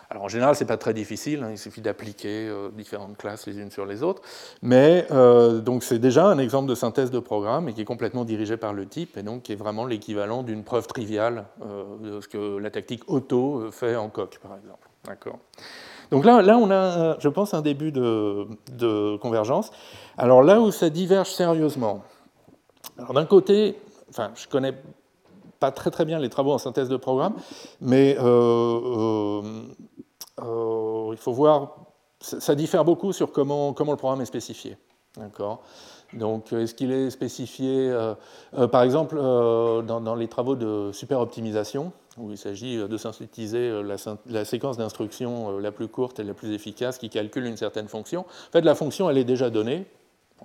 Alors 0.09 0.23
en 0.23 0.27
général, 0.29 0.55
ce 0.55 0.63
n'est 0.63 0.67
pas 0.67 0.77
très 0.77 0.93
difficile, 0.93 1.43
hein, 1.43 1.49
il 1.51 1.57
suffit 1.57 1.81
d'appliquer 1.81 2.47
euh, 2.47 2.69
différentes 2.69 3.17
classes 3.17 3.45
les 3.45 3.59
unes 3.59 3.71
sur 3.71 3.85
les 3.85 4.03
autres, 4.03 4.21
mais 4.61 5.05
euh, 5.11 5.59
donc 5.59 5.83
c'est 5.83 5.99
déjà 5.99 6.25
un 6.27 6.37
exemple 6.37 6.69
de 6.69 6.75
synthèse 6.75 7.11
de 7.11 7.19
programme 7.19 7.67
et 7.67 7.73
qui 7.73 7.81
est 7.81 7.85
complètement 7.85 8.23
dirigé 8.23 8.55
par 8.55 8.73
le 8.73 8.85
type 8.85 9.17
et 9.17 9.23
donc 9.23 9.43
qui 9.43 9.51
est 9.51 9.57
vraiment 9.57 9.85
l'équivalent 9.85 10.43
d'une 10.43 10.63
preuve 10.63 10.87
triviale 10.87 11.45
euh, 11.61 11.83
de 12.01 12.21
ce 12.21 12.27
que 12.29 12.57
la 12.57 12.71
tactique 12.71 13.03
auto 13.07 13.69
fait 13.71 13.97
en 13.97 14.07
coq, 14.07 14.39
par 14.41 14.55
exemple. 14.55 14.87
D'accord. 15.05 15.39
Donc 16.09 16.23
là, 16.23 16.41
là, 16.41 16.57
on 16.57 16.71
a, 16.71 17.19
je 17.19 17.27
pense, 17.27 17.53
un 17.53 17.61
début 17.61 17.91
de, 17.91 18.47
de 18.71 19.17
convergence. 19.17 19.71
Alors 20.17 20.41
là 20.41 20.61
où 20.61 20.71
ça 20.71 20.89
diverge 20.89 21.29
sérieusement, 21.29 22.01
alors 22.97 23.13
d'un 23.13 23.25
côté, 23.25 23.79
enfin, 24.09 24.31
je 24.35 24.47
connais 24.47 24.73
pas 25.59 25.71
très 25.71 25.91
très 25.91 26.05
bien 26.05 26.19
les 26.19 26.29
travaux 26.29 26.51
en 26.51 26.57
synthèse 26.57 26.89
de 26.89 26.97
programme, 26.97 27.33
mais 27.81 28.17
euh, 28.19 28.23
euh, 28.23 29.41
euh, 30.43 31.09
il 31.11 31.17
faut 31.17 31.33
voir, 31.33 31.75
ça 32.19 32.55
diffère 32.55 32.85
beaucoup 32.85 33.13
sur 33.13 33.31
comment, 33.31 33.73
comment 33.73 33.91
le 33.91 33.97
programme 33.97 34.21
est 34.21 34.25
spécifié. 34.25 34.77
D'accord? 35.17 35.61
Donc, 36.13 36.53
est-ce 36.53 36.73
qu'il 36.73 36.91
est 36.91 37.09
spécifié, 37.09 37.93
par 38.71 38.83
exemple, 38.83 39.17
dans, 39.17 40.15
les 40.15 40.29
travaux 40.29 40.55
de 40.55 40.91
superoptimisation, 40.93 41.91
où 42.17 42.31
il 42.31 42.37
s'agit 42.37 42.77
de 42.77 42.97
synthétiser 42.97 43.83
la, 43.83 43.97
la 44.27 44.45
séquence 44.45 44.77
d'instructions 44.77 45.57
la 45.57 45.71
plus 45.73 45.89
courte 45.89 46.19
et 46.19 46.23
la 46.23 46.33
plus 46.33 46.53
efficace 46.53 46.97
qui 46.97 47.09
calcule 47.09 47.45
une 47.45 47.57
certaine 47.57 47.89
fonction? 47.89 48.21
En 48.21 48.51
fait, 48.53 48.61
la 48.61 48.73
fonction, 48.73 49.09
elle 49.09 49.17
est 49.17 49.25
déjà 49.25 49.49
donnée, 49.49 49.85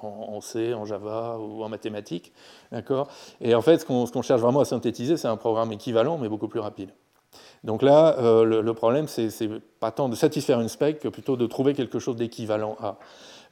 en, 0.00 0.40
C, 0.40 0.74
en 0.74 0.84
Java 0.84 1.38
ou 1.38 1.62
en 1.62 1.68
mathématiques. 1.68 2.32
D'accord? 2.70 3.08
Et 3.40 3.54
en 3.54 3.62
fait, 3.62 3.78
ce 3.78 3.84
qu'on 3.84 4.22
cherche 4.22 4.40
vraiment 4.40 4.60
à 4.60 4.64
synthétiser, 4.64 5.16
c'est 5.16 5.28
un 5.28 5.36
programme 5.36 5.72
équivalent, 5.72 6.18
mais 6.18 6.28
beaucoup 6.28 6.48
plus 6.48 6.60
rapide. 6.60 6.90
Donc 7.64 7.82
là, 7.82 8.16
euh, 8.18 8.62
le, 8.62 8.74
problème, 8.74 9.06
c'est 9.06 9.48
pas 9.78 9.92
tant 9.92 10.08
de 10.08 10.16
satisfaire 10.16 10.60
une 10.60 10.68
spec 10.68 10.98
que 10.98 11.08
plutôt 11.08 11.36
de 11.36 11.46
trouver 11.46 11.74
quelque 11.74 11.98
chose 11.98 12.16
d'équivalent 12.16 12.76
à. 12.80 12.96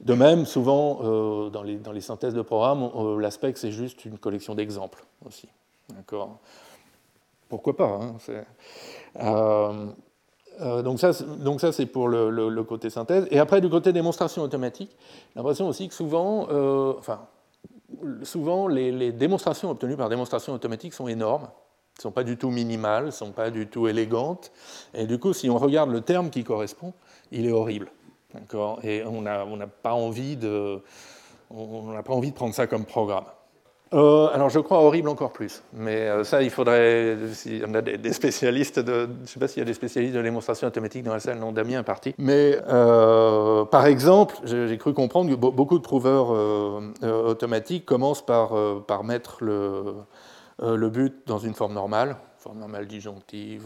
De 0.01 0.15
même, 0.15 0.47
souvent, 0.47 0.99
euh, 1.03 1.49
dans, 1.51 1.61
les, 1.61 2.01
synthèses 2.01 2.33
de 2.33 2.41
programmes, 2.41 2.89
euh, 2.95 3.19
la 3.19 3.29
spec, 3.29 3.55
c'est 3.57 3.71
juste 3.71 4.03
une 4.03 4.17
collection 4.17 4.55
d'exemples 4.55 5.05
aussi. 5.27 5.47
D'accord? 5.89 6.39
Pourquoi 7.47 7.77
pas 7.77 7.99
hein 8.01 9.93
euh, 10.59 10.81
donc 10.81 10.99
ça, 10.99 11.11
donc 11.39 11.61
ça 11.61 11.71
c'est 11.71 11.85
pour 11.85 12.07
le, 12.07 12.63
côté 12.63 12.89
synthèse. 12.89 13.27
Et 13.31 13.39
après, 13.39 13.61
du 13.61 13.69
côté 13.69 13.93
démonstration 13.93 14.41
automatique, 14.43 14.95
l'impression 15.35 15.67
aussi 15.67 15.87
que 15.87 15.93
souvent, 15.93 16.47
euh, 16.51 16.93
enfin, 16.97 17.21
souvent 18.23 18.67
les, 18.67 19.11
démonstrations 19.11 19.71
obtenues 19.71 19.95
par 19.95 20.09
démonstration 20.09 20.53
automatique 20.53 20.93
sont 20.93 21.07
énormes, 21.07 21.47
ne 21.97 22.01
sont 22.01 22.11
pas 22.11 22.23
du 22.23 22.37
tout 22.37 22.49
minimales, 22.49 23.05
ne 23.05 23.11
sont 23.11 23.31
pas 23.31 23.49
du 23.49 23.67
tout 23.67 23.87
élégantes. 23.87 24.51
Et 24.93 25.05
du 25.05 25.19
coup, 25.19 25.33
si 25.33 25.49
on 25.49 25.57
regarde 25.57 25.89
le 25.89 26.01
terme 26.01 26.29
qui 26.29 26.43
correspond, 26.43 26.93
il 27.31 27.45
est 27.45 27.51
horrible. 27.51 27.91
Et 28.83 29.03
on 29.05 29.21
n'a 29.21 29.45
pas 29.67 29.93
on 29.93 31.91
n'a 31.91 32.03
pas 32.03 32.13
envie 32.13 32.31
de 32.31 32.35
prendre 32.35 32.53
ça 32.53 32.65
comme 32.67 32.85
programme. 32.85 33.25
Euh, 33.93 34.29
alors 34.33 34.49
je 34.49 34.59
crois 34.59 34.77
horrible 34.79 35.09
encore 35.09 35.33
plus, 35.33 35.63
mais 35.73 36.07
euh, 36.07 36.23
ça 36.23 36.41
il 36.41 36.49
faudrait, 36.49 37.17
on 37.67 37.73
a 37.73 37.81
des, 37.81 38.13
spécialistes 38.13 38.85
je 38.85 39.05
ne 39.05 39.25
sais 39.25 39.37
pas 39.37 39.49
s'il 39.49 39.59
y 39.59 39.61
a 39.61 39.65
des 39.65 39.73
spécialistes 39.73 40.15
de 40.15 40.21
démonstration 40.21 40.65
automatique 40.65 41.03
dans 41.03 41.11
la 41.11 41.19
salle, 41.19 41.39
non 41.39 41.51
Damien 41.51 41.81
est 41.81 41.83
parti, 41.83 42.15
mais 42.17 42.57
euh, 42.69 43.65
par 43.65 43.87
exemple, 43.87 44.37
j'ai 44.45 44.77
cru 44.77 44.93
comprendre 44.93 45.29
que 45.29 45.35
beaucoup 45.35 45.77
de 45.77 45.83
prouveurs 45.83 46.29
automatiques 47.03 47.85
commencent 47.85 48.25
par, 48.25 48.53
par 48.87 49.03
mettre 49.03 49.43
le, 49.43 49.95
le, 50.61 50.89
but 50.89 51.27
dans 51.27 51.39
une 51.39 51.53
forme 51.53 51.73
normale, 51.73 52.15
forme 52.37 52.59
normale 52.59 52.87
disjonctive, 52.87 53.63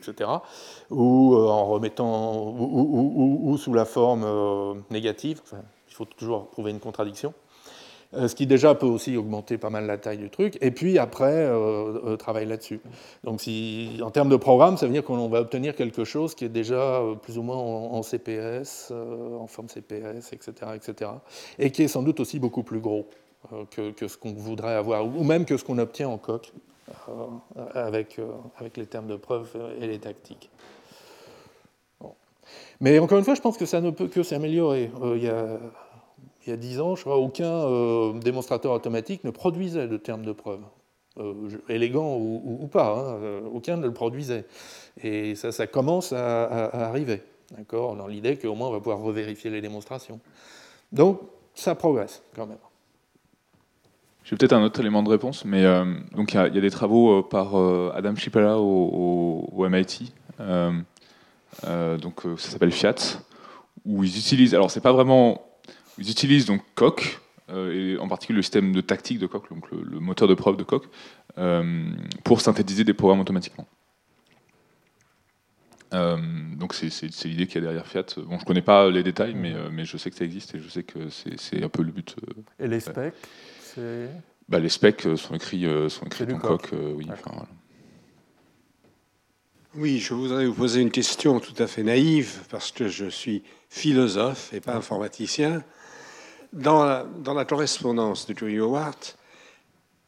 etc., 0.00 0.30
ou 0.90 1.36
en 1.36 1.66
remettant, 1.66 2.44
ou, 2.44 3.56
sous 3.56 3.72
la 3.72 3.84
forme 3.84 4.82
négative, 4.90 5.42
il 5.88 5.94
faut 5.94 6.06
toujours 6.06 6.48
prouver 6.48 6.72
une 6.72 6.80
contradiction. 6.80 7.32
Euh, 8.16 8.28
ce 8.28 8.34
qui 8.34 8.46
déjà 8.46 8.74
peut 8.74 8.86
aussi 8.86 9.16
augmenter 9.16 9.58
pas 9.58 9.70
mal 9.70 9.86
la 9.86 9.98
taille 9.98 10.18
du 10.18 10.30
truc, 10.30 10.58
et 10.60 10.70
puis 10.70 10.98
après, 10.98 11.32
euh, 11.32 12.00
euh 12.04 12.16
travailler 12.16 12.46
là-dessus. 12.46 12.80
Donc 13.24 13.40
en 14.02 14.10
termes 14.10 14.28
de 14.28 14.36
programme, 14.36 14.76
ça 14.76 14.86
veut 14.86 14.92
dire 14.92 15.04
qu'on 15.04 15.28
va 15.28 15.40
obtenir 15.40 15.74
quelque 15.74 16.04
chose 16.04 16.34
qui 16.34 16.44
est 16.44 16.50
déjà 16.50 17.00
euh, 17.00 17.14
plus 17.14 17.38
ou 17.38 17.42
moins 17.42 17.56
en, 17.56 18.02
CPS, 18.02 18.92
en 18.92 19.46
forme 19.46 19.68
CPS, 19.68 20.32
etc., 20.32 20.52
etc., 20.74 21.10
et 21.58 21.70
qui 21.70 21.82
est 21.82 21.88
sans 21.88 22.02
doute 22.02 22.20
aussi 22.20 22.38
beaucoup 22.38 22.62
plus 22.62 22.80
gros 22.80 23.06
que, 23.70 24.08
ce 24.08 24.16
qu'on 24.16 24.32
voudrait 24.32 24.74
avoir, 24.74 25.04
ou 25.04 25.22
même 25.24 25.44
que 25.44 25.56
ce 25.56 25.64
qu'on 25.64 25.78
obtient 25.78 26.08
en 26.08 26.18
coq 26.18 26.52
avec, 27.74 28.18
les 28.76 28.86
termes 28.86 29.06
de 29.06 29.16
preuve 29.16 29.48
et 29.80 29.86
les 29.86 29.98
tactiques. 29.98 30.50
Mais 32.80 32.98
encore 32.98 33.18
une 33.18 33.24
fois, 33.24 33.34
je 33.34 33.40
pense 33.40 33.56
que 33.56 33.66
ça 33.66 33.80
ne 33.80 33.90
peut 33.90 34.08
que 34.08 34.22
s'améliorer. 34.22 34.90
Il 35.16 35.30
il 36.46 36.50
y 36.50 36.52
a 36.52 36.56
dix 36.56 36.80
ans, 36.80 36.94
je 36.94 37.02
crois, 37.02 37.16
aucun 37.16 37.44
euh, 37.44 38.12
démonstrateur 38.18 38.72
automatique 38.72 39.24
ne 39.24 39.30
produisait 39.30 39.88
de 39.88 39.96
termes 39.96 40.24
de 40.24 40.32
preuve. 40.32 40.60
Euh, 41.18 41.32
élégant 41.68 42.16
ou, 42.16 42.68
pas, 42.70 42.88
hein, 42.88 43.18
euh, 43.22 43.40
aucun 43.52 43.76
ne 43.76 43.86
le 43.86 43.92
produisait. 43.92 44.46
Et 45.02 45.36
ça, 45.36 45.52
ça 45.52 45.68
commence 45.68 46.12
à, 46.12 46.44
arriver, 46.86 47.22
d'accord, 47.56 47.94
dans 47.94 48.08
l'idée 48.08 48.36
qu'au 48.36 48.56
moins 48.56 48.68
on 48.68 48.72
va 48.72 48.78
pouvoir 48.78 48.98
revérifier 48.98 49.50
les 49.50 49.60
démonstrations. 49.60 50.18
Donc, 50.90 51.20
ça 51.54 51.76
progresse 51.76 52.22
quand 52.34 52.46
même. 52.46 52.58
J'ai 54.24 54.36
peut-être 54.36 54.54
un 54.54 54.64
autre 54.64 54.80
élément 54.80 55.02
de 55.02 55.10
réponse, 55.10 55.44
mais 55.44 55.62
donc 56.12 56.32
il 56.32 56.36
y, 56.36 56.38
a 56.38 56.48
des 56.48 56.70
travaux 56.70 57.22
par 57.22 57.54
Adam 57.94 58.16
Chipala 58.16 58.58
au, 58.58 59.50
au 59.52 59.68
MIT, 59.68 60.14
donc 60.38 62.22
ça 62.38 62.50
s'appelle 62.50 62.72
Fiat, 62.72 62.94
où 63.84 64.02
ils 64.02 64.18
utilisent. 64.18 64.54
Alors 64.54 64.70
c'est 64.70 64.80
pas 64.80 64.92
vraiment 64.92 65.43
ils 65.98 66.10
utilisent 66.10 66.46
donc 66.46 66.62
Coq 66.74 67.20
et 67.52 67.98
en 67.98 68.08
particulier 68.08 68.36
le 68.36 68.42
système 68.42 68.72
de 68.72 68.80
tactique 68.80 69.18
de 69.18 69.26
Coq, 69.26 69.48
donc 69.50 69.70
le, 69.70 70.00
moteur 70.00 70.26
de 70.26 70.34
preuve 70.34 70.56
de 70.56 70.62
Coq, 70.62 70.84
pour 72.24 72.40
synthétiser 72.40 72.84
des 72.84 72.94
programmes 72.94 73.20
automatiquement. 73.20 73.66
donc 75.92 76.74
c'est 76.74 77.24
l'idée 77.24 77.46
qu'il 77.46 77.56
y 77.56 77.58
a 77.58 77.60
derrière 77.68 77.86
Fiat. 77.86 78.06
Bon, 78.16 78.38
je 78.38 78.44
connais 78.44 78.62
pas 78.62 78.90
les 78.90 79.02
détails, 79.02 79.34
mais, 79.34 79.54
mais 79.70 79.84
je 79.84 79.98
sais 79.98 80.10
que 80.10 80.16
ça 80.16 80.24
existe 80.24 80.54
et 80.54 80.58
je 80.58 80.68
sais 80.68 80.84
que 80.84 81.10
c'est 81.10 81.62
un 81.62 81.68
peu 81.68 81.82
le 81.82 81.92
but. 81.92 82.16
et 82.58 82.66
les 82.66 82.80
specs, 82.80 83.14
bah, 84.48 84.58
Les 84.58 84.70
specs 84.70 85.06
sont 85.16 85.34
écrits, 85.34 85.66
sont 85.90 86.06
écrits 86.06 86.32
en 86.32 86.38
Coq, 86.38 86.70
oui. 86.96 87.06
Oui, 89.76 89.98
je 89.98 90.14
voudrais 90.14 90.46
vous 90.46 90.54
poser 90.54 90.80
une 90.80 90.92
question 90.92 91.40
tout 91.40 91.60
à 91.60 91.66
fait 91.66 91.82
naïve, 91.82 92.42
parce 92.48 92.70
que 92.70 92.86
je 92.86 93.06
suis 93.06 93.42
philosophe 93.68 94.52
et 94.52 94.60
pas 94.60 94.76
informaticien. 94.76 95.64
Dans 96.54 96.84
la, 96.84 97.04
dans 97.18 97.34
la 97.34 97.44
correspondance 97.44 98.26
de 98.26 98.32
Turing 98.32 98.60
Howard, 98.60 98.94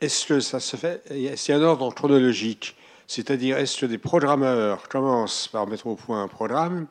est-ce 0.00 0.26
que 0.26 0.38
ça 0.38 0.60
se 0.60 0.76
fait 0.76 1.02
C'est 1.36 1.52
un 1.52 1.60
ordre 1.60 1.92
chronologique, 1.92 2.76
c'est-à-dire 3.08 3.58
est-ce 3.58 3.80
que 3.80 3.86
des 3.86 3.98
programmeurs 3.98 4.88
commencent 4.88 5.48
par 5.48 5.66
mettre 5.66 5.88
au 5.88 5.96
point 5.96 6.22
un 6.22 6.28
programme, 6.28 6.86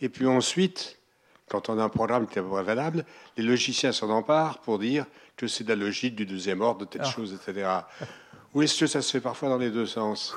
et 0.00 0.08
puis 0.08 0.28
ensuite, 0.28 1.00
quand 1.48 1.68
on 1.68 1.80
a 1.80 1.82
un 1.82 1.88
programme 1.88 2.28
qui 2.28 2.38
est 2.38 2.42
valable, 2.42 3.04
les 3.36 3.42
logiciens 3.42 3.90
s'en 3.90 4.08
emparent 4.08 4.60
pour 4.60 4.78
dire 4.78 5.04
que 5.36 5.48
c'est 5.48 5.64
de 5.64 5.70
la 5.70 5.76
logique 5.76 6.14
du 6.14 6.24
deuxième 6.24 6.60
ordre, 6.60 6.82
de 6.82 6.84
telle 6.84 7.02
ah. 7.04 7.10
chose, 7.10 7.34
etc. 7.34 7.68
Ou 8.54 8.62
est-ce 8.62 8.78
que 8.78 8.86
ça 8.86 9.02
se 9.02 9.10
fait 9.10 9.20
parfois 9.20 9.48
dans 9.48 9.58
les 9.58 9.70
deux 9.70 9.86
sens? 9.86 10.32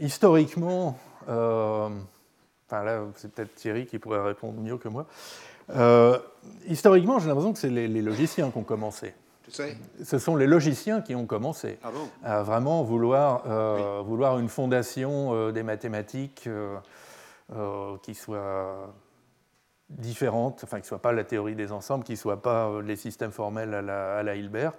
Historiquement, 0.00 0.98
euh, 1.28 1.88
enfin 2.66 2.82
là, 2.82 3.04
c'est 3.16 3.32
peut-être 3.32 3.54
Thierry 3.54 3.86
qui 3.86 3.98
pourrait 3.98 4.24
répondre 4.24 4.60
mieux 4.60 4.76
que 4.76 4.88
moi. 4.88 5.06
Euh, 5.70 6.18
historiquement, 6.66 7.18
j'ai 7.18 7.28
l'impression 7.28 7.52
que 7.52 7.58
c'est 7.58 7.70
les, 7.70 7.88
logiciens 8.02 8.50
qui 8.50 8.58
ont 8.58 8.64
commencé. 8.64 9.14
Tu 9.44 9.50
sais? 9.50 9.76
Ce 10.02 10.18
sont 10.18 10.36
les 10.36 10.46
logiciens 10.46 11.00
qui 11.02 11.14
ont 11.14 11.26
commencé 11.26 11.78
ah 11.82 11.90
bon? 11.90 12.08
à 12.22 12.42
vraiment 12.42 12.82
vouloir, 12.82 13.44
euh, 13.46 14.02
vouloir 14.04 14.38
une 14.38 14.48
fondation 14.48 15.50
des 15.52 15.62
mathématiques 15.62 16.48
qui 18.02 18.14
soit 18.14 18.94
différente, 19.90 20.62
enfin 20.64 20.78
qui 20.78 20.84
ne 20.84 20.88
soit 20.88 21.02
pas 21.02 21.12
la 21.12 21.24
théorie 21.24 21.54
des 21.54 21.72
ensembles, 21.72 22.04
qui 22.04 22.12
ne 22.12 22.16
soit 22.16 22.40
pas 22.40 22.80
les 22.80 22.96
systèmes 22.96 23.32
formels 23.32 23.74
à 23.74 23.82
la, 23.82 24.16
à 24.16 24.22
la 24.22 24.34
Hilbert, 24.34 24.72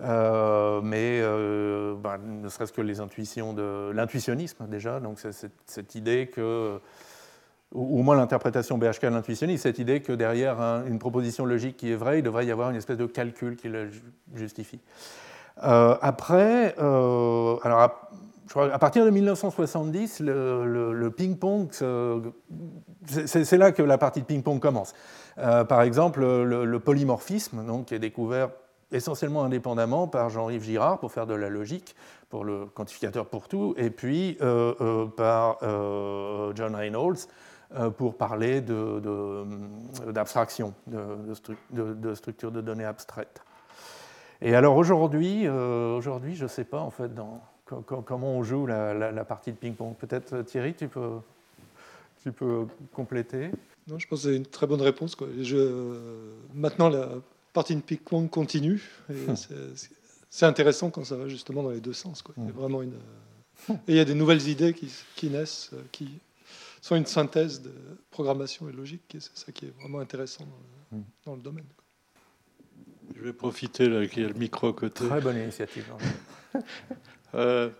euh, 0.00 0.80
mais 0.82 1.20
euh, 1.22 1.94
ben, 1.96 2.18
ne 2.18 2.48
serait-ce 2.48 2.72
que 2.72 2.82
les 2.82 3.00
intuitions 3.00 3.54
de 3.54 3.90
l'intuitionnisme 3.94 4.66
déjà, 4.68 5.00
donc 5.00 5.18
c'est 5.18 5.50
cette 5.64 5.94
idée 5.94 6.28
que, 6.28 6.78
ou 7.74 8.00
au 8.00 8.02
moins 8.02 8.16
l'interprétation 8.16 8.78
BHK 8.78 9.02
de 9.02 9.08
l'intuitionnisme, 9.08 9.62
cette 9.62 9.78
idée 9.78 10.00
que 10.00 10.12
derrière 10.12 10.60
une 10.60 10.98
proposition 10.98 11.44
logique 11.44 11.76
qui 11.76 11.90
est 11.90 11.96
vraie, 11.96 12.20
il 12.20 12.22
devrait 12.22 12.46
y 12.46 12.50
avoir 12.50 12.70
une 12.70 12.76
espèce 12.76 12.96
de 12.96 13.06
calcul 13.06 13.56
qui 13.56 13.68
la 13.68 13.84
justifie. 14.34 14.80
Euh, 15.64 15.96
après, 16.00 16.74
alors 16.78 17.80
à, 18.54 18.78
partir 18.78 19.04
de 19.04 19.10
1970, 19.10 20.20
le, 20.20 21.08
ping-pong, 21.10 21.68
c'est 23.06 23.58
là 23.58 23.72
que 23.72 23.82
la 23.82 23.98
partie 23.98 24.20
de 24.20 24.26
ping-pong 24.26 24.60
commence. 24.60 24.94
par 25.36 25.82
exemple, 25.82 26.20
le, 26.20 26.64
le 26.64 26.80
polymorphisme, 26.80 27.64
donc, 27.66 27.86
qui 27.86 27.94
est 27.94 27.98
découvert 27.98 28.50
essentiellement 28.92 29.44
indépendamment 29.44 30.06
par 30.06 30.30
Jean-Yves 30.30 30.62
Girard 30.62 30.98
pour 30.98 31.12
faire 31.12 31.26
de 31.26 31.34
la 31.34 31.48
logique, 31.48 31.96
pour 32.28 32.44
le 32.44 32.66
quantificateur 32.66 33.26
pour 33.26 33.48
tout, 33.48 33.74
et 33.76 33.90
puis 33.90 34.36
euh, 34.40 34.74
euh, 34.80 35.06
par 35.06 35.58
euh, 35.62 36.52
John 36.54 36.74
Reynolds 36.74 37.26
pour 37.96 38.16
parler 38.16 38.62
d'abstraction, 40.12 40.72
de, 40.86 41.34
de, 41.72 42.14
structure 42.14 42.52
de 42.52 42.60
données 42.60 42.84
abstraites. 42.84 43.42
Et 44.40 44.54
alors 44.54 44.76
aujourd'hui, 44.76 45.48
aujourd'hui 45.48 46.36
je 46.36 46.44
ne 46.44 46.48
sais 46.48 46.64
pas 46.64 46.80
en 46.80 46.90
fait 46.90 47.14
dans, 47.14 47.40
comment 47.66 48.36
on 48.36 48.42
joue 48.42 48.66
la, 48.66 49.24
partie 49.24 49.52
de 49.52 49.56
ping-pong. 49.56 49.94
Peut-être 49.96 50.42
Thierry, 50.42 50.74
tu 50.74 50.88
peux, 50.88 51.18
tu 52.22 52.32
peux 52.32 52.66
compléter? 52.92 53.50
Non, 53.88 53.98
je 53.98 54.06
pense 54.06 54.22
que 54.22 54.30
c'est 54.30 54.36
une 54.36 54.46
très 54.46 54.66
bonne 54.66 54.82
réponse. 54.82 55.14
Quoi. 55.14 55.28
Je, 55.40 55.96
maintenant, 56.54 56.88
la 56.88 57.08
partie 57.52 57.76
de 57.76 57.80
ping-pong 57.80 58.28
continue. 58.28 58.82
Hmm. 59.08 59.34
C'est 60.28 60.46
intéressant 60.46 60.90
quand 60.90 61.04
ça 61.04 61.16
va 61.16 61.28
justement 61.28 61.62
dans 61.62 61.70
les 61.70 61.80
deux 61.80 61.92
sens. 61.92 62.22
Quoi. 62.22 62.34
Il 62.36 62.44
y 62.44 62.46
a 62.46 62.50
hmm. 62.50 62.54
vraiment 62.54 62.82
une, 62.82 62.94
et 63.70 63.92
il 63.92 63.96
y 63.96 64.00
a 64.00 64.04
des 64.04 64.14
nouvelles 64.14 64.48
idées 64.48 64.74
qui, 64.74 64.90
qui, 65.14 65.30
naissent, 65.30 65.70
euh, 65.72 65.82
qui 65.92 66.08
sont 66.80 66.96
une 66.96 67.06
synthèse 67.06 67.62
de 67.62 67.72
programmation 68.10 68.68
et 68.68 68.72
logique. 68.72 69.14
Et 69.14 69.20
c'est 69.20 69.36
ça 69.36 69.52
qui 69.52 69.66
est 69.66 69.74
vraiment 69.80 70.00
intéressant 70.00 70.44
dans 70.44 70.98
le, 70.98 71.02
dans 71.24 71.34
le 71.36 71.42
domaine. 71.42 71.66
Je 73.14 73.22
vais 73.22 73.32
profiter 73.32 73.88
là 73.88 74.06
qu'il 74.06 74.22
y 74.22 74.26
a 74.26 74.28
le 74.28 74.34
micro 74.34 74.68
à 74.68 74.72
côté. 74.72 75.06
Très 75.06 75.20
bonne 75.20 75.38
initiative. 75.38 75.92
euh, 77.34 77.70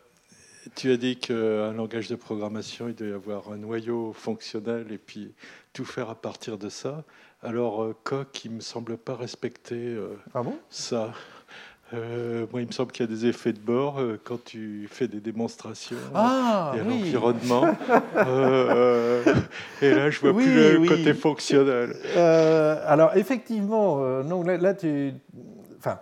tu 0.75 0.91
as 0.91 0.97
dit 0.97 1.17
qu'un 1.17 1.73
langage 1.73 2.09
de 2.09 2.17
programmation, 2.17 2.89
il 2.89 2.95
doit 2.95 3.09
y 3.09 3.13
avoir 3.13 3.51
un 3.53 3.57
noyau 3.57 4.13
fonctionnel 4.13 4.91
et 4.91 4.99
puis 4.99 5.35
tout 5.73 5.85
faire 5.85 6.11
à 6.11 6.15
partir 6.15 6.59
de 6.59 6.69
ça. 6.69 7.05
Alors, 7.43 7.83
euh, 7.83 7.97
Coq, 8.03 8.45
il 8.45 8.53
ne 8.53 8.57
me 8.57 8.61
semble 8.61 8.97
pas 8.97 9.15
respecter 9.15 9.95
euh, 9.95 10.17
ah 10.35 10.43
bon? 10.43 10.59
ça. 10.71 11.13
Euh, 11.95 12.47
moi, 12.51 12.63
il 12.63 12.67
me 12.67 12.73
semble 12.73 12.91
qu'il 12.91 13.09
y 13.09 13.09
a 13.09 13.15
des 13.15 13.27
effets 13.27 13.53
de 13.53 13.61
bord 13.61 14.01
quand 14.25 14.43
tu 14.45 14.89
fais 14.91 15.07
des 15.07 15.21
démonstrations 15.21 15.97
ah, 16.15 16.73
et 16.75 16.81
à 16.81 16.85
l'environnement. 16.85 17.65
et 19.83 19.91
là, 19.91 20.11
je 20.11 20.21
vois 20.21 20.35
plus 20.35 20.55
le 20.55 20.89
côté 20.89 21.15
fonctionnel. 21.15 21.95
alors, 22.87 23.17
effectivement, 23.17 23.99
non, 24.25 24.43
là, 24.43 24.75
tu. 24.75 25.13
Enfin, 25.79 26.01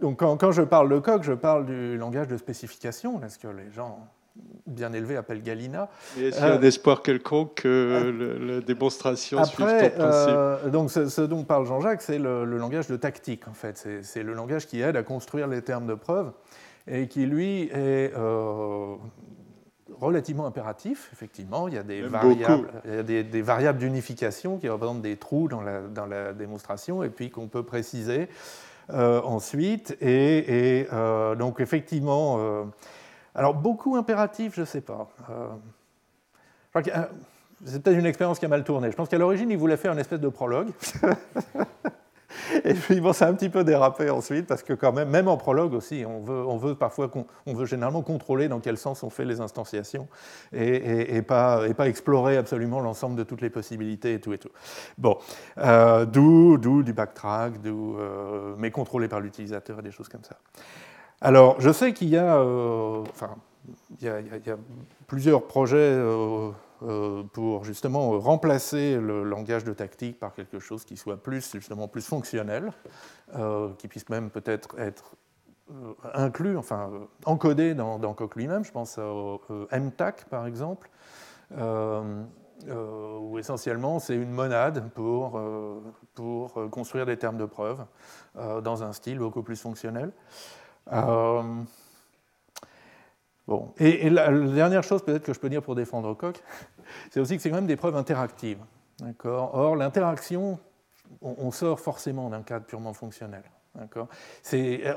donc, 0.00 0.18
quand, 0.18 0.36
quand, 0.36 0.52
je 0.52 0.62
parle 0.62 0.90
de 0.90 0.98
coq, 0.98 1.22
je 1.22 1.32
parle 1.32 1.66
du 1.66 1.96
langage 1.96 2.26
de 2.26 2.36
spécification, 2.36 3.18
parce 3.18 3.36
que 3.36 3.48
les 3.48 3.70
gens 3.70 4.08
bien 4.66 4.92
élevé 4.92 5.16
appelle 5.16 5.42
Galina. 5.42 5.88
est-ce 6.18 6.36
qu'il 6.36 6.46
y 6.46 6.50
a 6.50 6.54
un 6.54 6.62
espoir 6.62 7.02
quelconque 7.02 7.54
que 7.62 8.38
la 8.40 8.60
démonstration 8.60 9.44
suive 9.44 9.58
ton 9.58 9.64
principe 9.64 9.94
euh, 9.98 10.68
Donc, 10.68 10.90
ce, 10.90 11.20
dont 11.22 11.44
parle 11.44 11.66
Jean-Jacques, 11.66 12.02
c'est 12.02 12.18
le, 12.18 12.44
langage 12.44 12.86
de 12.86 12.96
tactique, 12.96 13.48
en 13.48 13.54
fait. 13.54 13.86
C'est 14.02 14.22
le 14.22 14.32
langage 14.32 14.66
qui 14.66 14.80
aide 14.80 14.96
à 14.96 15.02
construire 15.02 15.46
les 15.48 15.62
termes 15.62 15.86
de 15.86 15.94
preuve 15.94 16.32
et 16.88 17.06
qui, 17.06 17.26
lui, 17.26 17.64
est 17.72 18.12
euh, 18.16 18.94
relativement 20.00 20.46
impératif, 20.46 21.10
effectivement. 21.12 21.68
Il 21.68 21.74
y 21.74 21.78
a 21.78 21.82
des, 21.82 22.02
variables, 22.02 22.68
il 22.86 22.94
y 22.94 23.18
a 23.18 23.22
des, 23.22 23.42
variables 23.42 23.78
d'unification 23.78 24.58
qui 24.58 24.68
représentent 24.68 25.02
des 25.02 25.16
trous 25.16 25.48
dans 25.48 25.60
la, 25.60 25.80
dans 25.80 26.06
la 26.06 26.32
démonstration 26.32 27.02
et 27.02 27.10
puis 27.10 27.30
qu'on 27.30 27.48
peut 27.48 27.62
préciser 27.62 28.28
euh, 28.90 29.20
ensuite. 29.22 29.96
Et, 30.00 30.86
donc, 31.38 31.60
effectivement 31.60 32.38
alors, 33.34 33.54
beaucoup 33.54 33.96
impératif, 33.96 34.54
je 34.54 34.60
ne 34.60 34.66
sais 34.66 34.82
pas. 34.82 35.08
Euh, 35.30 35.48
c'est 37.64 37.82
peut-être 37.82 37.98
une 37.98 38.06
expérience 38.06 38.38
qui 38.38 38.44
a 38.44 38.48
mal 38.48 38.64
tourné. 38.64 38.90
Je 38.90 38.96
pense 38.96 39.08
qu'à 39.08 39.18
l'origine, 39.18 39.50
il 39.50 39.56
voulait 39.56 39.76
faire 39.76 39.92
une 39.92 39.98
espèce 39.98 40.20
de 40.20 40.28
prologue. 40.28 40.70
Et 42.64 42.74
puis, 42.74 43.00
bon, 43.00 43.12
ça 43.12 43.26
a 43.26 43.30
un 43.30 43.34
petit 43.34 43.48
peu 43.48 43.64
dérapé 43.64 44.10
ensuite, 44.10 44.46
parce 44.46 44.62
que 44.62 44.72
quand 44.72 44.92
même, 44.92 45.08
même 45.08 45.28
en 45.28 45.36
prologue 45.36 45.72
aussi, 45.72 46.04
on 46.06 46.56
veut, 46.56 46.74
parfois, 46.74 47.10
on 47.46 47.54
veut 47.54 47.66
généralement 47.66 48.02
contrôler 48.02 48.48
dans 48.48 48.60
quel 48.60 48.76
sens 48.76 49.02
on 49.02 49.10
fait 49.10 49.24
les 49.24 49.40
instantiations, 49.40 50.08
et, 50.52 51.22
pas, 51.22 51.68
explorer 51.80 52.36
absolument 52.36 52.80
l'ensemble 52.80 53.16
de 53.16 53.22
toutes 53.22 53.40
les 53.40 53.50
possibilités 53.50 54.14
et 54.14 54.20
tout 54.20 54.32
et 54.32 54.38
tout. 54.38 54.50
Bon, 54.98 55.18
euh, 55.58 56.04
d'où 56.04 56.82
du 56.82 56.92
backtrack, 56.92 57.54
euh, 57.64 58.54
mais 58.58 58.70
contrôlé 58.70 59.08
par 59.08 59.20
l'utilisateur 59.20 59.78
et 59.78 59.82
des 59.82 59.92
choses 59.92 60.08
comme 60.08 60.24
ça. 60.24 60.36
Alors, 61.24 61.60
je 61.60 61.70
sais 61.70 61.92
qu'il 61.92 62.08
y, 62.08 62.16
euh, 62.16 63.04
a, 63.04 64.56
plusieurs 65.06 65.46
projets 65.46 65.76
euh, 65.78 66.50
euh, 66.82 67.22
pour 67.32 67.62
justement 67.62 68.18
remplacer 68.18 68.96
le 68.96 69.22
langage 69.22 69.62
de 69.62 69.72
tactique 69.72 70.18
par 70.18 70.34
quelque 70.34 70.58
chose 70.58 70.84
qui 70.84 70.96
soit 70.96 71.16
plus, 71.16 71.52
justement, 71.52 71.86
plus 71.86 72.04
fonctionnel, 72.04 72.72
qui 73.78 73.86
puisse 73.86 74.08
même 74.08 74.30
peut-être 74.30 74.76
être, 74.80 75.14
inclus, 76.12 76.56
enfin 76.58 76.90
encodé 77.24 77.74
dans, 77.74 78.00
dans 78.00 78.14
Coq 78.14 78.34
lui-même. 78.34 78.64
Je 78.64 78.72
pense 78.72 78.98
au 78.98 79.40
MTAC, 79.70 80.24
par 80.24 80.48
exemple, 80.48 80.90
où 81.56 83.38
essentiellement 83.38 84.00
c'est 84.00 84.16
une 84.16 84.32
monade 84.32 84.90
pour, 84.90 85.40
pour 86.14 86.68
construire 86.70 87.06
des 87.06 87.16
termes 87.16 87.38
de 87.38 87.46
preuve 87.46 87.84
dans 88.34 88.82
un 88.82 88.92
style 88.92 89.20
beaucoup 89.20 89.44
plus 89.44 89.60
fonctionnel. 89.60 90.10
Euh, 90.90 91.42
bon. 93.46 93.72
Et, 93.78 94.10
la, 94.10 94.30
dernière 94.30 94.82
chose 94.82 95.04
peut-être 95.04 95.24
que 95.24 95.32
je 95.32 95.40
peux 95.40 95.48
dire 95.48 95.62
pour 95.62 95.74
défendre 95.74 96.14
Coq, 96.14 96.42
c'est 97.10 97.20
aussi 97.20 97.36
que 97.36 97.42
c'est 97.42 97.50
quand 97.50 97.56
même 97.56 97.66
des 97.66 97.76
preuves 97.76 97.96
interactives. 97.96 98.58
Or, 99.24 99.76
l'interaction, 99.76 100.58
on, 101.20 101.50
sort 101.50 101.80
forcément 101.80 102.30
d'un 102.30 102.42
cadre 102.42 102.66
purement 102.66 102.92
fonctionnel. 102.92 103.42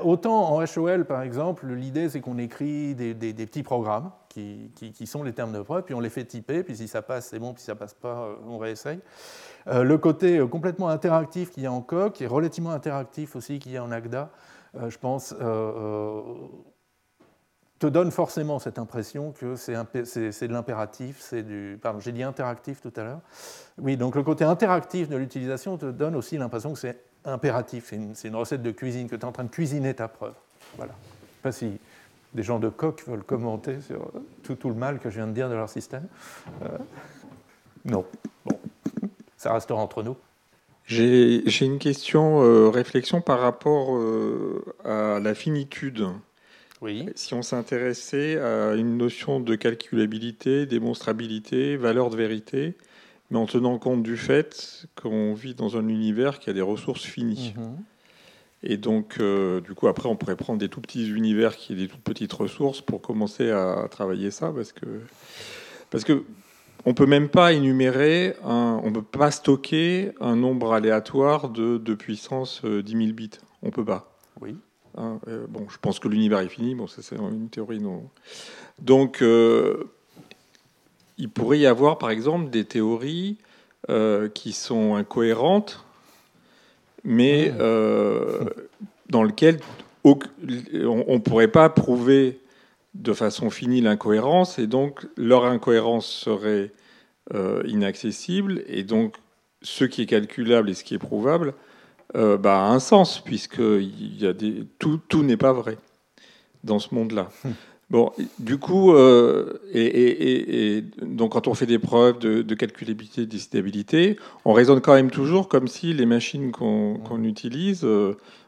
Autant 0.04 0.54
en 0.54 0.62
HOL 0.62 1.04
par 1.06 1.22
exemple, 1.22 1.66
l'idée 1.66 2.08
c'est 2.10 2.20
qu'on 2.20 2.38
écrit 2.38 2.94
des, 2.94 3.14
petits 3.14 3.62
programmes 3.62 4.10
qui, 4.28 5.06
sont 5.06 5.22
les 5.22 5.32
termes 5.32 5.52
de 5.52 5.62
preuve, 5.62 5.82
puis 5.82 5.94
on 5.94 6.00
les 6.00 6.10
fait 6.10 6.24
typer, 6.24 6.62
puis 6.62 6.76
si 6.76 6.86
ça 6.86 7.02
passe 7.02 7.28
c'est 7.28 7.38
bon, 7.38 7.54
puis 7.54 7.62
si 7.62 7.66
ça 7.66 7.74
passe 7.74 7.94
pas 7.94 8.36
on 8.46 8.58
réessaye. 8.58 9.00
Euh, 9.68 9.82
le 9.82 9.98
côté 9.98 10.38
euh, 10.38 10.46
complètement 10.46 10.88
interactif 10.88 11.50
qu'il 11.50 11.64
y 11.64 11.66
a 11.66 11.72
en 11.72 11.80
Coq, 11.80 12.20
et 12.20 12.26
relativement 12.26 12.70
interactif 12.70 13.34
aussi 13.34 13.58
qu'il 13.58 13.72
y 13.72 13.76
a 13.76 13.82
en 13.82 13.90
Agda, 13.90 14.20
euh, 14.20 14.28
je 14.88 14.98
pense, 14.98 15.34
te 17.78 17.86
donne 17.86 18.10
forcément 18.10 18.58
cette 18.58 18.78
impression 18.78 19.32
que 19.32 19.56
c'est 19.56 19.74
de 19.74 20.52
l'impératif, 20.52 21.18
c'est 21.20 21.42
du... 21.42 21.78
Pardon, 21.80 22.00
j'ai 22.00 22.12
dit 22.12 22.22
interactif 22.22 22.80
tout 22.80 22.92
à 22.96 23.02
l'heure. 23.02 23.20
Oui, 23.78 23.96
donc 23.96 24.16
le 24.16 24.22
côté 24.22 24.44
interactif 24.44 25.08
de 25.08 25.16
l'utilisation 25.16 25.76
te 25.76 25.86
donne 25.86 26.16
aussi 26.16 26.38
l'impression 26.38 26.72
que 26.72 26.78
c'est 26.78 26.98
impératif, 27.24 27.92
c'est 28.14 28.28
une, 28.28 28.36
recette 28.36 28.62
de 28.62 28.70
cuisine, 28.70 29.08
que 29.08 29.16
tu 29.16 29.22
es 29.22 29.24
en 29.24 29.32
train 29.32 29.44
de 29.44 29.50
cuisiner 29.50 29.94
ta 29.94 30.08
preuve. 30.08 30.34
Voilà. 30.76 30.92
Je 30.92 31.26
ne 31.26 31.28
sais 31.28 31.42
pas 31.42 31.52
si 31.52 31.80
des 32.34 32.42
gens 32.42 32.58
de 32.58 32.68
coq 32.68 33.02
veulent 33.06 33.24
commenter 33.24 33.80
sur 33.80 34.10
tout, 34.42 34.68
le 34.68 34.74
mal 34.74 34.98
que 34.98 35.10
je 35.10 35.16
viens 35.16 35.26
de 35.26 35.32
dire 35.32 35.48
de 35.48 35.54
leur 35.54 35.68
système. 35.68 36.06
non. 37.84 38.04
Bon 38.44 38.58
ça 39.36 39.52
restera 39.52 39.80
entre 39.80 40.02
nous. 40.02 40.16
J'ai 40.86 41.64
une 41.64 41.78
question, 41.78 42.42
euh, 42.42 42.68
réflexion 42.68 43.20
par 43.20 43.40
rapport 43.40 43.96
euh, 43.96 44.64
à 44.84 45.18
la 45.20 45.34
finitude. 45.34 46.06
Oui. 46.80 47.06
Si 47.16 47.34
on 47.34 47.42
s'intéressait 47.42 48.38
à 48.38 48.74
une 48.74 48.96
notion 48.96 49.40
de 49.40 49.56
calculabilité, 49.56 50.66
démonstrabilité, 50.66 51.76
valeur 51.76 52.10
de 52.10 52.16
vérité, 52.16 52.74
mais 53.30 53.38
en 53.38 53.46
tenant 53.46 53.78
compte 53.78 54.04
du 54.04 54.16
fait 54.16 54.86
qu'on 54.94 55.34
vit 55.34 55.54
dans 55.54 55.76
un 55.76 55.88
univers 55.88 56.38
qui 56.38 56.50
a 56.50 56.52
des 56.52 56.62
ressources 56.62 57.02
finies. 57.02 57.54
Mhm. 57.56 57.76
Et 58.62 58.76
donc, 58.76 59.16
euh, 59.18 59.60
du 59.60 59.74
coup, 59.74 59.88
après, 59.88 60.08
on 60.08 60.16
pourrait 60.16 60.36
prendre 60.36 60.58
des 60.58 60.68
tout 60.68 60.80
petits 60.80 61.08
univers 61.10 61.56
qui 61.56 61.72
ont 61.72 61.76
des 61.76 61.88
toutes 61.88 62.02
petites 62.02 62.32
ressources 62.32 62.80
pour 62.80 63.00
commencer 63.00 63.50
à 63.50 63.88
travailler 63.90 64.30
ça, 64.30 64.52
parce 64.54 64.72
que, 64.72 64.86
parce 65.90 66.04
que 66.04 66.24
on 66.86 66.94
peut 66.94 67.06
même 67.06 67.28
pas 67.28 67.52
énumérer, 67.52 68.36
un, 68.44 68.80
on 68.82 68.92
peut 68.92 69.02
pas 69.02 69.32
stocker 69.32 70.12
un 70.20 70.36
nombre 70.36 70.72
aléatoire 70.72 71.48
de, 71.48 71.94
puissance 71.94 72.64
10 72.64 72.68
euh, 72.68 72.98
000 72.98 73.12
bits. 73.12 73.30
On 73.62 73.70
peut 73.70 73.84
pas. 73.84 74.16
Oui. 74.40 74.56
Hein, 74.96 75.18
euh, 75.26 75.46
bon, 75.48 75.66
je 75.68 75.78
pense 75.78 75.98
que 75.98 76.06
l'univers 76.06 76.38
est 76.38 76.48
fini. 76.48 76.76
Bon, 76.76 76.86
ça 76.86 77.02
c'est 77.02 77.16
une 77.16 77.48
théorie 77.48 77.80
non. 77.80 78.08
Donc, 78.78 79.20
euh, 79.20 79.90
il 81.18 81.28
pourrait 81.28 81.58
y 81.58 81.66
avoir, 81.66 81.98
par 81.98 82.10
exemple, 82.10 82.50
des 82.50 82.64
théories 82.64 83.36
qui 84.34 84.52
sont 84.52 84.96
incohérentes, 84.96 85.84
mais 87.04 87.52
mmh. 87.52 88.50
dans 89.10 89.22
lesquelles 89.22 89.60
on 90.02 90.16
ne 91.14 91.18
pourrait 91.18 91.46
pas 91.46 91.68
prouver 91.68 92.40
de 93.00 93.12
façon 93.12 93.50
finie 93.50 93.80
l'incohérence, 93.80 94.58
et 94.58 94.66
donc 94.66 95.06
leur 95.16 95.44
incohérence 95.44 96.06
serait 96.06 96.72
euh, 97.34 97.62
inaccessible, 97.66 98.62
et 98.66 98.82
donc 98.82 99.14
ce 99.62 99.84
qui 99.84 100.02
est 100.02 100.06
calculable 100.06 100.70
et 100.70 100.74
ce 100.74 100.84
qui 100.84 100.94
est 100.94 100.98
prouvable 100.98 101.54
euh, 102.14 102.36
bah, 102.36 102.66
a 102.66 102.68
un 102.68 102.78
sens, 102.78 103.20
puisque 103.20 103.60
y 103.60 104.26
a 104.26 104.32
des, 104.32 104.64
tout, 104.78 105.00
tout 105.08 105.22
n'est 105.22 105.36
pas 105.36 105.52
vrai 105.52 105.78
dans 106.64 106.78
ce 106.78 106.94
monde-là. 106.94 107.30
Hmm. 107.44 107.50
Bon, 107.88 108.10
du 108.40 108.58
coup, 108.58 108.92
euh, 108.94 109.60
et, 109.72 110.82
donc 111.02 111.32
quand 111.32 111.46
on 111.46 111.54
fait 111.54 111.66
des 111.66 111.78
preuves 111.78 112.18
de, 112.18 112.54
calculabilité, 112.54 113.20
de 113.20 113.26
décidabilité, 113.26 114.16
on 114.44 114.52
raisonne 114.52 114.80
quand 114.80 114.94
même 114.94 115.12
toujours 115.12 115.48
comme 115.48 115.68
si 115.68 115.92
les 115.92 116.06
machines 116.06 116.50
qu'on 116.50 117.22
utilise 117.22 117.86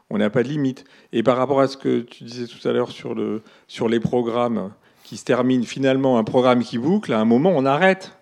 on 0.09 0.17
n'a 0.17 0.29
pas 0.29 0.43
de 0.43 0.47
limite. 0.47 0.85
Et 1.13 1.23
par 1.23 1.37
rapport 1.37 1.61
à 1.61 1.67
ce 1.67 1.77
que 1.77 2.01
tu 2.01 2.23
disais 2.23 2.47
tout 2.47 2.67
à 2.67 2.71
l'heure 2.71 2.91
sur, 2.91 3.15
le, 3.15 3.41
sur 3.67 3.89
les 3.89 3.99
programmes 3.99 4.71
qui 5.03 5.17
se 5.17 5.25
terminent, 5.25 5.63
finalement, 5.63 6.17
un 6.17 6.23
programme 6.23 6.63
qui 6.63 6.77
boucle, 6.77 7.13
à 7.13 7.19
un 7.19 7.25
moment, 7.25 7.51
on 7.55 7.65
arrête. 7.65 8.13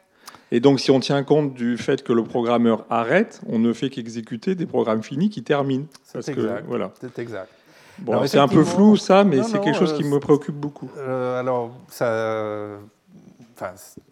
Et 0.52 0.62
donc, 0.62 0.80
si 0.80 0.92
on 0.92 1.00
tient 1.00 1.24
compte 1.24 1.54
du 1.54 1.78
fait 1.78 2.04
que 2.04 2.14
le 2.14 2.24
programmeur 2.24 2.86
arrête, 2.90 3.42
on 3.48 3.60
ne 3.60 3.74
fait 3.74 3.90
qu'exécuter 3.90 4.56
des 4.56 4.66
programmes 4.66 5.04
finis 5.04 5.30
qui 5.30 5.44
terminent. 5.44 5.86
C'est 6.04 6.30
exact. 6.30 6.64
voilà. 6.68 6.94
C'est 7.02 7.20
exact. 7.20 7.50
Bon, 8.00 8.26
c'est 8.28 8.38
un 8.38 8.48
peu 8.48 8.64
flou 8.64 8.96
ça, 8.96 9.24
mais 9.24 9.44
c'est 9.44 9.60
quelque 9.60 9.78
chose 9.78 9.94
qui 9.98 10.04
euh, 10.04 10.10
me 10.10 10.20
préoccupe 10.20 10.56
beaucoup. 10.56 10.90
Euh, 10.98 11.40
alors, 11.40 11.72
ça, 11.90 12.78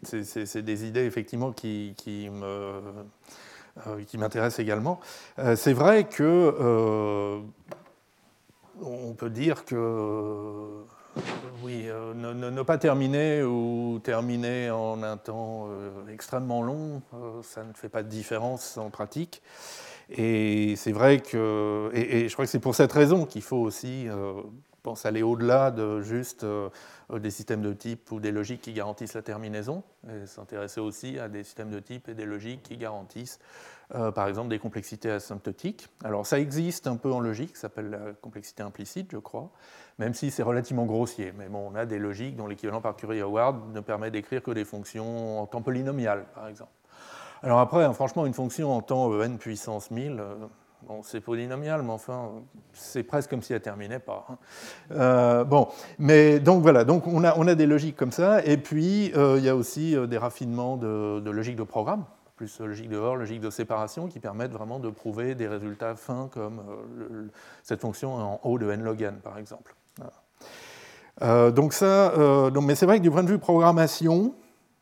c'est 0.04 0.62
des 0.64 0.86
idées 0.86 1.06
effectivement 1.06 1.52
qui, 1.52 1.94
qui 1.96 2.30
me 2.30 2.82
qui 4.08 4.18
m'intéresse 4.18 4.60
également. 4.60 5.00
Euh, 5.40 5.56
c'est 5.56 5.74
vrai 5.74 6.06
que 6.06 6.24
euh, 6.24 7.40
on 8.82 9.14
peut 9.14 9.30
dire 9.30 9.66
que 9.66 10.84
oui, 11.64 11.88
ne, 12.16 12.62
pas 12.64 12.78
terminer 12.78 13.44
ou 13.44 14.00
terminer 14.04 14.70
en 14.70 15.02
un 15.02 15.18
temps 15.18 15.70
extrêmement 16.12 16.62
long, 16.62 17.02
ça 17.42 17.64
ne 17.64 17.74
fait 17.74 17.90
pas 17.90 18.04
de 18.04 18.10
différence 18.10 18.78
en 18.78 18.90
pratique. 18.90 19.42
Et 20.10 20.76
c'est 20.76 20.92
vrai 20.92 21.20
que, 21.20 21.90
et, 21.94 22.28
je 22.28 22.34
crois 22.34 22.46
que 22.46 22.52
c'est 22.52 22.60
pour 22.60 22.76
cette 22.76 22.92
raison 22.92 23.26
qu'il 23.26 23.42
faut 23.42 23.58
aussi 23.58 24.08
pense 24.84 25.06
aller 25.06 25.24
au-delà 25.24 25.72
de 25.72 26.02
juste 26.02 26.46
des 27.14 27.32
systèmes 27.32 27.62
de 27.62 27.74
type 27.74 28.12
ou 28.12 28.20
des 28.20 28.32
logiques 28.32 28.62
qui 28.62 28.74
garantissent 28.74 29.14
la 29.14 29.22
terminaison, 29.22 29.84
et 30.10 30.26
s'intéresser 30.26 30.82
aussi 30.82 31.20
à 31.20 31.30
des 31.30 31.44
systèmes 31.44 31.70
de 31.70 31.80
type 31.80 32.10
et 32.10 32.14
des 32.14 32.26
logiques 32.26 32.64
qui 32.64 32.78
garantissent 32.78 33.40
euh, 33.94 34.12
par 34.12 34.28
exemple 34.28 34.50
des 34.50 34.58
complexités 34.58 35.12
asymptotiques. 35.12 35.88
Alors 36.04 36.26
ça 36.26 36.40
existe 36.40 36.88
un 36.88 36.96
peu 36.96 37.12
en 37.12 37.20
logique, 37.20 37.56
ça 37.56 37.64
s'appelle 37.64 37.92
la 37.92 38.14
complexité 38.14 38.64
implicite, 38.64 39.10
je 39.12 39.18
crois, 39.18 39.52
même 40.00 40.16
si 40.16 40.32
c'est 40.32 40.42
relativement 40.44 40.86
grossier. 40.86 41.34
Mais 41.38 41.48
bon, 41.48 41.70
on 41.72 41.76
a 41.76 41.86
des 41.86 42.00
logiques 42.00 42.36
dont 42.36 42.48
l'équivalent 42.48 42.82
par 42.82 42.96
Curie-Howard 42.96 43.72
ne 43.74 43.80
permet 43.82 44.10
d'écrire 44.10 44.42
que 44.42 44.52
des 44.52 44.66
fonctions 44.66 45.40
en 45.40 45.46
temps 45.46 45.62
polynomial, 45.62 46.26
par 46.34 46.48
exemple. 46.48 46.72
Alors 47.44 47.60
après, 47.60 47.84
hein, 47.84 47.94
franchement, 47.94 48.26
une 48.26 48.34
fonction 48.34 48.76
en 48.76 48.82
temps 48.82 49.12
euh, 49.12 49.22
n 49.22 49.38
puissance 49.38 49.92
1000, 49.92 50.20
euh, 50.20 50.36
bon, 50.88 51.02
c'est 51.04 51.22
polynomial, 51.22 51.82
mais 51.84 51.92
enfin, 51.92 52.32
c'est 52.74 53.04
presque 53.04 53.30
comme 53.30 53.42
si 53.42 53.54
elle 53.54 53.62
terminait 53.62 54.00
pas. 54.00 54.28
Hein. 54.30 55.44
bon, 55.46 55.68
mais 56.00 56.40
donc 56.40 56.62
voilà, 56.62 56.84
donc 56.84 57.08
on 57.08 57.24
a, 57.24 57.38
on 57.38 57.48
a 57.48 57.56
des 57.56 57.66
logiques 57.66 57.96
comme 57.96 58.12
ça, 58.12 58.44
et 58.44 58.58
puis 58.58 59.12
il 59.16 59.44
y 59.44 59.50
a 59.50 59.56
aussi 59.56 59.96
des 60.08 60.18
raffinements 60.18 60.78
de, 60.78 61.20
de 61.20 61.32
logique 61.32 61.56
de 61.56 61.64
programme 61.64 62.06
plus 62.36 62.60
logique 62.60 62.90
de 62.90 62.98
OR, 62.98 63.16
logique 63.16 63.40
de 63.40 63.50
séparation, 63.50 64.08
qui 64.08 64.20
permettent 64.20 64.52
vraiment 64.52 64.80
de 64.80 64.90
prouver 64.90 65.36
des 65.36 65.48
résultats 65.48 65.96
fins 65.96 66.30
comme 66.32 66.60
euh, 66.60 67.28
cette 67.64 67.82
fonction 67.82 68.14
en 68.16 68.40
haut 68.44 68.60
de 68.60 68.70
n 68.70 68.84
log 68.84 69.02
n, 69.02 69.16
par 69.24 69.38
exemple. 69.38 69.76
Euh, 71.22 71.52
donc 71.52 71.72
ça, 71.72 72.12
euh, 72.12 72.50
donc, 72.50 72.66
mais 72.66 72.76
c'est 72.76 72.86
vrai 72.86 72.98
que 72.98 73.04
du 73.04 73.12
point 73.12 73.24
de 73.24 73.30
vue 73.30 73.40
programmation, 73.40 74.34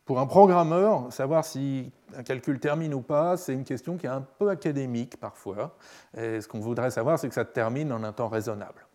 pour 0.05 0.19
un 0.19 0.25
programmeur, 0.25 1.13
savoir 1.13 1.45
si 1.45 1.91
un 2.17 2.23
calcul 2.23 2.59
termine 2.59 2.93
ou 2.93 3.01
pas, 3.01 3.37
c'est 3.37 3.53
une 3.53 3.63
question 3.63 3.97
qui 3.97 4.05
est 4.05 4.09
un 4.09 4.21
peu 4.21 4.49
académique 4.49 5.19
parfois. 5.19 5.75
Et 6.17 6.41
ce 6.41 6.47
qu'on 6.47 6.59
voudrait 6.59 6.91
savoir, 6.91 7.19
c'est 7.19 7.27
que 7.27 7.35
ça 7.35 7.45
termine 7.45 7.91
en 7.91 8.03
un 8.03 8.13
temps 8.13 8.29
raisonnable. 8.29 8.85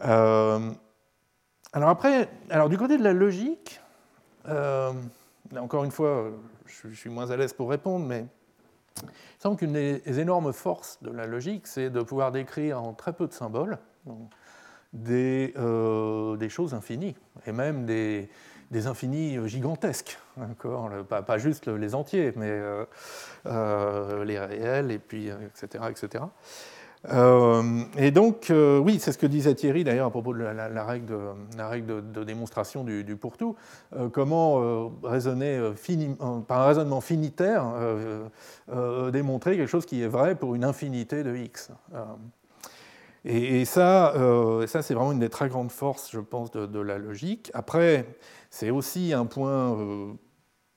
alors 0.00 0.70
après, 1.72 2.28
du 2.68 2.78
côté 2.78 2.98
de 2.98 3.04
la 3.04 3.12
logique, 3.12 3.80
encore 4.46 5.84
une 5.84 5.90
fois, 5.90 6.30
je, 6.66 6.88
suis 6.88 7.10
moins 7.10 7.30
à 7.30 7.36
l'aise 7.36 7.52
pour 7.52 7.70
répondre, 7.70 8.06
mais 8.06 8.26
il 9.02 9.40
semble 9.40 9.56
qu'une 9.56 9.72
des 9.72 10.20
énormes 10.20 10.52
forces 10.52 11.02
de 11.02 11.10
la 11.10 11.26
logique, 11.26 11.66
c'est 11.66 11.90
de 11.90 12.02
pouvoir 12.02 12.32
décrire 12.32 12.82
en 12.82 12.94
très 12.94 13.12
peu 13.12 13.26
de 13.26 13.32
symboles 13.32 13.78
euh, 15.08 16.36
des 16.36 16.48
choses 16.48 16.74
infinies, 16.74 17.16
et 17.46 17.52
même 17.52 17.84
des, 17.86 18.30
des 18.70 18.86
infinis 18.86 19.38
gigantesques, 19.48 20.18
pas, 21.08 21.38
juste 21.38 21.68
les 21.68 21.94
entiers, 21.94 22.32
mais 22.36 22.50
euh, 22.50 22.84
euh, 23.46 24.24
les 24.24 24.38
réels, 24.38 24.90
et 24.90 24.98
puis, 24.98 25.28
etc. 25.28 25.84
etc. 25.90 26.24
Euh, 27.12 27.82
et 27.96 28.10
donc, 28.10 28.50
euh, 28.50 28.78
oui, 28.78 28.98
c'est 28.98 29.12
ce 29.12 29.18
que 29.18 29.26
disait 29.26 29.54
Thierry 29.54 29.84
d'ailleurs 29.84 30.06
à 30.06 30.10
propos 30.10 30.34
de 30.34 30.42
la, 30.42 30.84
règle, 30.84 31.16
de, 32.12 32.24
démonstration 32.24 32.84
du, 32.84 33.16
pour-tout. 33.16 33.56
Euh, 33.94 34.08
comment 34.08 34.90
raisonner 35.02 35.60
par 36.48 36.62
un 36.62 36.66
raisonnement 36.66 37.00
finitaire, 37.00 37.64
démontrer 39.12 39.56
quelque 39.56 39.68
chose 39.68 39.86
qui 39.86 40.02
est 40.02 40.08
vrai 40.08 40.34
pour 40.34 40.54
une 40.54 40.64
infinité 40.64 41.22
de 41.22 41.36
x. 41.36 41.70
Et, 43.28 43.64
ça, 43.64 44.14
ça 44.66 44.82
c'est 44.82 44.94
vraiment 44.94 45.10
une 45.12 45.18
des 45.18 45.28
très 45.28 45.48
grandes 45.48 45.72
forces, 45.72 46.10
je 46.12 46.20
pense, 46.20 46.52
de, 46.52 46.80
la 46.80 46.96
logique. 46.96 47.50
Après, 47.54 48.06
c'est 48.50 48.70
aussi 48.70 49.12
un 49.12 49.26
point. 49.26 49.76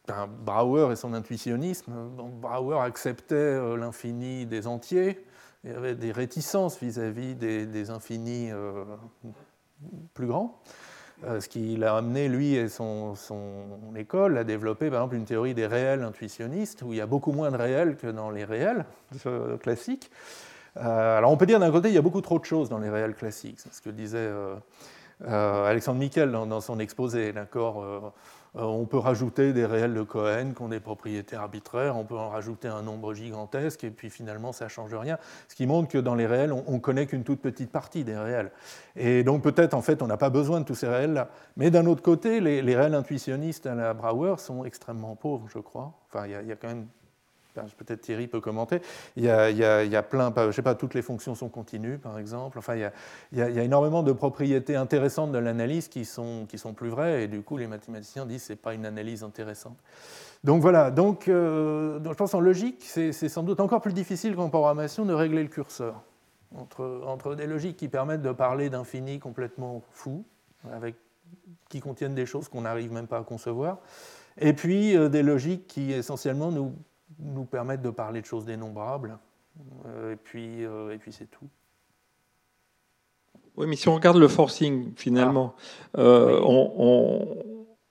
Ben, 0.07 0.27
Brouwer 0.27 0.91
et 0.91 0.95
son 0.95 1.13
intuitionnisme. 1.13 1.93
Brouwer 2.41 2.79
acceptait 2.79 3.77
l'infini 3.77 4.47
des 4.47 4.65
entiers, 4.65 5.23
il 5.63 5.71
y 5.71 5.73
avait 5.73 5.95
des 5.95 6.11
réticences 6.11 6.79
vis-à-vis 6.79 7.35
des, 7.35 7.89
infinis 7.89 8.49
euh, 8.51 8.85
plus 10.13 10.27
grands, 10.27 10.61
euh, 11.25 11.41
ce 11.41 11.49
qui 11.49 11.75
l'a 11.75 11.97
amené, 11.97 12.29
lui 12.29 12.55
et 12.55 12.69
son, 12.69 13.15
école, 13.97 14.37
à 14.37 14.45
développer 14.45 14.89
par 14.89 14.99
exemple 14.99 15.15
une 15.15 15.25
théorie 15.25 15.53
des 15.53 15.67
réels 15.67 16.03
intuitionnistes, 16.03 16.81
où 16.81 16.93
il 16.93 16.97
y 16.97 17.01
a 17.01 17.05
beaucoup 17.05 17.33
moins 17.33 17.51
de 17.51 17.57
réels 17.57 17.97
que 17.97 18.07
dans 18.07 18.29
les 18.29 18.45
réels 18.45 18.85
classiques. 19.61 20.09
Alors 20.75 21.31
on 21.31 21.37
peut 21.37 21.45
dire 21.45 21.59
d'un 21.59 21.71
côté, 21.71 21.89
il 21.89 21.95
y 21.95 21.97
a 21.97 22.01
beaucoup 22.01 22.21
trop 22.21 22.39
de 22.39 22.45
choses 22.45 22.69
dans 22.69 22.79
les 22.79 22.89
réels 22.89 23.15
classiques, 23.15 23.59
c'est 23.59 23.73
ce 23.73 23.81
que 23.81 23.89
disait 23.89 24.29
Alexandre 25.25 25.99
Miquel 25.99 26.31
dans, 26.31 26.61
son 26.61 26.79
exposé, 26.79 27.33
d'accord 27.33 28.11
euh, 28.55 28.61
on 28.63 28.85
peut 28.85 28.97
rajouter 28.97 29.53
des 29.53 29.65
réels 29.65 29.93
de 29.93 30.01
Cohen 30.01 30.53
qui 30.55 30.61
ont 30.61 30.69
des 30.69 30.79
propriétés 30.79 31.35
arbitraires, 31.35 31.97
on 31.97 32.03
peut 32.03 32.17
en 32.17 32.29
rajouter 32.29 32.67
un 32.67 32.81
nombre 32.81 33.13
gigantesque, 33.13 33.83
et 33.83 33.91
puis 33.91 34.09
finalement 34.09 34.51
ça 34.51 34.65
ne 34.65 34.69
change 34.69 34.93
rien. 34.95 35.17
Ce 35.47 35.55
qui 35.55 35.67
montre 35.67 35.89
que 35.89 35.97
dans 35.97 36.15
les 36.15 36.25
réels, 36.25 36.51
on 36.51 36.73
ne 36.73 36.79
connaît 36.79 37.05
qu'une 37.05 37.23
toute 37.23 37.41
petite 37.41 37.71
partie 37.71 38.03
des 38.03 38.17
réels. 38.17 38.51
Et 38.95 39.23
donc 39.23 39.43
peut-être 39.43 39.75
en 39.75 39.81
fait 39.81 40.01
on 40.01 40.07
n'a 40.07 40.17
pas 40.17 40.31
besoin 40.31 40.61
de 40.61 40.65
tous 40.65 40.75
ces 40.75 40.87
réels-là. 40.87 41.29
Mais 41.57 41.69
d'un 41.69 41.85
autre 41.85 42.01
côté, 42.01 42.39
les, 42.39 42.75
réels 42.75 42.95
intuitionnistes 42.95 43.67
à 43.67 43.75
la 43.75 43.93
Brouwer 43.93 44.35
sont 44.37 44.65
extrêmement 44.65 45.15
pauvres, 45.15 45.47
je 45.53 45.59
crois. 45.59 45.93
Enfin, 46.07 46.25
il 46.25 46.47
y, 46.47 46.51
a 46.51 46.55
quand 46.55 46.69
même 46.69 46.87
peut-être 47.77 48.01
Thierry 48.01 48.27
peut 48.27 48.41
commenter, 48.41 48.81
il 49.15 49.23
y, 49.23 49.29
a, 49.29 50.03
plein, 50.03 50.33
je 50.35 50.51
sais 50.51 50.61
pas, 50.61 50.75
toutes 50.75 50.93
les 50.93 51.01
fonctions 51.01 51.35
sont 51.35 51.49
continues, 51.49 51.97
par 51.97 52.17
exemple. 52.19 52.57
Enfin, 52.57 52.75
il 52.75 53.37
y 53.37 53.41
a, 53.41 53.63
énormément 53.63 54.03
de 54.03 54.11
propriétés 54.11 54.75
intéressantes 54.75 55.31
de 55.31 55.37
l'analyse 55.37 55.87
qui 55.87 56.05
sont, 56.05 56.45
qui 56.47 56.57
sont 56.57 56.73
plus 56.73 56.89
vraies, 56.89 57.23
et 57.23 57.27
du 57.27 57.41
coup, 57.41 57.57
les 57.57 57.67
mathématiciens 57.67 58.25
disent 58.25 58.41
que 58.41 58.47
ce 58.47 58.53
n'est 58.53 58.57
pas 58.57 58.73
une 58.73 58.85
analyse 58.85 59.23
intéressante. 59.23 59.77
Donc 60.43 60.61
voilà, 60.61 60.89
donc, 60.89 61.27
euh, 61.27 61.99
je 62.03 62.13
pense 62.13 62.33
en 62.33 62.39
logique, 62.39 62.83
c'est 62.83 63.11
sans 63.11 63.43
doute 63.43 63.59
encore 63.59 63.81
plus 63.81 63.93
difficile 63.93 64.35
qu'en 64.35 64.49
programmation 64.49 65.05
de 65.05 65.13
régler 65.13 65.43
le 65.43 65.49
curseur. 65.49 66.01
Entre, 66.55 67.03
entre 67.05 67.35
des 67.35 67.45
logiques 67.45 67.77
qui 67.77 67.89
permettent 67.89 68.23
de 68.23 68.31
parler 68.31 68.71
d'infini 68.71 69.19
complètement 69.19 69.83
fou, 69.91 70.23
avec, 70.71 70.95
qui 71.69 71.79
contiennent 71.79 72.15
des 72.15 72.25
choses 72.25 72.47
qu'on 72.47 72.61
n'arrive 72.61 72.91
même 72.91 73.05
pas 73.05 73.19
à 73.19 73.23
concevoir, 73.23 73.77
et 74.39 74.53
puis 74.53 74.95
euh, 74.95 75.09
des 75.09 75.21
logiques 75.21 75.67
qui 75.67 75.91
essentiellement 75.91 76.51
nous 76.51 76.73
nous 77.19 77.45
permettre 77.45 77.83
de 77.83 77.89
parler 77.89 78.21
de 78.21 78.25
choses 78.25 78.45
dénombrables. 78.45 79.17
Euh, 79.85 80.13
et 80.13 80.15
puis, 80.15 80.65
euh, 80.65 80.93
et 80.93 80.97
puis 80.97 81.11
c'est 81.11 81.29
tout. 81.29 81.47
Oui, 83.57 83.67
mais 83.67 83.75
si 83.75 83.89
on 83.89 83.95
regarde 83.95 84.17
le 84.17 84.27
forcing, 84.27 84.93
finalement, 84.95 85.53
ah. 85.93 85.99
euh, 85.99 86.39
on, 86.41 87.27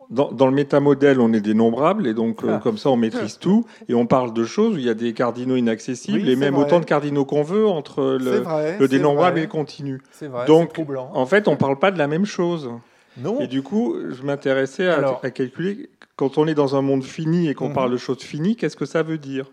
dans, 0.09 0.47
le 0.47 0.53
métamodèle, 0.53 1.21
on 1.21 1.33
est 1.35 1.43
dénombrable, 1.43 2.07
et 2.07 2.15
donc 2.15 2.41
ah. 2.49 2.59
comme 2.63 2.79
ça, 2.79 2.89
on 2.89 2.97
maîtrise 2.97 3.39
tout, 3.39 3.67
et 3.89 3.95
on 3.95 4.07
parle 4.07 4.33
de 4.33 4.45
choses 4.45 4.77
où 4.77 4.79
il 4.79 4.87
y 4.87 4.89
a 4.89 4.95
des 4.95 5.13
cardinaux 5.13 5.57
inaccessibles, 5.57 6.27
et 6.27 6.37
même 6.37 6.57
autant 6.57 6.81
de 6.81 6.87
cardinaux 6.87 7.27
qu'on 7.27 7.43
veut 7.43 7.67
entre 7.67 8.17
le, 8.19 8.43
le 8.79 8.89
dénombrable 8.89 9.39
et 9.39 9.43
le 9.43 9.49
continu. 9.49 10.01
Vrai, 10.23 10.47
donc, 10.47 10.81
en 11.13 11.27
fait, 11.27 11.49
on 11.49 11.53
ne 11.53 11.57
parle 11.57 11.79
pas 11.79 11.91
de 11.91 11.99
la 11.99 12.07
même 12.07 12.25
chose. 12.25 12.71
Non. 13.19 13.41
Et 13.41 13.47
du 13.47 13.63
coup, 13.63 13.97
je 14.11 14.23
m'intéressais 14.23 14.89
à, 14.89 15.19
à, 15.23 15.31
calculer 15.31 15.91
quand 16.17 16.39
on 16.39 16.47
est 16.47 16.55
dans 16.55 16.77
un 16.77 16.83
monde 16.83 17.05
fini 17.05 17.49
et 17.49 17.55
qu'on 17.55 17.69
mhm. 17.69 17.75
parle 17.75 17.93
de 17.93 17.97
choses 17.97 18.23
finies, 18.23 18.57
qu'est-ce 18.57 18.77
que 18.77 18.87
ça 18.87 19.03
veut 19.03 19.19
dire? 19.19 19.51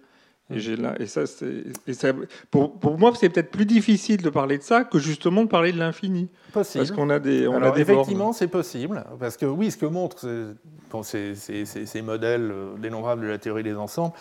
Et, 0.51 0.59
là, 0.75 0.93
et, 0.99 1.07
ça, 1.07 1.25
ça, 1.25 2.13
pour, 2.51 2.77
pour, 2.77 2.99
moi, 2.99 3.11
c'est 3.15 3.29
peut-être 3.29 3.49
plus 3.49 3.65
difficile 3.65 4.21
de 4.21 4.29
parler 4.29 4.59
de 4.59 4.63
ça 4.63 4.83
que 4.83 4.99
justement 4.99 5.43
de 5.43 5.49
parler 5.49 5.71
de 5.71 5.79
l'infini. 5.79 6.29
Possible. 6.53 6.83
Parce 6.83 6.95
qu'on 6.95 7.09
a 7.09 7.17
des, 7.17 7.47
on 7.47 7.59
a 7.63 7.71
des 7.71 7.81
Effectivement, 7.81 8.31
c'est 8.31 8.47
possible. 8.47 9.03
Parce 9.19 9.37
que 9.37 9.47
oui, 9.47 9.71
ce 9.71 9.77
que 9.77 9.87
montrent 9.87 10.53
ces, 11.01 11.33
ces, 11.33 11.65
ces, 11.65 12.01
modèles 12.03 12.51
euh, 12.51 12.77
dénombrables 12.77 13.23
de 13.23 13.27
la 13.27 13.39
théorie 13.39 13.63
des 13.63 13.73
ensembles, 13.73 14.13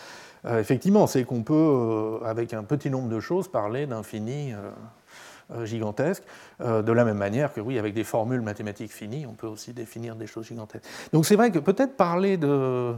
euh, 0.45 0.59
effectivement, 0.59 1.07
c'est 1.07 1.23
qu'on 1.23 1.43
peut, 1.43 1.53
euh, 1.53 2.19
avec 2.25 2.53
un 2.53 2.63
petit 2.63 2.89
nombre 2.89 3.09
de 3.09 3.19
choses, 3.19 3.47
parler 3.47 3.87
d'infini. 3.87 4.53
Euh, 4.53 4.71
gigantesques, 5.63 6.23
euh, 6.61 6.81
de 6.81 6.91
la 6.91 7.05
même 7.05 7.17
manière 7.17 7.53
que, 7.53 7.61
oui, 7.61 7.77
avec 7.77 7.93
des 7.93 8.03
formules 8.03 8.41
mathématiques 8.41 8.91
finies, 8.91 9.25
on 9.25 9.33
peut 9.33 9.47
aussi 9.47 9.73
définir 9.73 10.15
des 10.15 10.27
choses 10.27 10.47
gigantesques. 10.47 10.85
Donc 11.13 11.25
c'est 11.25 11.35
vrai 11.35 11.51
que 11.51 11.59
peut-être 11.59 11.95
parler 11.95 12.37
de... 12.37 12.93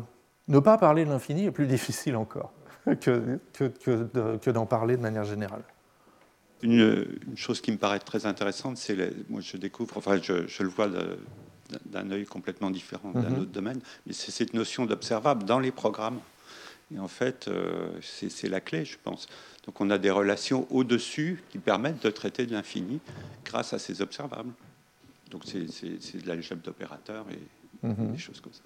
ne 0.48 0.60
pas 0.60 0.78
parler 0.78 1.06
de 1.06 1.10
l'infini 1.10 1.46
est 1.46 1.52
plus 1.52 1.68
difficile 1.78 2.16
encore 2.16 2.52
que, 2.96 3.40
que, 3.54 4.50
d'en 4.50 4.66
parler 4.66 4.96
de 4.96 5.02
manière 5.02 5.26
générale. 5.26 5.64
Une, 6.64 7.20
chose 7.36 7.62
qui 7.62 7.72
me 7.72 7.78
paraît 7.78 8.00
très 8.00 8.26
intéressante, 8.26 8.78
c'est, 8.78 8.96
moi 9.30 9.42
je 9.42 9.58
découvre, 9.58 9.98
enfin 9.98 10.20
je, 10.22 10.64
le 10.64 10.70
vois 10.70 10.88
d'un 11.86 12.12
œil 12.12 12.26
complètement 12.26 12.72
différent 12.72 13.12
d'un 13.12 13.30
mhm. 13.30 13.40
autre 13.42 13.52
domaine, 13.52 13.80
mais 14.06 14.14
c'est 14.14 14.32
cette 14.32 14.54
notion 14.54 14.86
d'observable 14.86 15.44
dans 15.44 15.60
les 15.60 15.72
programmes. 15.72 16.20
Et 16.94 17.00
en 17.00 17.08
fait, 17.08 17.48
euh, 17.48 18.00
c'est 18.02 18.50
la 18.50 18.62
clé, 18.62 18.86
je 18.86 18.98
pense. 19.04 19.28
Donc 19.66 19.82
on 19.82 19.90
a 19.90 19.98
des 19.98 20.12
relations 20.12 20.66
au-dessus 20.70 21.44
qui 21.50 21.58
permettent 21.58 22.02
de 22.04 22.10
traiter 22.10 22.46
de 22.46 22.54
l'infini 22.54 23.02
grâce 23.44 23.74
à 23.74 23.80
ces 23.80 24.02
observables. 24.02 24.54
Donc 25.32 25.44
c'est 25.46 25.66
de 26.20 26.28
l'algèbre 26.28 26.62
d'opérateurs 26.62 27.26
et 27.30 27.86
mhm. 27.86 28.14
des 28.14 28.18
choses 28.18 28.40
comme 28.40 28.54
ça. 28.54 28.62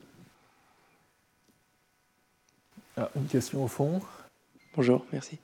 Ah, 2.98 3.10
une 3.16 3.26
question 3.26 3.64
au 3.64 3.68
fond? 3.68 4.02
Bonjour, 4.78 5.04
merci. 5.12 5.38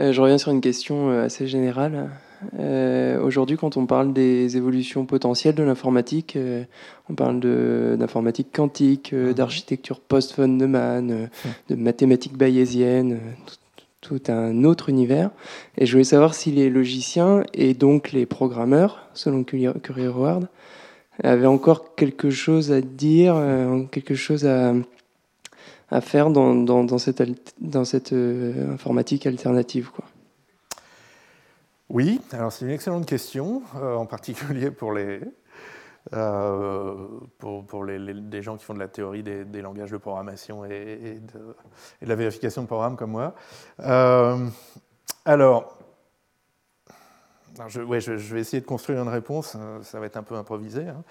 Euh, 0.00 0.12
je 0.12 0.20
reviens 0.20 0.38
sur 0.38 0.50
une 0.50 0.60
question 0.60 1.10
euh, 1.10 1.26
assez 1.26 1.46
générale. 1.46 2.10
Euh, 2.58 3.22
aujourd'hui, 3.22 3.56
quand 3.56 3.76
on 3.76 3.86
parle 3.86 4.12
des 4.12 4.56
évolutions 4.56 5.06
potentielles 5.06 5.54
de 5.54 5.62
l'informatique, 5.62 6.36
on 7.08 7.14
parle 7.14 7.38
d'informatique 7.96 8.48
quantique, 8.52 9.12
mhm. 9.12 9.34
d'architecture 9.34 10.00
post-von 10.00 10.48
Neumann, 10.48 11.06
mhm. 11.06 11.28
de 11.70 11.74
mathématiques 11.76 12.36
bayésiennes, 12.36 13.20
tout 14.00 14.22
un 14.26 14.64
autre 14.64 14.88
univers. 14.88 15.30
Et 15.78 15.86
je 15.86 15.92
voulais 15.92 16.02
savoir 16.02 16.34
si 16.34 16.50
les 16.50 16.68
logiciens 16.68 17.44
et 17.54 17.72
donc 17.72 18.10
les 18.10 18.26
programmeurs, 18.26 19.08
selon 19.14 19.44
Curry-Howard, 19.44 20.48
avaient 21.22 21.46
encore 21.46 21.94
quelque 21.94 22.30
chose 22.30 22.72
à 22.72 22.80
dire, 22.80 23.40
quelque 23.92 24.16
chose 24.16 24.44
à, 24.44 24.74
à 25.90 26.00
faire 26.00 26.30
dans, 26.30 26.98
cette, 26.98 28.12
euh, 28.12 28.74
informatique 28.74 29.26
alternative. 29.26 29.90
Quoi. 29.90 30.04
Oui, 31.88 32.20
alors 32.32 32.52
c'est 32.52 32.64
une 32.64 32.72
excellente 32.72 33.06
question, 33.06 33.62
euh, 33.76 33.94
en 33.94 34.06
particulier 34.06 34.70
pour 34.72 34.92
les, 34.92 35.20
euh, 36.12 37.06
pour, 37.38 37.64
pour 37.64 37.84
les, 37.84 38.14
des 38.14 38.42
gens 38.42 38.56
qui 38.56 38.64
font 38.64 38.74
de 38.74 38.80
la 38.80 38.88
théorie 38.88 39.22
des, 39.22 39.62
langages 39.62 39.92
de 39.92 39.96
programmation 39.96 40.64
et, 40.64 41.20
de, 41.20 41.54
la 42.06 42.14
vérification 42.16 42.62
de 42.62 42.66
programmes 42.66 42.96
comme 42.96 43.12
moi. 43.12 43.34
Alors, 45.24 45.78
je, 47.68 47.80
ouais, 47.80 48.00
je, 48.00 48.12
vais 48.12 48.40
essayer 48.40 48.60
de 48.60 48.66
construire 48.66 49.00
une 49.02 49.08
réponse, 49.08 49.56
ça 49.82 50.00
va 50.00 50.06
être 50.06 50.16
un 50.16 50.22
peu 50.22 50.34
improvisé. 50.34 50.88
Hein. 50.88 51.04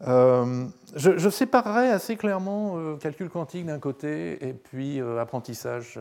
Je, 0.00 0.68
je, 0.94 1.28
séparerai 1.28 1.90
assez 1.90 2.16
clairement 2.16 2.96
calcul 2.98 3.28
quantique 3.28 3.66
d'un 3.66 3.80
côté 3.80 4.46
et 4.46 4.52
puis 4.52 5.00
apprentissage 5.00 5.98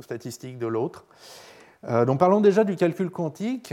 statistique 0.00 0.58
de 0.58 0.66
l'autre. 0.66 1.04
donc 1.82 2.18
parlons 2.18 2.40
déjà 2.40 2.64
du 2.64 2.76
calcul 2.76 3.10
quantique. 3.10 3.72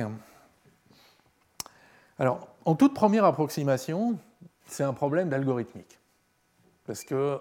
Alors, 2.20 2.48
en 2.66 2.76
toute 2.76 2.94
première 2.94 3.26
approximation, 3.26 4.18
c'est 4.68 4.84
un 4.84 4.94
problème 4.94 5.30
d'algorithmique. 5.30 6.00
Parce 6.86 7.04
que 7.04 7.40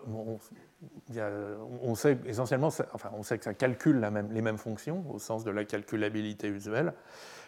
on, 1.82 1.95
sait 1.95 2.18
essentiellement, 2.26 2.68
enfin, 2.93 3.11
on 3.14 3.22
sait 3.22 3.39
que 3.39 3.45
ça 3.45 3.55
calcule 3.55 4.07
les 4.30 4.43
mêmes 4.43 4.59
fonctions 4.59 5.05
au 5.11 5.18
sens 5.18 5.43
de 5.43 5.51
la 5.51 5.64
calculabilité 5.64 6.49
usuelle 6.49 6.93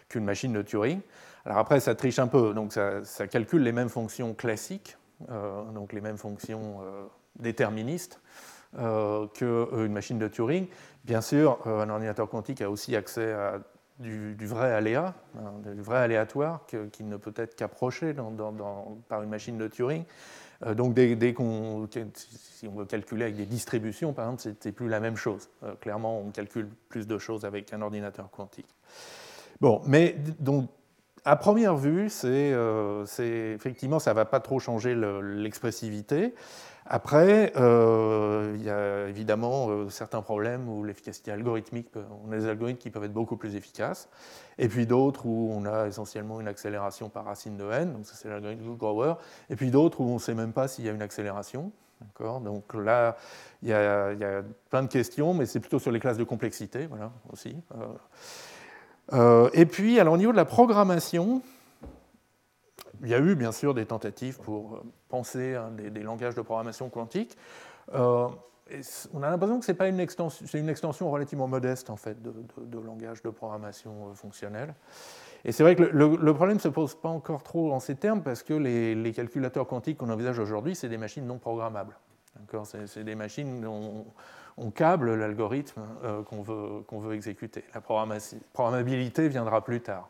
qu'une 0.09 0.25
machine 0.25 0.51
de 0.51 0.61
Turing. 0.61 0.99
Alors 1.45 1.57
après, 1.57 1.79
ça 1.79 1.95
triche 1.95 2.19
un 2.19 2.27
peu, 2.27 2.53
donc 2.53 2.73
ça, 2.73 3.27
calcule 3.29 3.63
les 3.63 3.71
mêmes 3.71 3.89
fonctions 3.89 4.33
classiques, 4.33 4.97
euh, 5.29 5.63
donc 5.71 5.93
les 5.93 6.01
mêmes 6.01 6.17
fonctions 6.17 6.79
euh, 6.81 7.03
déterministes 7.39 8.21
euh, 8.77 9.27
qu'une 9.27 9.91
machine 9.91 10.19
de 10.19 10.27
Turing. 10.27 10.67
Bien 11.03 11.21
sûr, 11.21 11.59
un 11.65 11.89
ordinateur 11.89 12.29
quantique 12.29 12.61
a 12.61 12.69
aussi 12.69 12.95
accès 12.95 13.33
à 13.33 13.59
du, 13.99 14.45
vrai 14.45 14.71
aléa, 14.71 15.13
hein, 15.37 15.53
du 15.75 15.81
vrai 15.81 15.99
aléatoire, 15.99 16.65
qui 16.91 17.03
ne 17.03 17.17
peut 17.17 17.33
être 17.35 17.55
qu'approché 17.55 18.15
par 19.07 19.23
une 19.23 19.29
machine 19.29 19.57
de 19.57 19.67
Turing. 19.67 20.05
Euh, 20.65 20.73
donc, 20.73 20.93
dès, 20.93 21.17
si 22.13 22.67
on 22.67 22.75
veut 22.75 22.85
calculer 22.85 23.23
avec 23.23 23.35
des 23.35 23.45
distributions, 23.45 24.13
par 24.13 24.25
exemple, 24.25 24.55
c'est 24.59 24.71
plus 24.71 24.89
la 24.89 24.99
même 24.99 25.15
chose. 25.15 25.49
Euh, 25.63 25.75
clairement, 25.75 26.19
on 26.19 26.31
calcule 26.31 26.69
plus 26.89 27.07
de 27.07 27.17
choses 27.17 27.45
avec 27.45 27.73
un 27.73 27.81
ordinateur 27.81 28.29
quantique. 28.29 28.75
Bon, 29.59 29.81
mais 29.85 30.15
donc, 30.39 30.69
à 31.25 31.35
première 31.35 31.75
vue, 31.75 32.09
c'est 32.09 32.51
euh, 32.53 33.05
effectivement, 33.55 33.99
ça 33.99 34.11
ne 34.11 34.15
va 34.15 34.25
pas 34.25 34.39
trop 34.39 34.59
changer 34.59 34.95
l'expressivité. 34.95 36.33
Après, 36.87 37.53
euh, 37.57 38.55
il 38.57 38.63
y 38.63 38.69
a 38.69 39.07
évidemment 39.07 39.69
euh, 39.69 39.89
certains 39.89 40.21
problèmes 40.21 40.67
où 40.67 40.83
l'efficacité 40.83 41.31
algorithmique, 41.31 41.89
on 42.25 42.31
a 42.31 42.37
des 42.37 42.47
algorithmes 42.47 42.79
qui 42.79 42.89
peuvent 42.89 43.03
être 43.03 43.13
beaucoup 43.13 43.37
plus 43.37 43.55
efficaces, 43.55 44.09
et 44.57 44.67
puis 44.67 44.87
d'autres 44.87 45.25
où 45.27 45.51
on 45.53 45.65
a 45.65 45.87
essentiellement 45.87 46.41
une 46.41 46.47
accélération 46.47 47.07
par 47.07 47.25
racine 47.25 47.55
de 47.55 47.69
n, 47.71 47.93
donc 47.93 48.05
ça 48.05 48.15
c'est 48.15 48.29
l'algorithme 48.29 48.63
de 48.63 48.75
Grower, 48.75 49.13
et 49.49 49.55
puis 49.55 49.69
d'autres 49.69 50.01
où 50.01 50.05
on 50.05 50.15
ne 50.15 50.19
sait 50.19 50.33
même 50.33 50.53
pas 50.53 50.67
s'il 50.67 50.83
y 50.83 50.89
a 50.89 50.91
une 50.91 51.03
accélération. 51.03 51.71
Donc 52.19 52.73
là, 52.73 53.15
il 53.61 53.69
y, 53.69 53.73
a, 53.73 54.13
y, 54.13 54.23
a, 54.23 54.41
plein 54.71 54.81
de 54.81 54.87
questions, 54.87 55.35
mais 55.35 55.45
c'est 55.45 55.59
plutôt 55.59 55.77
sur 55.77 55.91
les 55.91 55.99
classes 55.99 56.17
de 56.17 56.23
complexité, 56.23 56.87
voilà, 56.87 57.11
aussi. 57.31 57.55
Euh, 59.13 59.49
et 59.53 59.65
puis, 59.65 59.99
alors, 59.99 60.13
au 60.13 60.17
niveau 60.17 60.31
de 60.31 60.37
la 60.37 60.45
programmation, 60.45 61.41
il 63.01 63.09
y 63.09 63.13
a 63.13 63.19
eu 63.19 63.35
bien 63.35 63.51
sûr 63.51 63.73
des 63.73 63.85
tentatives 63.85 64.39
pour 64.39 64.75
euh, 64.75 64.83
penser 65.09 65.57
des, 65.77 66.01
langages 66.01 66.35
de 66.35 66.41
programmation 66.41 66.89
quantique. 66.89 67.37
Euh, 67.93 68.27
on 69.13 69.21
a 69.21 69.29
l'impression 69.29 69.59
que 69.59 69.65
c'est 69.65 69.73
pas 69.73 69.89
une 69.89 69.99
extension, 69.99 71.11
relativement 71.11 71.47
modeste 71.47 71.89
en 71.89 71.97
fait 71.97 72.17
de, 72.21 72.79
langage 72.79 73.21
de 73.21 73.29
programmation 73.29 74.13
fonctionnelle. 74.13 74.73
Et 75.43 75.51
c'est 75.51 75.63
vrai 75.63 75.75
que 75.75 75.83
le, 75.83 76.33
problème 76.33 76.55
ne 76.55 76.61
se 76.61 76.69
pose 76.69 76.95
pas 76.95 77.09
encore 77.09 77.43
trop 77.43 77.73
en 77.73 77.81
ces 77.81 77.95
termes 77.95 78.21
parce 78.21 78.43
que 78.43 78.53
les, 78.53 79.11
calculateurs 79.11 79.67
quantiques 79.67 79.97
qu'on 79.97 80.09
envisage 80.09 80.39
aujourd'hui, 80.39 80.75
c'est 80.75 80.87
des 80.87 80.97
machines 80.97 81.25
non 81.25 81.37
programmables. 81.37 81.97
C'est 82.63 83.03
des 83.03 83.15
machines 83.15 83.59
on, 84.61 84.71
câble 84.71 85.15
l'algorithme 85.15 85.81
qu'on 86.27 86.41
veut, 86.41 86.81
qu'on 86.87 86.99
veut, 86.99 87.13
exécuter. 87.15 87.63
La 87.73 87.81
programmabilité 87.81 89.27
viendra 89.27 89.63
plus 89.63 89.81
tard. 89.81 90.09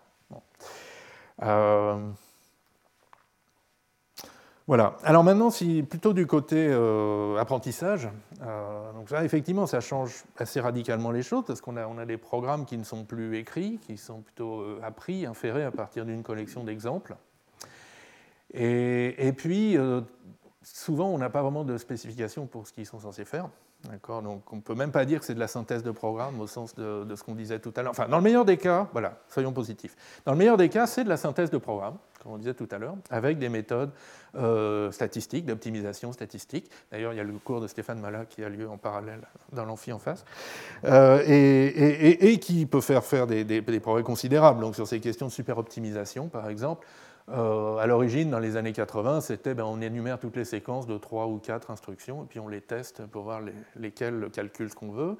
Voilà. 4.71 4.95
Alors 5.03 5.25
maintenant, 5.25 5.49
plutôt 5.89 6.13
du 6.13 6.27
côté 6.27 6.69
euh, 6.69 7.35
apprentissage, 7.37 8.07
euh, 8.41 8.91
effectivement, 9.21 9.67
ça 9.67 9.81
change 9.81 10.23
assez 10.37 10.61
radicalement 10.61 11.11
les 11.11 11.23
choses 11.23 11.43
parce 11.45 11.59
qu'on 11.59 11.75
a, 11.75 12.05
des 12.05 12.15
programmes 12.15 12.65
qui 12.65 12.77
ne 12.77 12.85
sont 12.85 13.03
plus 13.03 13.35
écrits, 13.35 13.79
qui 13.85 13.97
sont 13.97 14.21
plutôt 14.21 14.61
euh, 14.61 14.79
appris, 14.81 15.25
inférés 15.25 15.65
à 15.65 15.71
partir 15.71 16.05
d'une 16.05 16.23
collection 16.23 16.63
d'exemples. 16.63 17.17
Et, 18.53 19.33
puis, 19.35 19.77
souvent, 20.61 21.07
on 21.07 21.17
n'a 21.17 21.29
pas 21.29 21.41
vraiment 21.41 21.65
de 21.65 21.77
spécification 21.77 22.47
pour 22.47 22.65
ce 22.65 22.71
qu'ils 22.71 22.85
sont 22.85 22.99
censés 22.99 23.25
faire. 23.25 23.49
D'accord 23.89 24.21
Donc 24.21 24.43
on 24.53 24.57
ne 24.57 24.61
peut 24.61 24.75
même 24.75 24.91
pas 24.91 25.05
dire 25.05 25.19
que 25.19 25.25
c'est 25.25 25.33
de 25.33 25.39
la 25.39 25.47
synthèse 25.47 25.81
de 25.83 25.91
programme 25.91 26.39
au 26.39 26.45
sens 26.45 26.75
de, 26.75 27.05
ce 27.15 27.23
qu'on 27.23 27.33
disait 27.33 27.59
tout 27.59 27.73
à 27.75 27.81
l'heure. 27.81 27.91
Enfin, 27.91 28.07
dans 28.07 28.17
le 28.17 28.23
meilleur 28.23 28.45
des 28.45 28.57
cas, 28.57 28.87
voilà, 28.91 29.17
soyons 29.27 29.51
positifs. 29.53 29.95
Dans 30.25 30.33
le 30.33 30.37
meilleur 30.37 30.57
des 30.57 30.69
cas, 30.69 30.85
c'est 30.85 31.03
de 31.03 31.09
la 31.09 31.17
synthèse 31.17 31.49
de 31.49 31.57
programme, 31.57 31.95
comme 32.21 32.33
on 32.33 32.37
disait 32.37 32.53
tout 32.53 32.67
à 32.69 32.77
l'heure, 32.77 32.95
avec 33.09 33.39
des 33.39 33.49
méthodes 33.49 33.89
euh, 34.35 34.91
statistiques, 34.91 35.47
d'optimisation 35.47 36.13
statistique. 36.13 36.69
D'ailleurs, 36.91 37.13
il 37.13 37.17
y 37.17 37.19
a 37.19 37.23
le 37.23 37.33
cours 37.33 37.59
de 37.59 37.67
Stéphane 37.67 37.99
Mala 37.99 38.25
qui 38.25 38.43
a 38.43 38.49
lieu 38.49 38.69
en 38.69 38.77
parallèle 38.77 39.21
dans 39.51 39.65
l'amphi 39.65 39.91
en 39.91 39.99
face, 39.99 40.25
euh, 40.85 41.23
et, 41.25 42.39
qui 42.39 42.67
peut 42.67 42.81
faire 42.81 43.03
faire 43.03 43.25
des, 43.25 43.43
des, 43.43 43.79
progrès 43.79 44.03
considérables. 44.03 44.61
Donc 44.61 44.75
sur 44.75 44.85
ces 44.85 44.99
questions 44.99 45.25
de 45.25 45.31
super 45.31 45.57
optimisation, 45.57 46.27
par 46.27 46.49
exemple, 46.49 46.85
euh, 47.31 47.77
à 47.77 47.87
l'origine, 47.87 48.29
dans 48.29 48.39
les 48.39 48.57
années 48.57 48.73
80, 48.73 49.21
c'était 49.21 49.53
ben, 49.53 49.63
on 49.63 49.81
énumère 49.81 50.19
toutes 50.19 50.35
les 50.35 50.45
séquences 50.45 50.85
de 50.85 50.97
3 50.97 51.27
ou 51.27 51.37
4 51.37 51.71
instructions 51.71 52.23
et 52.23 52.25
puis 52.25 52.39
on 52.39 52.47
les 52.47 52.61
teste 52.61 53.05
pour 53.07 53.23
voir 53.23 53.41
lesquelles 53.75 54.29
calculent 54.31 54.69
ce 54.69 54.75
qu'on 54.75 54.91
veut. 54.91 55.17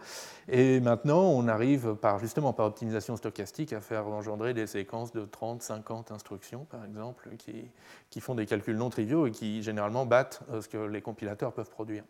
Et 0.47 0.79
maintenant, 0.79 1.21
on 1.21 1.47
arrive 1.47 1.95
par, 1.95 2.19
justement 2.19 2.53
par 2.53 2.65
optimisation 2.65 3.15
stochastique 3.15 3.73
à 3.73 3.81
faire 3.81 4.07
engendrer 4.07 4.53
des 4.53 4.67
séquences 4.67 5.11
de 5.11 5.25
30, 5.25 5.61
50 5.61 6.11
instructions, 6.11 6.65
par 6.69 6.83
exemple, 6.85 7.29
qui, 7.37 7.71
qui 8.09 8.21
font 8.21 8.35
des 8.35 8.45
calculs 8.45 8.77
non 8.77 8.89
triviaux 8.89 9.27
et 9.27 9.31
qui 9.31 9.63
généralement 9.63 10.05
battent 10.05 10.41
euh, 10.51 10.61
ce 10.61 10.67
que 10.67 10.77
les 10.77 11.01
compilateurs 11.01 11.53
peuvent 11.53 11.69
produire. 11.69 12.03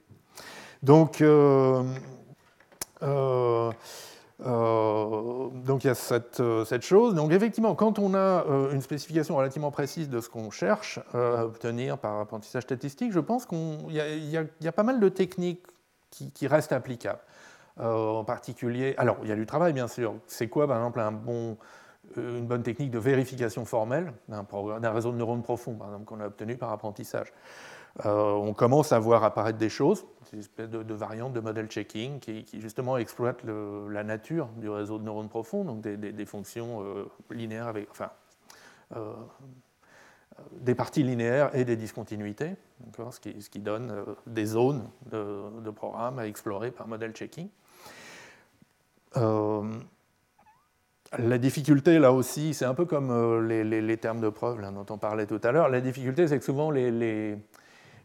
Donc, 0.84 1.22
euh, 1.22 1.84
euh, 3.04 3.72
donc 4.44 5.84
il 5.84 5.88
y 5.88 5.90
a 5.90 6.14
euh, 6.40 6.66
cette, 6.66 6.84
chose. 6.84 7.14
Donc 7.16 7.32
effectivement, 7.32 7.76
quand 7.76 8.00
on 8.00 8.14
a 8.14 8.46
euh, 8.48 8.74
une 8.74 8.82
spécification 8.82 9.36
relativement 9.36 9.72
précise 9.72 10.10
de 10.10 10.20
ce 10.20 10.30
qu'on 10.30 10.50
cherche 10.50 11.00
à 11.14 11.46
obtenir 11.46 11.98
par 11.98 12.20
apprentissage 12.20 12.64
statistique, 12.64 13.12
je 13.12 13.20
pense 13.20 13.46
qu'il 13.46 13.92
y, 13.92 14.68
a 14.68 14.72
pas 14.72 14.84
mal 14.84 15.00
de 15.00 15.10
techniques 15.10 15.66
qui, 16.10 16.48
restent 16.48 16.74
applicables. 16.74 17.22
en 17.78 18.24
particulier, 18.24 18.96
alors 18.98 19.18
il 19.24 19.30
y 19.30 19.32
a 19.32 19.36
du 19.36 19.46
travail 19.46 19.74
bien 19.74 19.88
sûr. 19.88 20.16
C'est 20.28 20.48
quoi 20.48 20.68
par 20.68 20.78
exemple 20.78 21.00
une 22.18 22.46
bonne 22.46 22.64
technique 22.64 22.92
de 22.92 23.00
vérification 23.00 23.64
formelle? 23.66 24.12
D'un 24.28 24.92
réseau 24.92 25.12
de 25.12 25.18
neurones 25.18 25.44
profonds, 25.44 25.76
par 25.76 25.88
exemple, 25.88 26.06
qu'on 26.06 26.20
a 26.20 26.28
obtenu 26.28 26.58
par 26.58 26.72
apprentissage 26.72 27.32
On 28.04 28.54
commence 28.54 28.92
à 28.92 29.00
voir 29.00 29.24
apparaître 29.24 29.58
des 29.58 29.70
choses 29.70 30.06
une 30.34 30.40
espèce 30.40 30.70
de, 30.70 30.94
variante 30.94 31.34
de 31.34 31.40
model 31.40 31.68
checking 31.68 32.20
qui, 32.20 32.46
justement 32.54 32.98
exploite 32.98 33.44
la 33.44 34.04
nature 34.04 34.48
du 34.58 34.70
réseau 34.70 34.98
de 34.98 35.04
neurones 35.04 35.30
profonds, 35.30 35.64
donc 35.66 35.82
des, 35.82 36.26
fonctions 36.26 36.84
euh, 36.84 37.06
linéaires 37.32 37.68
avec, 37.68 37.90
enfin, 37.92 38.10
euh, 38.96 39.14
des 40.54 40.74
parties 40.76 41.04
linéaires 41.04 41.54
et 41.56 41.66
des 41.66 41.76
discontinuités, 41.76 42.56
ce 43.12 43.20
qui, 43.20 43.42
ce, 43.42 43.50
qui, 43.50 43.60
donne 43.60 43.92
euh, 43.92 44.06
des 44.26 44.46
zones 44.46 44.88
de, 45.12 45.70
programme 45.72 46.20
à 46.20 46.28
explorer 46.28 46.72
par 46.72 46.88
model 46.88 47.12
checking. 47.12 47.50
la 49.16 49.64
difficulté, 51.38 52.00
là 52.00 52.14
aussi, 52.14 52.54
c'est 52.54 52.64
un 52.64 52.74
peu 52.74 52.86
comme 52.86 53.46
les, 53.48 53.98
termes 53.98 54.22
de 54.22 54.30
preuve 54.30 54.62
dont 54.62 54.86
on 54.90 54.98
parlait 54.98 55.26
tout 55.26 55.42
à 55.44 55.52
l'heure. 55.52 55.68
La 55.68 55.82
difficulté, 55.82 56.30
c'est 56.30 56.40
que 56.40 56.46
souvent 56.46 56.72
les, 56.72 57.38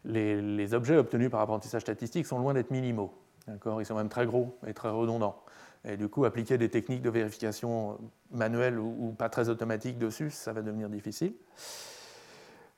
les, 0.07 0.73
objets 0.73 0.97
obtenus 0.97 1.29
par 1.29 1.41
apprentissage 1.41 1.81
statistique 1.81 2.25
sont 2.25 2.39
loin 2.39 2.53
d'être 2.53 2.71
minimaux. 2.71 3.13
Ils 3.47 3.85
sont 3.85 3.95
même 3.95 4.09
très 4.09 4.25
gros 4.25 4.57
et 4.65 4.73
très 4.73 4.89
redondants. 4.89 5.41
Et 5.85 5.95
du 5.95 6.09
coup, 6.09 6.25
appliquer 6.25 6.57
des 6.57 6.69
techniques 6.69 7.01
de 7.01 7.09
vérification 7.09 7.97
manuelles 8.31 8.79
ou, 8.79 9.13
pas 9.17 9.29
très 9.29 9.49
automatiques 9.49 9.97
dessus, 9.97 10.31
ça 10.31 10.51
va 10.51 10.61
devenir 10.61 10.89
difficile. 10.89 11.33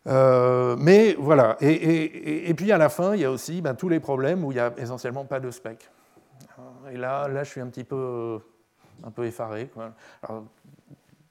Euh, 0.08 0.76
mais 0.78 1.16
voilà. 1.18 1.58
Et, 1.62 2.54
puis 2.56 2.72
à 2.72 2.78
la 2.78 2.90
fin, 2.90 3.16
il 3.16 3.22
y 3.22 3.26
a 3.26 3.32
aussi 3.32 3.62
ben, 3.62 3.74
tous 3.74 3.90
les 3.90 4.00
problèmes 4.00 4.44
où 4.44 4.52
il 4.52 4.56
n'y 4.56 4.62
a 4.62 4.74
essentiellement 4.78 5.26
pas 5.26 5.40
de 5.40 5.50
spec. 5.50 5.90
Et 6.92 6.98
là, 6.98 7.28
là, 7.28 7.44
je 7.44 7.50
suis 7.50 7.62
un 7.62 7.68
petit 7.68 7.84
peu, 7.84 8.40
un 9.04 9.12
peu 9.12 9.26
effaré. 9.26 9.72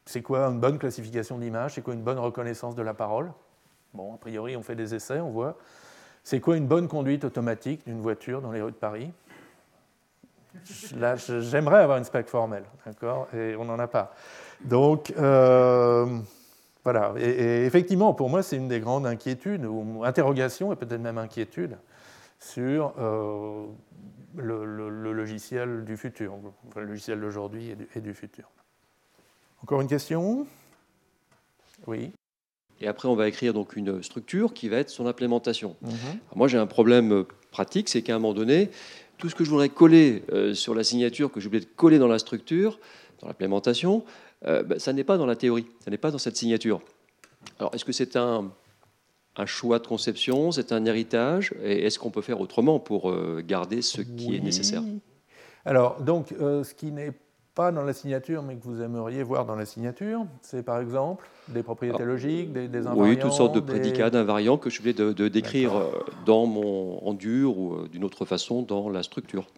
C'est 0.05 0.23
quoi 0.23 0.47
une 0.47 0.61
bonne 0.61 0.79
classification 0.79 1.39
d'image? 1.39 1.75
C'est 1.75 1.83
quoi 1.83 1.95
une 1.95 2.03
bonne 2.03 2.19
reconnaissance 2.19 2.75
de 2.75 2.83
la 2.83 2.95
parole? 2.95 3.31
Bon, 3.95 4.15
a 4.15 4.17
priori, 4.17 4.57
on 4.57 4.63
fait 4.63 4.75
des 4.75 4.95
essais, 4.95 5.21
on 5.21 5.31
voit. 5.31 5.57
C'est 6.29 6.41
quoi 6.41 6.59
une 6.59 6.67
bonne 6.67 6.89
conduite 6.89 7.25
automatique 7.25 7.87
d'une 7.87 8.03
voiture 8.03 8.43
dans 8.43 8.53
les 8.53 8.61
rues 8.61 8.73
de 8.73 8.77
Paris? 8.77 9.11
Là, 10.95 11.17
j'aimerais 11.17 11.79
avoir 11.79 11.97
une 11.97 12.05
spec 12.05 12.27
formelle, 12.27 12.65
d'accord? 12.85 13.29
Et 13.33 13.57
on 13.57 13.65
n'en 13.65 13.79
a 13.79 13.87
pas. 13.87 14.15
Donc, 14.63 15.11
euh, 15.17 16.19
voilà. 16.85 17.15
Et, 17.17 17.65
effectivement, 17.65 18.13
pour 18.13 18.29
moi, 18.29 18.43
c'est 18.43 18.57
une 18.57 18.69
des 18.69 18.79
grandes 18.79 19.07
inquiétudes, 19.07 19.65
ou 19.65 20.05
interrogations, 20.05 20.71
et 20.71 20.77
peut-être 20.77 21.01
même 21.01 21.17
inquiétudes, 21.17 21.79
sur 22.39 22.93
euh, 22.99 23.65
le, 24.37 24.67
logiciel 25.15 25.87
du 25.87 25.97
futur, 25.97 26.35
le 26.77 26.85
logiciel 26.85 27.23
d'aujourd'hui 27.23 27.71
et, 27.71 27.99
et 27.99 28.01
du 28.03 28.13
futur. 28.13 28.51
Encore 29.63 29.81
une 29.81 29.89
question? 29.89 30.47
Oui 31.87 32.13
et 32.81 32.87
après, 32.87 33.09
on 33.09 33.15
va 33.15 33.29
écrire 33.29 33.53
donc 33.55 33.77
une 33.77 34.03
structure 34.03 34.55
qui 34.55 34.69
va 34.69 34.77
être 34.79 34.91
son 34.91 35.07
implémentation. 35.07 35.77
Mhm. 35.83 35.91
moi, 36.35 36.49
j'ai 36.49 36.59
un 36.59 36.67
problème 36.67 37.13
euh, 37.13 37.27
pratique, 37.51 37.89
c'est 37.89 38.03
qu'à 38.03 38.15
un 38.15 38.19
moment 38.19 38.35
donné, 38.35 38.71
tout 39.17 39.29
ce 39.29 39.35
que 39.35 39.45
je 39.45 39.51
voudrais 39.51 39.69
coller 39.69 40.23
euh, 40.33 40.55
sur 40.55 40.75
la 40.75 40.85
signature, 40.85 41.33
que 41.33 41.41
j'ai 41.41 41.49
oublié 41.49 41.65
de 41.65 41.71
coller 41.71 41.99
dans 41.99 42.09
la 42.09 42.19
structure, 42.19 42.79
dans 43.21 43.27
l'implémentation, 43.27 44.05
euh, 44.47 44.63
ben, 44.63 44.79
ça 44.79 44.93
n'est 44.93 45.05
pas 45.05 45.19
dans 45.19 45.27
la 45.27 45.35
théorie, 45.35 45.67
ça 45.85 45.91
n'est 45.91 45.99
pas 45.99 46.13
dans 46.13 46.19
cette 46.19 46.37
signature. 46.37 46.81
Alors, 47.59 47.75
est-ce 47.75 47.85
que 47.85 47.93
c'est 47.93 48.15
un, 48.15 48.53
un, 49.37 49.47
choix 49.47 49.81
de 49.81 49.87
conception, 49.87 50.53
c'est 50.53 50.71
un 50.71 50.85
héritage, 50.85 51.53
et 51.63 51.85
est-ce 51.85 51.99
qu'on 51.99 52.11
peut 52.11 52.23
faire 52.23 52.41
autrement 52.41 52.79
pour 52.79 53.13
garder 53.43 53.83
ce 53.83 54.03
qui 54.03 54.37
est 54.37 54.41
nécessaire? 54.41 54.83
Alors, 55.65 56.01
donc, 56.01 56.29
ce 56.39 56.75
qui 56.75 56.93
n'est 56.93 57.13
pas 57.59 57.73
dans 57.73 57.83
la 57.83 57.93
signature, 57.93 58.45
mais 58.45 58.55
que 58.55 58.63
vous 58.63 58.81
aimeriez 58.83 59.25
voir 59.25 59.45
dans 59.45 59.57
la 59.57 59.67
signature 59.67 60.25
C'est 60.43 60.63
par 60.63 60.79
exemple 60.79 61.29
des 61.49 61.65
propriétés 61.65 62.05
logiques, 62.05 62.53
des, 62.53 62.69
des, 62.69 62.87
invariants 62.87 63.03
Oui, 63.03 63.19
toutes 63.19 63.33
sortes 63.33 63.57
de 63.57 63.59
prédicats, 63.59 64.11
d'invariants 64.11 64.59
que 64.59 64.71
je 64.71 64.79
voulais 64.79 64.93
de, 64.93 65.27
décrire 65.27 65.77
euh, 65.77 65.91
dans 66.25 66.47
mon 66.47 67.05
en 67.05 67.15
dur 67.15 67.59
ou 67.59 67.75
euh, 67.75 67.89
d'une 67.89 68.05
autre 68.05 68.25
façon 68.27 68.63
dans 68.63 68.89
la 68.89 69.03
structure. 69.03 69.49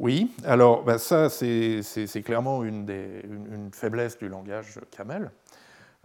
Oui, 0.00 0.32
alors 0.44 0.82
bah, 0.82 0.98
ça, 0.98 1.30
c'est 1.30 2.22
clairement 2.24 2.64
une, 2.64 2.84
des, 2.84 3.22
une, 3.24 3.70
faiblesse 3.72 4.18
du 4.18 4.28
langage 4.28 4.80
Camel. 4.90 5.30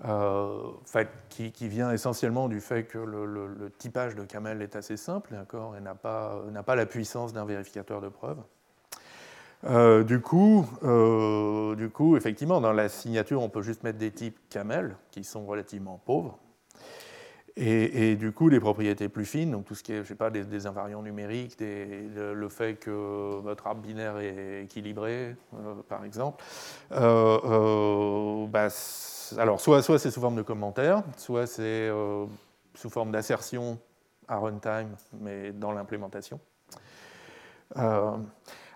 Euh, 0.06 0.62
fait, 0.86 1.10
qui, 1.30 1.52
qui, 1.52 1.68
vient 1.68 1.92
essentiellement 1.92 2.48
du 2.48 2.60
fait 2.60 2.84
que 2.84 3.00
le, 3.00 3.26
le 3.26 3.70
typage 3.72 4.14
de 4.16 4.24
Camel 4.24 4.62
est 4.62 4.76
assez 4.76 4.98
simple, 4.98 5.34
et 5.34 5.82
n'a 5.82 5.96
pas, 5.96 6.44
pas 6.64 6.76
la 6.76 6.86
puissance 6.86 7.34
d'un 7.34 7.46
vérificateur 7.46 8.02
de 8.02 8.10
preuves. 8.10 8.42
Euh, 9.66 10.04
du, 10.04 10.20
coup, 10.20 10.68
euh, 10.84 11.76
du 11.76 11.90
coup, 11.90 12.18
effectivement, 12.18 12.62
dans 12.62 12.74
la 12.74 12.90
signature, 12.90 13.42
on 13.42 13.50
peut 13.50 13.62
juste 13.62 13.84
mettre 13.84 14.00
des 14.00 14.12
types 14.12 14.38
camel, 14.50 14.96
qui 15.12 15.24
sont 15.24 15.46
relativement 15.46 16.02
pauvres. 16.04 16.38
Et, 17.58 18.16
du 18.16 18.32
coup, 18.32 18.48
les 18.48 18.62
propriétés 18.62 19.10
plus 19.10 19.26
fines, 19.26 19.52
donc 19.52 19.66
tout 19.66 19.76
ce 19.76 19.84
qui 19.84 19.92
est, 19.92 20.04
je 20.04 20.08
sais 20.08 20.16
pas, 20.16 20.30
des, 20.30 20.66
invariants 20.66 21.04
numériques, 21.04 21.58
le, 21.60 22.50
fait 22.50 22.76
que 22.76 23.40
votre 23.42 23.68
arbre 23.68 23.82
binaire 23.82 24.18
est 24.20 24.64
équilibré, 24.64 25.36
euh, 25.54 25.76
par 25.88 26.06
exemple, 26.06 26.42
bah, 26.90 28.68
alors 29.38 29.60
soit, 29.60 29.84
soit 29.84 30.00
c'est 30.00 30.12
sous 30.12 30.22
forme 30.22 30.38
de 30.38 30.42
commentaires, 30.44 31.04
soit 31.18 31.46
c'est 31.46 31.92
sous 32.74 32.90
forme 32.90 33.12
d'assertion 33.12 33.78
à 34.30 34.38
runtime, 34.38 34.96
mais 35.20 35.52
dans 35.52 35.74
l'implémentation. 35.74 36.40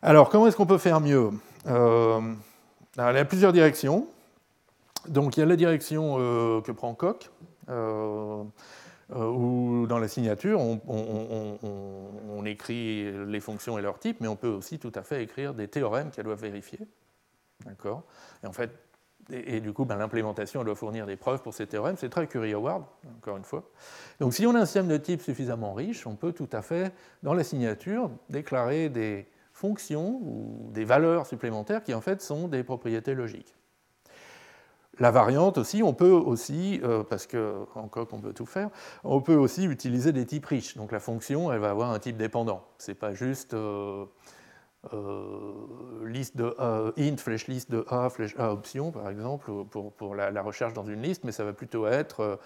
Alors, 0.08 0.30
comment 0.30 0.45
est-ce 0.45 0.56
qu'on 0.56 0.68
peut 0.68 0.78
faire 0.78 1.01
mieux? 1.01 1.32
Euh, 1.66 2.22
Il 2.95 3.01
y 3.01 3.01
a 3.01 3.26
plusieurs 3.26 3.51
directions. 3.51 4.08
Donc, 5.08 5.36
il 5.36 5.39
y 5.39 5.43
a 5.43 5.47
la 5.47 5.56
direction 5.56 6.18
euh, 6.20 6.62
que 6.62 6.72
prend 6.72 6.93
Koch, 6.93 7.32
euh, 7.70 8.43
où 9.10 9.88
dans 9.88 9.97
la 9.97 10.08
signature, 10.08 10.62
on, 10.62 12.45
écrit 12.45 13.12
les 13.26 13.39
fonctions 13.39 13.80
et 13.80 13.82
leurs 13.82 13.97
types, 13.97 14.18
mais 14.22 14.28
on 14.28 14.36
peut 14.36 14.47
aussi 14.47 14.78
tout 14.78 14.91
à 14.93 15.01
fait 15.01 15.24
écrire 15.24 15.56
des 15.56 15.68
théorèmes 15.68 16.12
qu'elles 16.12 16.26
doivent 16.26 16.39
vérifier. 16.39 16.82
D'accord? 17.66 18.03
Et 18.43 18.47
en 18.47 18.53
fait, 18.53 18.70
et, 19.32 19.60
du 19.60 19.74
coup, 19.74 19.86
ben, 19.86 19.95
l'implémentation 19.95 20.64
doit 20.64 20.76
fournir 20.76 21.08
des 21.08 21.16
preuves 21.16 21.41
pour 21.41 21.56
ces 21.56 21.66
théorèmes. 21.66 21.95
C'est 21.97 22.10
très 22.10 22.28
Curie-Howard, 22.28 22.84
encore 23.18 23.38
une 23.38 23.43
fois. 23.43 23.64
Donc 24.20 24.36
si 24.36 24.45
on 24.45 24.53
a 24.53 24.60
un 24.60 24.66
système 24.66 24.88
de 24.88 24.97
type 24.97 25.24
suffisamment 25.24 25.74
riche, 25.74 26.06
on 26.06 26.14
peut 26.16 26.32
tout 26.32 26.49
à 26.51 26.62
fait, 26.62 26.93
dans 27.24 27.34
la 27.34 27.43
signature, 27.43 28.12
déclarer 28.30 28.89
des 28.89 29.26
fonctions 29.56 30.20
ou 30.22 30.70
des 30.74 30.84
valeurs 30.84 31.26
supplémentaires 31.26 31.82
qui 31.82 31.93
en 31.93 32.01
fait 32.01 32.22
sont 32.22 32.49
des 32.49 32.62
propriétés 32.62 33.16
logiques. 33.16 33.56
La 34.99 35.12
variante 35.12 35.58
aussi, 35.58 35.82
on 35.82 35.93
peut 35.93 36.12
aussi, 36.12 36.82
euh, 36.84 37.03
parce 37.03 37.26
qu'en 37.26 37.88
coq 37.89 38.10
on 38.12 38.20
peut 38.20 38.34
tout 38.34 38.45
faire, 38.45 38.70
on 39.03 39.22
peut 39.22 39.36
aussi 39.36 39.64
utiliser 39.64 40.12
des 40.12 40.26
types 40.26 40.45
riches. 40.45 40.76
Donc 40.76 40.91
la 40.91 40.99
fonction, 40.99 41.51
elle 41.53 41.60
va 41.60 41.70
avoir 41.70 41.91
un 41.91 41.99
type 41.99 42.18
dépendant. 42.18 42.66
Ce 42.80 42.91
n'est 42.91 42.95
pas 42.95 43.14
juste 43.14 43.53
euh, 43.53 44.06
liste 46.05 46.38
de 46.38 46.55
int, 46.97 47.17
flèche 47.17 47.47
liste 47.47 47.71
de 47.71 47.86
A, 47.89 48.09
flèche 48.09 48.36
A 48.38 48.51
option, 48.51 48.91
par 48.91 49.09
exemple, 49.09 49.51
pour, 49.69 50.15
la, 50.15 50.41
recherche 50.41 50.73
dans 50.73 50.86
une 50.86 51.01
liste, 51.01 51.23
mais 51.23 51.31
ça 51.31 51.43
va 51.43 51.53
plutôt 51.53 51.88
être 51.88 52.39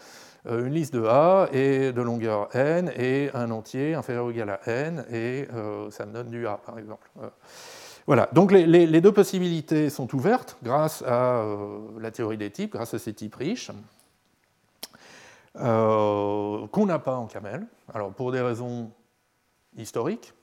une 0.45 0.73
liste 0.73 0.93
de 0.93 1.03
A 1.05 1.49
et 1.51 1.91
de 1.91 2.01
longueur 2.01 2.55
n 2.55 2.91
et 2.95 3.29
un 3.33 3.51
entier 3.51 3.93
inférieur 3.93 4.25
ou 4.25 4.31
égal 4.31 4.49
à 4.49 4.69
n, 4.69 5.05
et 5.11 5.47
ça 5.91 6.05
me 6.05 6.13
donne 6.13 6.29
du 6.29 6.47
A, 6.47 6.57
par 6.57 6.79
exemple. 6.79 7.09
Voilà, 8.09 8.27
donc 8.33 8.51
les, 8.51 9.01
deux 9.01 9.11
possibilités 9.11 9.91
sont 9.91 10.15
ouvertes 10.15 10.57
grâce 10.63 11.03
à 11.03 11.43
euh, 11.43 11.77
la 11.99 12.09
théorie 12.09 12.37
des 12.37 12.49
types, 12.49 12.71
grâce 12.71 12.95
à 12.95 12.97
ces 12.97 13.13
types 13.13 13.35
riches, 13.35 13.69
euh, 15.57 16.65
qu'on 16.69 16.87
n'a 16.87 16.97
pas 16.97 17.17
en 17.17 17.27
camel. 17.27 17.67
Alors 17.93 18.11
pour 18.11 18.31
des 18.31 18.41
raisons 18.41 18.89
historiques, 19.77 20.33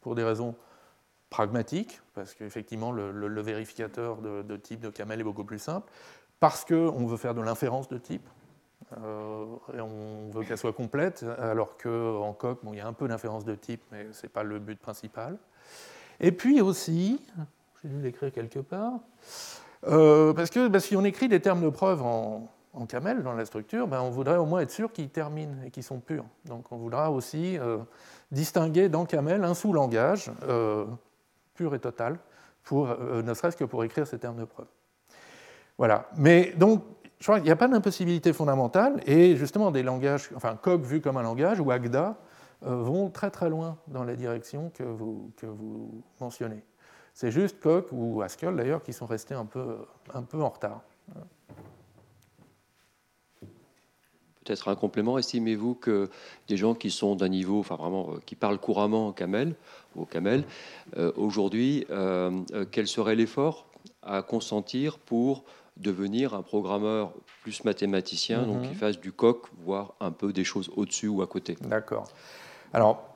pour 0.00 0.14
des 0.14 0.22
raisons 0.22 0.54
pragmatiques, 1.32 2.00
parce 2.14 2.34
qu'effectivement 2.34 2.92
le, 2.92 3.40
vérificateur 3.40 4.18
de, 4.18 4.56
type 4.56 4.80
de 4.80 4.90
camel 4.90 5.20
est 5.20 5.24
beaucoup 5.24 5.44
plus 5.44 5.58
simple, 5.58 5.90
parce 6.38 6.64
qu'on 6.64 7.06
veut 7.06 7.16
faire 7.16 7.34
de 7.34 7.40
l'inférence 7.40 7.88
de 7.88 7.96
type, 7.96 8.28
euh, 9.02 9.46
et 9.74 9.80
on 9.80 10.28
veut 10.30 10.44
qu'elle 10.44 10.58
soit 10.58 10.74
complète, 10.74 11.24
alors 11.38 11.78
qu'en 11.78 12.34
coq, 12.34 12.58
il 12.70 12.78
y 12.78 12.80
a 12.80 12.86
un 12.86 12.92
peu 12.92 13.08
d'inférence 13.08 13.46
de 13.46 13.54
type, 13.54 13.82
mais 13.90 14.12
ce 14.12 14.24
n'est 14.24 14.28
pas 14.28 14.42
le 14.42 14.58
but 14.58 14.78
principal. 14.78 15.38
Et 16.20 16.32
puis 16.32 16.60
aussi, 16.60 17.18
j'ai 17.82 17.88
dû 17.88 18.02
l'écrire 18.02 18.30
quelque 18.30 18.58
part, 18.58 19.00
euh, 19.88 20.34
parce 20.34 20.50
que 20.50 20.78
si 20.80 20.96
on 20.96 21.04
écrit 21.04 21.28
des 21.28 21.40
termes 21.40 21.62
de 21.62 21.70
preuve 21.70 22.02
en, 22.02 22.48
camel 22.88 23.22
dans 23.22 23.32
la 23.32 23.46
structure, 23.46 23.86
ben 23.86 24.00
on 24.00 24.10
voudrait 24.10 24.36
au 24.36 24.44
moins 24.44 24.60
être 24.60 24.70
sûr 24.70 24.92
qu'ils 24.92 25.08
terminent 25.08 25.56
et 25.64 25.70
qu'ils 25.70 25.82
sont 25.82 26.00
purs. 26.00 26.24
Donc 26.46 26.72
on 26.72 26.76
voudra 26.76 27.10
aussi 27.10 27.58
euh, 27.58 27.78
distinguer 28.32 28.88
dans 28.88 29.06
camel 29.06 29.44
un 29.44 29.54
sous-langage 29.54 30.30
pur 31.54 31.74
et 31.74 31.78
total, 31.78 32.18
pour, 32.62 32.88
ne 32.88 33.34
serait-ce 33.34 33.56
que 33.56 33.64
pour 33.64 33.82
écrire 33.84 34.06
ces 34.06 34.18
termes 34.18 34.36
de 34.36 34.44
preuve. 34.44 34.68
Voilà. 35.78 36.08
Mais 36.16 36.52
donc, 36.56 36.84
je 37.18 37.24
crois 37.24 37.36
qu'il 37.36 37.46
n'y 37.46 37.52
a 37.52 37.56
pas 37.56 37.68
d'impossibilité 37.68 38.32
fondamentale, 38.32 39.00
et 39.06 39.36
justement 39.36 39.70
des 39.70 39.82
langages, 39.82 40.30
enfin 40.34 40.56
Coq 40.60 40.82
vu 40.82 41.00
comme 41.00 41.16
un 41.16 41.22
langage, 41.22 41.60
ou 41.60 41.70
Agda, 41.70 42.16
euh, 42.64 42.82
vont 42.82 43.10
très 43.10 43.30
très 43.30 43.48
loin 43.48 43.78
dans 43.88 44.04
la 44.04 44.14
direction 44.14 44.70
que 44.70 44.84
vous, 44.84 45.32
que 45.36 45.46
vous 45.46 46.02
mentionnez. 46.20 46.64
C'est 47.14 47.30
juste 47.30 47.60
Koch 47.60 47.86
ou 47.92 48.22
Haskell 48.22 48.56
d'ailleurs 48.56 48.82
qui 48.82 48.92
sont 48.92 49.06
restés 49.06 49.34
un 49.34 49.44
peu, 49.44 49.78
un 50.14 50.22
peu 50.22 50.40
en 50.40 50.48
retard. 50.48 50.82
Peut-être 54.44 54.68
un 54.68 54.74
complément, 54.74 55.18
estimez-vous 55.18 55.74
que 55.74 56.10
des 56.48 56.56
gens 56.56 56.74
qui 56.74 56.90
sont 56.90 57.14
d'un 57.14 57.28
niveau, 57.28 57.60
enfin 57.60 57.76
vraiment, 57.76 58.10
euh, 58.10 58.20
qui 58.26 58.34
parlent 58.34 58.58
couramment 58.58 59.08
en 59.08 59.12
camel, 59.12 59.54
au 59.94 60.04
camel, 60.04 60.44
euh, 60.96 61.12
aujourd'hui, 61.16 61.86
quel 62.70 62.88
serait 62.88 63.14
l'effort 63.14 63.66
à 64.02 64.22
consentir 64.22 64.98
pour 64.98 65.44
devenir 65.76 66.34
un 66.34 66.42
programmeur 66.42 67.12
plus 67.42 67.64
mathématicien, 67.64 68.42
donc 68.42 68.62
mhm. 68.62 68.68
qui 68.68 68.74
fasse 68.74 69.00
du 69.00 69.12
coq, 69.12 69.46
voire 69.64 69.94
un 70.00 70.10
peu 70.10 70.32
des 70.32 70.44
choses 70.44 70.70
au-dessus 70.76 71.08
ou 71.08 71.22
à 71.22 71.26
côté? 71.26 71.56
D'accord. 71.60 72.08
Alors, 72.72 73.14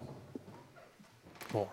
bon, 1.52 1.66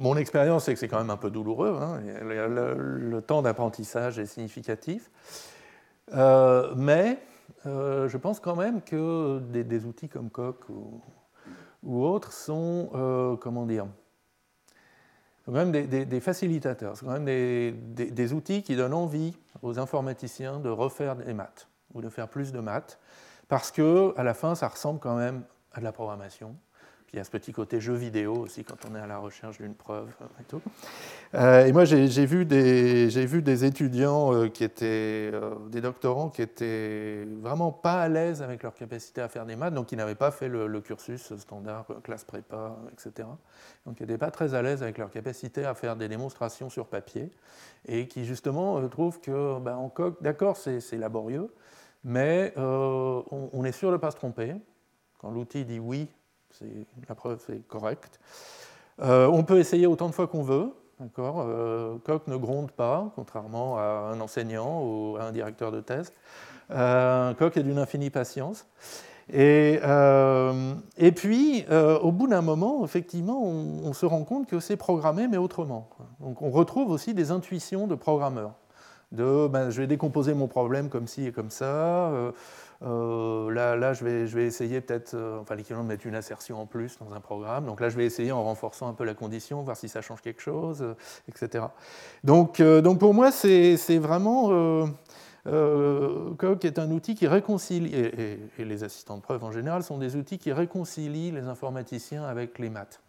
mon 0.00 0.16
expérience, 0.16 0.64
c'est 0.64 0.74
que 0.74 0.80
c'est 0.80 0.88
quand 0.88 0.98
même 0.98 1.10
un 1.10 1.16
peu 1.16 1.30
douloureux. 1.30 1.78
Hein, 1.80 2.00
le, 2.22 3.20
temps 3.20 3.42
d'apprentissage 3.42 4.18
est 4.18 4.26
significatif. 4.26 5.10
Euh, 6.14 6.72
mais 6.76 7.18
euh, 7.66 8.08
je 8.08 8.16
pense 8.16 8.40
quand 8.40 8.56
même 8.56 8.82
que 8.82 9.40
des, 9.40 9.84
outils 9.84 10.08
comme 10.08 10.30
Coq 10.30 10.68
ou, 10.68 12.04
autres 12.04 12.32
sont, 12.32 12.90
euh, 12.94 13.36
comment 13.36 13.66
dire, 13.66 13.86
quand 15.44 15.52
même 15.52 15.72
des, 15.72 16.20
facilitateurs, 16.20 16.94
quand 17.00 17.18
même 17.18 17.24
des, 17.24 18.32
outils 18.32 18.62
qui 18.62 18.76
donnent 18.76 18.94
envie 18.94 19.36
aux 19.62 19.78
informaticiens 19.78 20.60
de 20.60 20.68
refaire 20.68 21.16
des 21.16 21.34
maths 21.34 21.68
ou 21.94 22.00
de 22.00 22.08
faire 22.08 22.28
plus 22.28 22.52
de 22.52 22.60
maths, 22.60 22.98
parce 23.48 23.70
que 23.70 24.14
à 24.16 24.22
la 24.22 24.34
fin, 24.34 24.54
ça 24.54 24.68
ressemble 24.68 25.00
quand 25.00 25.16
même 25.16 25.42
à 25.72 25.80
de 25.80 25.84
la 25.84 25.92
programmation. 25.92 26.56
Il 27.14 27.18
y 27.18 27.20
a 27.20 27.24
ce 27.24 27.30
petit 27.30 27.52
côté 27.52 27.78
jeu 27.78 27.92
vidéo 27.92 28.34
aussi 28.36 28.64
quand 28.64 28.86
on 28.90 28.94
est 28.94 28.98
à 28.98 29.06
la 29.06 29.18
recherche 29.18 29.58
d'une 29.58 29.74
preuve 29.74 30.08
et 30.40 30.44
tout. 30.44 30.62
Euh, 31.34 31.66
et 31.66 31.72
moi, 31.72 31.84
j'ai 31.84 32.24
vu, 32.24 32.46
des, 32.46 33.64
étudiants 33.66 34.32
euh, 34.32 34.48
qui 34.48 34.64
étaient, 34.64 35.30
euh, 35.30 35.54
des 35.68 35.82
doctorants 35.82 36.30
qui 36.30 36.40
étaient 36.40 37.26
vraiment 37.42 37.70
pas 37.70 38.00
à 38.00 38.08
l'aise 38.08 38.40
avec 38.40 38.62
leur 38.62 38.72
capacité 38.72 39.20
à 39.20 39.28
faire 39.28 39.44
des 39.44 39.56
maths, 39.56 39.74
donc 39.74 39.88
qui 39.88 39.96
n'avaient 39.96 40.14
pas 40.14 40.30
fait 40.30 40.48
le, 40.48 40.80
cursus 40.80 41.36
standard, 41.36 41.84
classe 42.02 42.24
prépa, 42.24 42.78
etc. 42.94 43.28
Donc 43.84 43.96
qui 43.96 44.04
n'étaient 44.04 44.16
pas 44.16 44.30
très 44.30 44.54
à 44.54 44.62
l'aise 44.62 44.82
avec 44.82 44.96
leur 44.96 45.10
capacité 45.10 45.66
à 45.66 45.74
faire 45.74 45.96
des 45.96 46.08
démonstrations 46.08 46.70
sur 46.70 46.86
papier, 46.86 47.30
et 47.86 48.08
qui 48.08 48.24
justement 48.24 48.88
trouvent 48.88 49.20
que, 49.20 49.58
ben, 49.60 49.76
en 49.76 49.92
d'accord, 50.22 50.56
c'est 50.56 50.80
laborieux, 50.92 51.52
mais 52.04 52.54
on, 52.56 53.50
on, 53.52 53.64
est 53.64 53.72
sûr 53.72 53.90
de 53.90 53.96
ne 53.96 54.00
pas 54.00 54.12
se 54.12 54.16
tromper. 54.16 54.54
Quand 55.18 55.30
l'outil 55.30 55.66
dit 55.66 55.78
oui, 55.78 56.08
la 57.08 57.14
preuve 57.14 57.40
est 57.50 57.66
correcte. 57.68 58.20
Euh, 59.00 59.26
on 59.26 59.42
peut 59.42 59.58
essayer 59.58 59.86
autant 59.86 60.08
de 60.08 60.14
fois 60.14 60.26
qu'on 60.26 60.42
veut. 60.42 60.72
Euh, 61.18 61.96
Coq 62.04 62.26
ne 62.28 62.36
gronde 62.36 62.70
pas, 62.70 63.10
contrairement 63.14 63.78
à 63.78 64.12
un 64.12 64.20
enseignant 64.20 64.82
ou 64.82 65.16
à 65.18 65.24
un 65.24 65.32
directeur 65.32 65.72
de 65.72 65.80
thèse. 65.80 66.12
Euh, 66.70 67.34
Coq 67.34 67.56
est 67.56 67.62
d'une 67.62 67.78
infinie 67.78 68.10
patience. 68.10 68.66
Et, 69.32 69.78
euh, 69.82 70.74
puis, 71.14 71.64
au 72.02 72.12
bout 72.12 72.26
d'un 72.26 72.42
moment, 72.42 72.84
effectivement, 72.84 73.42
on, 73.42 73.92
se 73.92 74.04
rend 74.04 74.24
compte 74.24 74.46
que 74.46 74.60
c'est 74.60 74.76
programmé, 74.76 75.28
mais 75.28 75.36
autrement. 75.36 75.88
Donc, 76.20 76.42
on 76.42 76.50
retrouve 76.50 76.90
aussi 76.90 77.14
des 77.14 77.30
intuitions 77.30 77.86
de 77.86 77.94
programmeurs. 77.94 78.52
Ben, 79.12 79.70
je 79.70 79.80
vais 79.80 79.86
décomposer 79.86 80.34
mon 80.34 80.48
problème 80.48 80.88
comme 80.88 81.06
ci 81.06 81.26
et 81.26 81.32
comme 81.32 81.50
ça. 81.50 82.10
Euh, 82.84 83.50
là, 83.52 83.76
là, 83.76 83.92
je 83.92 84.04
vais, 84.04 84.26
je 84.26 84.36
vais 84.36 84.44
essayer 84.44 84.80
peut-être, 84.80 85.14
euh, 85.14 85.40
enfin 85.40 85.54
l'équivalent 85.54 85.84
de 85.84 85.88
mettre 85.88 86.06
une 86.06 86.14
assertion 86.14 86.60
en 86.60 86.66
plus 86.66 86.98
dans 86.98 87.14
un 87.14 87.20
programme. 87.20 87.66
Donc 87.66 87.80
là, 87.80 87.88
je 87.88 87.96
vais 87.96 88.04
essayer 88.04 88.32
en 88.32 88.42
renforçant 88.42 88.88
un 88.88 88.94
peu 88.94 89.04
la 89.04 89.14
condition, 89.14 89.62
voir 89.62 89.76
si 89.76 89.88
ça 89.88 90.00
change 90.00 90.20
quelque 90.20 90.42
chose, 90.42 90.82
euh, 90.82 90.94
etc. 91.28 91.66
Donc, 92.24 92.60
donc 92.60 92.98
pour 92.98 93.14
moi, 93.14 93.30
c'est 93.30 93.98
vraiment 93.98 94.88
Coq 95.44 96.64
est 96.64 96.78
un 96.78 96.90
outil 96.90 97.14
qui 97.14 97.26
réconcilie, 97.26 97.94
et, 97.94 98.38
les 98.58 98.84
assistants 98.84 99.16
de 99.16 99.22
preuve 99.22 99.44
en 99.44 99.52
général 99.52 99.82
sont 99.82 99.98
des 99.98 100.16
outils 100.16 100.38
qui 100.38 100.52
réconcilient 100.52 101.32
les 101.32 101.46
informaticiens 101.46 102.24
avec 102.24 102.58
les 102.58 102.70
maths. 102.70 103.00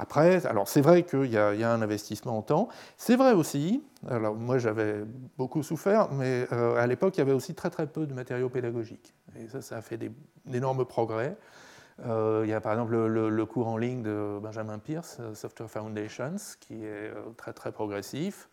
Après, 0.00 0.46
alors 0.46 0.66
c'est 0.66 0.80
vrai 0.80 1.02
qu'il 1.02 1.26
y, 1.26 1.36
a 1.36 1.70
un 1.70 1.82
investissement 1.82 2.38
en 2.38 2.40
temps. 2.40 2.68
C'est 2.96 3.16
vrai 3.16 3.32
aussi, 3.32 3.84
alors 4.08 4.34
moi 4.34 4.56
j'avais 4.56 5.04
beaucoup 5.36 5.62
souffert, 5.62 6.10
mais 6.10 6.46
euh, 6.52 6.82
à 6.82 6.86
l'époque 6.86 7.18
il 7.18 7.18
y 7.18 7.20
avait 7.20 7.34
aussi 7.34 7.54
très 7.54 7.68
très 7.68 7.86
peu 7.86 8.06
de 8.06 8.14
matériaux 8.14 8.48
pédagogiques. 8.48 9.12
Et 9.38 9.46
ça, 9.48 9.60
ça 9.60 9.76
a 9.76 9.82
fait 9.82 9.98
d'énormes 10.46 10.86
progrès. 10.86 11.36
Euh, 12.06 12.44
il 12.44 12.48
y 12.48 12.54
a 12.54 12.62
par 12.62 12.72
exemple 12.72 12.96
le, 12.96 13.44
cours 13.44 13.68
en 13.68 13.76
ligne 13.76 14.00
de 14.00 14.38
Benjamin 14.42 14.78
Pierce, 14.78 15.18
euh, 15.20 15.34
Software 15.34 15.68
Foundations, 15.68 16.56
qui 16.60 16.82
est 16.82 17.12
très 17.36 17.52
très 17.52 17.70
progressif. 17.70 18.48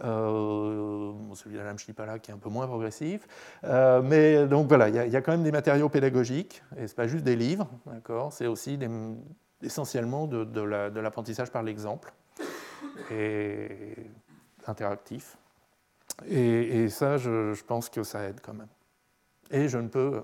celui 0.00 1.56
d'Alam 1.58 1.78
Schnipala 1.78 2.18
qui 2.20 2.30
est 2.30 2.34
un 2.34 2.38
peu 2.38 2.48
moins 2.48 2.66
progressif. 2.66 3.28
mais 3.62 4.46
donc 4.46 4.68
voilà, 4.68 4.88
il 4.88 4.94
y, 4.94 4.98
a, 4.98 5.04
il 5.04 5.22
quand 5.22 5.32
même 5.32 5.44
des 5.44 5.52
matériaux 5.52 5.90
pédagogiques, 5.90 6.62
et 6.78 6.86
ce 6.86 6.92
n'est 6.92 6.96
pas 6.96 7.06
juste 7.06 7.24
des 7.24 7.36
livres, 7.36 7.68
d'accord? 7.84 8.32
C'est 8.32 8.46
aussi 8.46 8.78
des, 8.78 8.88
essentiellement 9.62 10.26
de, 10.26 10.60
l'apprentissage 11.00 11.50
par 11.50 11.62
l'exemple 11.62 12.12
et 13.10 13.96
interactif. 14.66 15.38
Et, 16.28 16.88
ça, 16.88 17.16
je, 17.18 17.62
pense 17.64 17.88
que 17.88 18.02
ça 18.02 18.24
aide 18.24 18.40
quand 18.42 18.54
même. 18.54 18.68
Et 19.50 19.68
je 19.68 19.78
ne 19.78 19.88
peux 19.88 20.22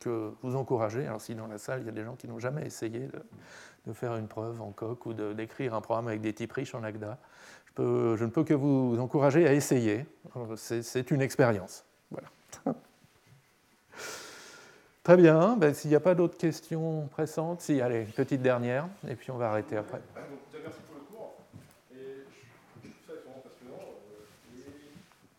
que 0.00 0.32
vous 0.42 0.56
encourager, 0.56 1.06
alors 1.06 1.20
si 1.20 1.34
dans 1.34 1.46
la 1.46 1.58
salle 1.58 1.80
il 1.82 1.86
y 1.86 1.88
a 1.90 1.92
des 1.92 2.04
gens 2.04 2.16
qui 2.16 2.26
n'ont 2.26 2.38
jamais 2.38 2.64
essayé 2.64 3.08
de, 3.86 3.92
faire 3.92 4.16
une 4.16 4.28
preuve 4.28 4.62
en 4.62 4.70
coq 4.70 5.04
ou 5.06 5.12
d'écrire 5.12 5.74
un 5.74 5.80
programme 5.80 6.08
avec 6.08 6.20
des 6.20 6.32
types 6.32 6.52
riches 6.52 6.74
en 6.74 6.84
Agda, 6.84 7.18
je, 7.76 8.14
je 8.16 8.24
ne 8.24 8.30
peux 8.30 8.44
que 8.44 8.54
vous 8.54 8.96
encourager 9.00 9.46
à 9.46 9.52
essayer. 9.52 10.06
C'est 10.56 11.10
une 11.10 11.20
expérience. 11.20 11.84
Voilà. 12.10 12.28
Très 15.02 15.16
bien. 15.16 15.56
Ben, 15.56 15.72
S'il 15.74 15.90
n'y 15.90 15.96
a 15.96 16.00
pas 16.00 16.14
d'autres 16.14 16.36
questions 16.36 17.08
pressantes, 17.08 17.62
si, 17.62 17.80
allez, 17.80 18.00
une 18.00 18.12
petite 18.12 18.42
dernière, 18.42 18.86
et 19.08 19.14
puis 19.14 19.30
on 19.30 19.36
va 19.36 19.50
arrêter 19.50 19.76
après. 19.76 20.00
Merci 20.14 20.78
pour 20.86 20.96
le 20.96 21.16
cours. 21.16 21.34
Et 21.92 22.24
ça 23.06 23.14
est 23.14 23.24
vraiment 23.24 23.42
passionnant. 23.42 23.82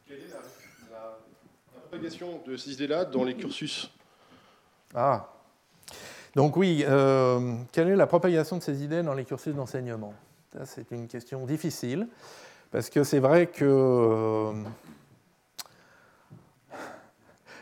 quelle 0.07 0.17
est 0.17 0.29
la, 0.29 0.37
la, 0.91 1.17
la 1.75 1.79
propagation 1.81 2.41
de 2.45 2.57
ces 2.57 2.73
idées-là 2.73 3.05
dans 3.05 3.23
les 3.23 3.35
cursus? 3.35 3.91
Ah, 4.95 5.27
donc 6.35 6.55
oui, 6.55 6.83
euh, 6.87 7.55
quelle 7.71 7.89
est 7.89 7.95
la 7.95 8.07
propagation 8.07 8.57
de 8.57 8.63
ces 8.63 8.83
idées 8.83 9.03
dans 9.03 9.13
les 9.13 9.25
cursus 9.25 9.53
d'enseignement? 9.53 10.13
C'est 10.65 10.89
une 10.91 11.07
question 11.07 11.45
difficile, 11.45 12.07
parce 12.71 12.89
que 12.89 13.03
c'est 13.03 13.19
vrai 13.19 13.47
que 13.47 13.63
euh, 13.63 14.53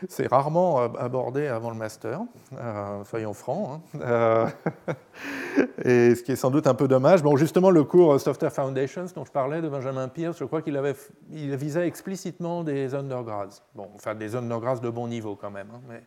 c'est 0.08 0.26
rarement 0.26 0.78
abordé 0.96 1.46
avant 1.46 1.70
le 1.70 1.76
master, 1.76 2.20
euh, 2.58 3.04
soyons 3.04 3.34
francs, 3.34 3.80
hein. 4.02 4.48
et 5.84 6.14
ce 6.14 6.22
qui 6.22 6.32
est 6.32 6.36
sans 6.36 6.50
doute 6.50 6.66
un 6.66 6.74
peu 6.74 6.88
dommage. 6.88 7.22
Bon, 7.22 7.36
justement, 7.36 7.70
le 7.70 7.84
cours 7.84 8.20
Software 8.20 8.52
Foundations 8.52 9.06
dont 9.14 9.24
je 9.24 9.32
parlais 9.32 9.60
de 9.60 9.68
Benjamin 9.68 10.08
Pierce, 10.08 10.38
je 10.38 10.44
crois 10.44 10.62
qu'il 10.62 10.76
avait, 10.76 10.94
il 11.30 11.54
visait 11.56 11.86
explicitement 11.86 12.64
des 12.64 12.94
undergrads, 12.94 13.62
bon, 13.74 13.88
enfin 13.94 14.14
des 14.14 14.36
undergrads 14.36 14.80
de 14.80 14.90
bon 14.90 15.08
niveau 15.08 15.36
quand 15.36 15.50
même, 15.50 15.68
hein, 15.74 15.80
mais 15.88 16.02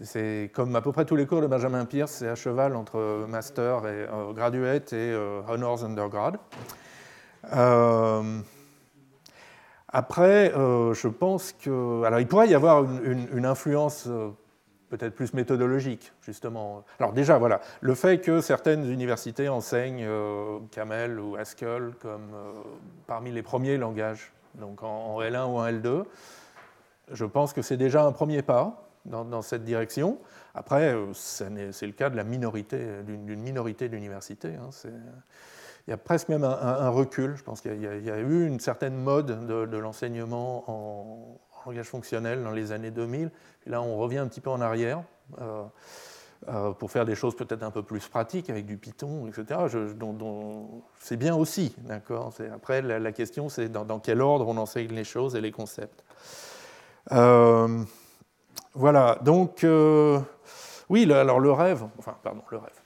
c'est 0.00 0.50
comme 0.52 0.74
à 0.74 0.80
peu 0.80 0.92
près 0.92 1.04
tous 1.04 1.16
les 1.16 1.26
cours 1.26 1.40
de 1.40 1.46
Benjamin 1.46 1.84
Pierce, 1.84 2.12
c'est 2.12 2.28
à 2.28 2.34
cheval 2.34 2.74
entre 2.74 3.26
master 3.28 3.86
et 3.86 4.06
euh, 4.10 4.32
graduate 4.32 4.92
et 4.92 5.12
euh, 5.12 5.42
honors 5.48 5.84
undergrad. 5.84 6.38
Euh, 7.54 8.40
après, 9.92 10.52
je 10.54 11.08
pense 11.08 11.52
que. 11.52 12.02
Alors, 12.04 12.20
il 12.20 12.26
pourrait 12.26 12.48
y 12.48 12.54
avoir 12.54 12.84
une, 13.04 13.46
influence 13.46 14.08
peut-être 14.88 15.14
plus 15.14 15.34
méthodologique, 15.34 16.12
justement. 16.22 16.84
Alors, 16.98 17.12
déjà, 17.12 17.38
voilà, 17.38 17.60
le 17.80 17.94
fait 17.94 18.18
que 18.18 18.40
certaines 18.40 18.90
universités 18.90 19.48
enseignent 19.48 20.08
Camel 20.70 21.20
ou 21.20 21.36
Haskell 21.36 21.92
comme 22.00 22.32
parmi 23.06 23.32
les 23.32 23.42
premiers 23.42 23.76
langages, 23.76 24.32
donc 24.54 24.82
en 24.82 25.20
L1 25.20 25.44
ou 25.46 25.58
en 25.58 25.66
L2, 25.66 26.04
je 27.10 27.24
pense 27.24 27.52
que 27.52 27.62
c'est 27.62 27.76
déjà 27.76 28.04
un 28.04 28.12
premier 28.12 28.42
pas 28.42 28.88
dans, 29.04 29.42
cette 29.42 29.64
direction. 29.64 30.18
Après, 30.54 30.94
euh, 30.94 31.12
c'est 31.12 31.86
le 31.86 31.92
cas 31.92 32.10
de 32.10 32.16
la 32.16 32.24
minorité, 32.24 33.02
d'une 33.04 33.40
minorité 33.40 33.88
d'universités. 33.88 34.54
Hein. 34.54 34.70
Il 35.86 35.90
y 35.90 35.94
a 35.94 35.96
presque 35.96 36.28
même 36.28 36.44
un, 36.44 36.88
recul. 36.90 37.34
Je 37.36 37.42
pense 37.42 37.60
qu'il 37.60 37.80
y, 37.80 38.10
a 38.10 38.18
eu 38.18 38.46
une 38.46 38.60
certaine 38.60 38.96
mode 38.96 39.46
de, 39.46 39.76
l'enseignement 39.76 40.64
en, 40.68 41.40
langage 41.66 41.86
fonctionnel 41.86 42.42
dans 42.42 42.50
les 42.50 42.72
années 42.72 42.90
2000. 42.90 43.30
Et 43.66 43.70
là, 43.70 43.82
on 43.82 43.96
revient 43.96 44.18
un 44.18 44.28
petit 44.28 44.40
peu 44.40 44.50
en 44.50 44.60
arrière. 44.60 45.02
Euh, 45.40 45.64
euh, 46.48 46.72
pour 46.72 46.90
faire 46.90 47.04
des 47.04 47.14
choses 47.14 47.36
peut-être 47.36 47.62
un 47.62 47.70
peu 47.70 47.84
plus 47.84 48.08
pratiques 48.08 48.50
avec 48.50 48.66
du 48.66 48.76
Python, 48.76 49.28
etc. 49.28 49.60
c'est 50.98 51.16
bien 51.16 51.36
aussi. 51.36 51.76
Après, 52.52 52.82
la, 52.82 53.12
question, 53.12 53.48
c'est 53.48 53.68
dans, 53.68 54.00
quel 54.00 54.20
ordre 54.20 54.48
on 54.48 54.56
enseigne 54.56 54.92
les 54.92 55.04
choses 55.04 55.36
et 55.36 55.40
les 55.40 55.52
concepts. 55.52 56.02
Euh, 57.12 57.84
voilà, 58.74 59.18
donc, 59.22 59.64
oui, 60.88 61.12
alors 61.12 61.38
le 61.38 61.52
rêve, 61.52 61.84
enfin, 61.96 62.16
pardon, 62.24 62.42
le 62.50 62.58
rêve. 62.58 62.81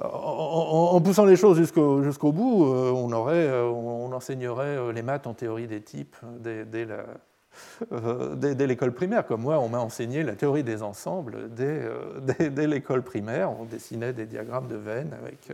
En, 0.00 1.00
poussant 1.00 1.24
les 1.24 1.36
choses 1.36 1.56
jusqu'au 1.56 2.32
bout, 2.32 2.66
euh, 2.66 2.90
on, 2.90 3.12
aurait, 3.12 3.46
euh, 3.46 3.68
on, 3.68 4.12
enseignerait 4.12 4.92
les 4.92 5.02
maths 5.02 5.28
en 5.28 5.34
théorie 5.34 5.68
des 5.68 5.82
types 5.82 6.16
dès, 6.40 6.64
dès 6.64 6.86
l'école 8.66 8.92
primaire. 8.92 9.24
Comme 9.24 9.42
moi, 9.42 9.60
on 9.60 9.68
m'a 9.68 9.78
enseigné 9.78 10.24
la 10.24 10.34
théorie 10.34 10.64
des 10.64 10.82
ensembles 10.82 11.48
dès, 11.54 11.88
l'école 12.66 13.02
primaire. 13.02 13.52
On 13.52 13.64
dessinait 13.64 14.12
des 14.12 14.26
diagrammes 14.26 14.66
de 14.66 14.76
veines 14.76 15.14
avec, 15.20 15.52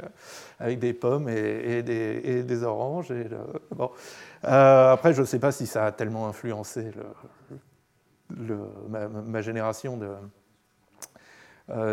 avec 0.59 0.79
des 0.79 0.95
pommes 0.95 1.29
et, 1.29 1.83
des, 1.83 2.63
oranges. 2.63 3.11
Et 3.11 3.27
bon. 3.77 3.91
après, 4.43 5.13
je 5.13 5.21
ne 5.21 5.27
sais 5.27 5.39
pas 5.39 5.53
si 5.53 5.67
ça 5.67 5.85
a 5.85 5.93
tellement 5.93 6.29
influencé 6.29 6.93
le, 6.95 7.03
ma, 8.89 9.43
génération 9.43 9.99
euh, 10.03 10.17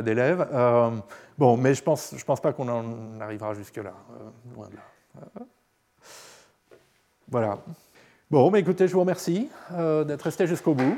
d'élèves. 0.02 0.48
Euh, 0.54 0.92
bon, 1.38 1.58
mais 1.58 1.74
je 1.74 1.84
pense, 1.84 2.14
je 2.16 2.24
pense 2.24 2.40
pas 2.42 2.54
qu'on 2.54 2.70
en 2.70 3.20
arrivera 3.20 3.54
jusque-là, 3.54 3.94
euh, 4.12 4.30
loin 4.56 4.70
de 4.70 4.76
là. 4.76 4.84
Voilà. 7.30 7.58
Bon, 8.32 8.50
mais 8.52 8.60
écoutez, 8.60 8.88
je 8.88 8.94
vous 8.94 9.02
remercie 9.02 9.50
d'être 9.72 10.22
resté 10.22 10.48
jusqu'au 10.48 10.74
bout. 10.74 10.98